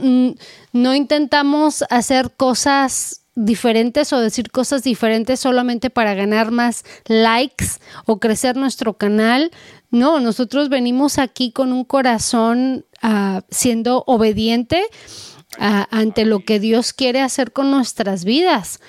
no 0.73 0.95
intentamos 0.97 1.85
hacer 1.91 2.33
cosas 2.37 3.23
diferentes 3.37 4.13
o 4.13 4.19
decir 4.19 4.51
cosas 4.51 4.83
diferentes 4.83 5.39
solamente 5.39 5.91
para 5.91 6.15
ganar 6.15 6.51
más 6.51 6.85
likes 7.07 7.67
o 8.05 8.19
crecer 8.19 8.57
nuestro 8.57 8.95
canal. 8.95 9.53
No, 9.93 10.19
nosotros 10.19 10.71
venimos 10.71 11.19
aquí 11.19 11.53
con 11.53 11.73
un 11.73 11.85
corazón 11.85 12.85
ah, 13.01 13.43
siendo 13.49 14.03
obediente 14.09 14.83
ante 15.59 16.25
lo 16.25 16.41
que 16.41 16.61
Dios 16.61 16.93
quiere 16.93 17.21
hacer 17.21 17.53
con 17.53 17.71
nuestras 17.71 18.25
vidas. 18.25 18.81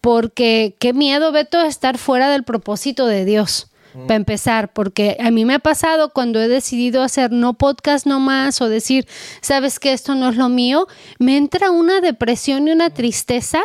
Porque 0.00 0.76
qué 0.80 0.92
miedo, 0.92 1.30
Beto, 1.32 1.60
estar 1.62 1.98
fuera 1.98 2.30
del 2.30 2.44
propósito 2.44 3.06
de 3.06 3.24
Dios. 3.24 3.68
Para 3.92 4.14
empezar, 4.14 4.72
porque 4.72 5.18
a 5.20 5.30
mí 5.30 5.44
me 5.44 5.52
ha 5.52 5.58
pasado 5.58 6.14
cuando 6.14 6.40
he 6.40 6.48
decidido 6.48 7.02
hacer 7.02 7.30
no 7.30 7.52
podcast 7.52 8.06
no 8.06 8.20
más 8.20 8.62
o 8.62 8.70
decir, 8.70 9.06
sabes 9.42 9.78
que 9.78 9.92
esto 9.92 10.14
no 10.14 10.30
es 10.30 10.36
lo 10.36 10.48
mío, 10.48 10.86
me 11.18 11.36
entra 11.36 11.70
una 11.70 12.00
depresión 12.00 12.68
y 12.68 12.70
una 12.70 12.88
tristeza. 12.88 13.60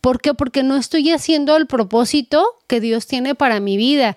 ¿Por 0.00 0.22
qué? 0.22 0.32
Porque 0.32 0.62
no 0.62 0.76
estoy 0.76 1.10
haciendo 1.10 1.58
el 1.58 1.66
propósito 1.66 2.42
que 2.66 2.80
Dios 2.80 3.06
tiene 3.06 3.34
para 3.34 3.60
mi 3.60 3.76
vida. 3.76 4.16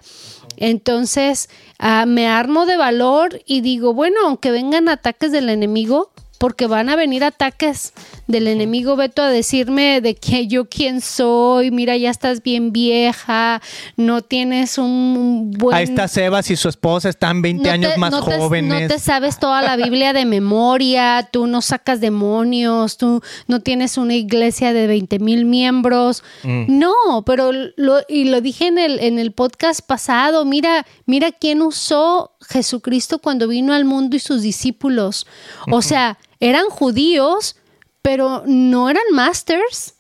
Entonces, 0.56 1.50
ah, 1.78 2.06
me 2.06 2.28
armo 2.28 2.66
de 2.66 2.78
valor 2.78 3.42
y 3.46 3.60
digo, 3.62 3.94
bueno, 3.94 4.20
aunque 4.26 4.52
vengan 4.52 4.88
ataques 4.88 5.32
del 5.32 5.50
enemigo, 5.50 6.12
porque 6.40 6.66
van 6.66 6.90
a 6.90 6.96
venir 6.96 7.24
ataques 7.24 7.94
del 8.26 8.48
enemigo 8.48 8.96
Beto 8.96 9.22
a 9.22 9.30
decirme 9.30 10.02
de 10.02 10.16
que 10.16 10.48
yo 10.48 10.70
quién 10.70 11.02
soy, 11.02 11.70
mira, 11.70 11.96
ya 11.98 12.10
estás 12.10 12.42
bien 12.42 12.72
vieja, 12.72 13.62
no 13.98 14.22
tienes 14.22 14.78
un 14.78 15.52
buen... 15.52 15.76
Ahí 15.78 15.84
está 15.84 16.08
Sebas 16.08 16.50
y 16.50 16.56
su 16.56 16.70
esposa 16.70 17.10
están 17.10 17.42
20 17.42 17.64
No 17.68 17.72
años 17.74 17.98
más 17.98 18.12
no 18.12 18.24
te- 18.24 18.38
jóvenes. 18.38 18.82
no 18.84 18.88
te 18.88 19.00
sabes 19.00 19.38
toda 19.38 19.62
la 19.62 19.76
Biblia 19.76 20.14
de 20.14 20.26
memoria, 20.26 21.28
tú 21.32 21.46
no 21.46 21.62
sacas 21.62 22.00
demonios, 22.00 22.98
tú 22.98 23.22
no 23.48 23.60
tienes 23.60 23.98
una 23.98 24.16
iglesia 24.16 24.72
de 24.74 24.88
20 24.88 25.20
mil 25.20 25.46
miembros. 25.46 26.24
Mm. 26.44 26.80
No, 26.80 26.94
pero 27.26 27.52
lo, 27.52 27.98
y 28.08 28.26
lo 28.26 28.40
dije 28.42 28.68
en 28.68 28.78
el, 28.78 29.00
en 29.00 29.20
el 29.20 29.34
podcast 29.34 29.82
pasado, 29.86 30.46
mira, 30.46 30.86
mira 31.06 31.32
quién 31.34 31.62
usó 31.62 32.32
Jesucristo 32.48 33.20
cuando 33.20 33.48
vino 33.50 33.74
al 33.74 33.84
mundo 33.84 34.16
y 34.16 34.20
sus 34.20 34.42
discípulos. 34.42 35.28
O 35.72 35.82
sea, 35.82 36.18
eran 36.40 36.66
judíos, 36.70 37.56
pero 38.02 38.44
no 38.46 38.90
eran 38.90 39.04
masters. 39.12 39.96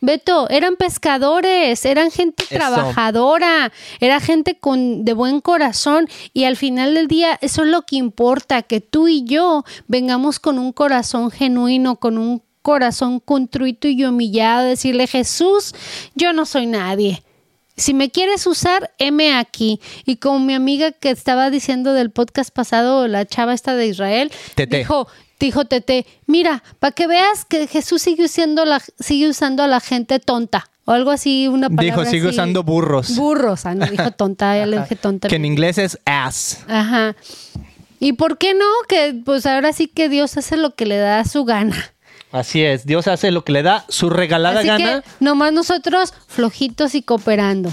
Beto, 0.00 0.50
eran 0.50 0.74
pescadores, 0.74 1.84
eran 1.84 2.10
gente 2.10 2.42
Eso. 2.42 2.56
trabajadora, 2.56 3.72
era 4.00 4.18
gente 4.18 4.58
con 4.58 5.04
de 5.04 5.12
buen 5.12 5.40
corazón 5.40 6.08
y 6.32 6.42
al 6.42 6.56
final 6.56 6.94
del 6.94 7.06
día 7.06 7.38
eso 7.40 7.62
es 7.62 7.68
lo 7.68 7.82
que 7.82 7.96
importa, 7.96 8.62
que 8.62 8.80
tú 8.80 9.06
y 9.06 9.22
yo 9.22 9.64
vengamos 9.86 10.40
con 10.40 10.58
un 10.58 10.72
corazón 10.72 11.30
genuino, 11.30 11.96
con 11.96 12.18
un 12.18 12.42
corazón 12.62 13.20
contrito 13.20 13.86
y 13.86 14.04
humillado, 14.04 14.66
decirle 14.66 15.06
Jesús, 15.06 15.72
yo 16.16 16.32
no 16.32 16.46
soy 16.46 16.66
nadie. 16.66 17.22
Si 17.76 17.94
me 17.94 18.10
quieres 18.10 18.46
usar, 18.46 18.92
heme 18.98 19.34
aquí. 19.34 19.80
Y 20.04 20.16
como 20.16 20.40
mi 20.40 20.54
amiga 20.54 20.92
que 20.92 21.10
estaba 21.10 21.48
diciendo 21.48 21.92
del 21.94 22.10
podcast 22.10 22.52
pasado, 22.52 23.08
la 23.08 23.24
chava 23.24 23.54
esta 23.54 23.74
de 23.74 23.86
Israel, 23.86 24.30
Tete. 24.54 24.78
dijo, 24.78 25.08
dijo 25.46 25.64
Tete, 25.64 26.06
mira, 26.26 26.62
para 26.78 26.92
que 26.92 27.06
veas 27.06 27.44
que 27.44 27.66
Jesús 27.66 28.02
sigue 28.02 28.24
usando, 28.24 28.64
la, 28.64 28.82
sigue 28.98 29.28
usando 29.28 29.62
a 29.62 29.66
la 29.66 29.80
gente 29.80 30.18
tonta. 30.18 30.68
O 30.84 30.92
algo 30.92 31.12
así, 31.12 31.46
una 31.46 31.68
palabra 31.68 31.84
Dijo, 31.84 32.04
sigue 32.04 32.28
así. 32.28 32.34
usando 32.36 32.64
burros. 32.64 33.14
Burros, 33.14 33.66
ah, 33.66 33.74
no 33.74 33.86
dijo 33.86 34.10
tonta, 34.16 34.56
ya 34.56 34.66
le 34.66 34.80
dije 34.80 34.96
tonta. 34.96 35.28
que 35.28 35.36
en 35.36 35.44
inglés 35.44 35.78
es 35.78 35.98
ass. 36.04 36.64
Ajá. 36.66 37.14
¿Y 38.00 38.14
por 38.14 38.36
qué 38.36 38.54
no? 38.54 38.66
Que 38.88 39.14
pues 39.24 39.46
ahora 39.46 39.72
sí 39.72 39.86
que 39.86 40.08
Dios 40.08 40.36
hace 40.36 40.56
lo 40.56 40.74
que 40.74 40.86
le 40.86 40.96
da 40.96 41.24
su 41.24 41.44
gana. 41.44 41.76
Así 42.32 42.62
es, 42.62 42.84
Dios 42.84 43.06
hace 43.06 43.30
lo 43.30 43.44
que 43.44 43.52
le 43.52 43.62
da 43.62 43.84
su 43.88 44.10
regalada 44.10 44.60
Así 44.60 44.68
gana. 44.68 45.02
que 45.02 45.08
nomás 45.20 45.52
nosotros 45.52 46.12
flojitos 46.26 46.96
y 46.96 47.02
cooperando. 47.02 47.72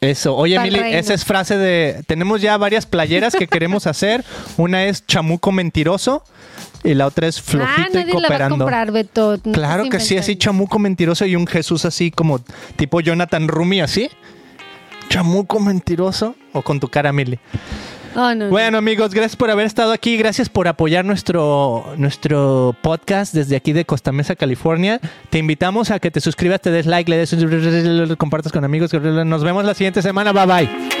Eso. 0.00 0.34
Oye, 0.34 0.56
Emily, 0.56 0.80
esa 0.92 1.12
es 1.12 1.26
frase 1.26 1.58
de. 1.58 2.02
Tenemos 2.06 2.40
ya 2.40 2.56
varias 2.56 2.86
playeras 2.86 3.34
que 3.36 3.46
queremos 3.46 3.86
hacer. 3.86 4.24
Una 4.56 4.86
es 4.86 5.06
chamuco 5.06 5.52
mentiroso 5.52 6.24
y 6.84 6.94
la 6.94 7.06
otra 7.06 7.26
es 7.26 7.38
ah, 7.38 7.42
flojito 7.44 7.90
y 7.92 7.94
nadie 7.94 8.06
la 8.06 8.12
va 8.12 8.18
a 8.18 8.22
cooperando. 8.22 8.58
comprar, 8.58 8.92
Beto. 8.92 9.38
No 9.44 9.52
Claro 9.52 9.88
que 9.88 10.00
sí, 10.00 10.16
así 10.16 10.36
chamuco 10.36 10.78
mentiroso 10.78 11.26
y 11.26 11.36
un 11.36 11.46
Jesús 11.46 11.84
así 11.84 12.10
como 12.10 12.40
tipo 12.76 13.00
Jonathan 13.00 13.48
Rumi, 13.48 13.80
así. 13.80 14.08
Chamuco 15.08 15.58
mentiroso 15.58 16.36
o 16.52 16.62
con 16.62 16.78
tu 16.78 16.88
cara, 16.88 17.10
Emily. 17.10 17.38
Oh, 18.14 18.34
no, 18.34 18.34
no. 18.34 18.48
Bueno, 18.48 18.78
amigos, 18.78 19.14
gracias 19.14 19.36
por 19.36 19.50
haber 19.50 19.66
estado 19.66 19.92
aquí. 19.92 20.16
Gracias 20.16 20.48
por 20.48 20.66
apoyar 20.66 21.04
nuestro, 21.04 21.84
nuestro 21.96 22.74
podcast 22.82 23.32
desde 23.34 23.56
aquí 23.56 23.72
de 23.72 23.84
Costa 23.84 24.10
Mesa, 24.10 24.34
California. 24.34 25.00
Te 25.30 25.38
invitamos 25.38 25.90
a 25.90 26.00
que 26.00 26.10
te 26.10 26.20
suscribas, 26.20 26.60
te 26.60 26.70
des 26.70 26.86
like, 26.86 27.10
le 27.10 27.18
des, 27.18 28.16
compartas 28.16 28.52
con 28.52 28.64
amigos. 28.64 28.92
Nos 28.92 29.44
vemos 29.44 29.64
la 29.64 29.74
siguiente 29.74 30.02
semana. 30.02 30.32
Bye 30.32 30.46
bye. 30.46 30.99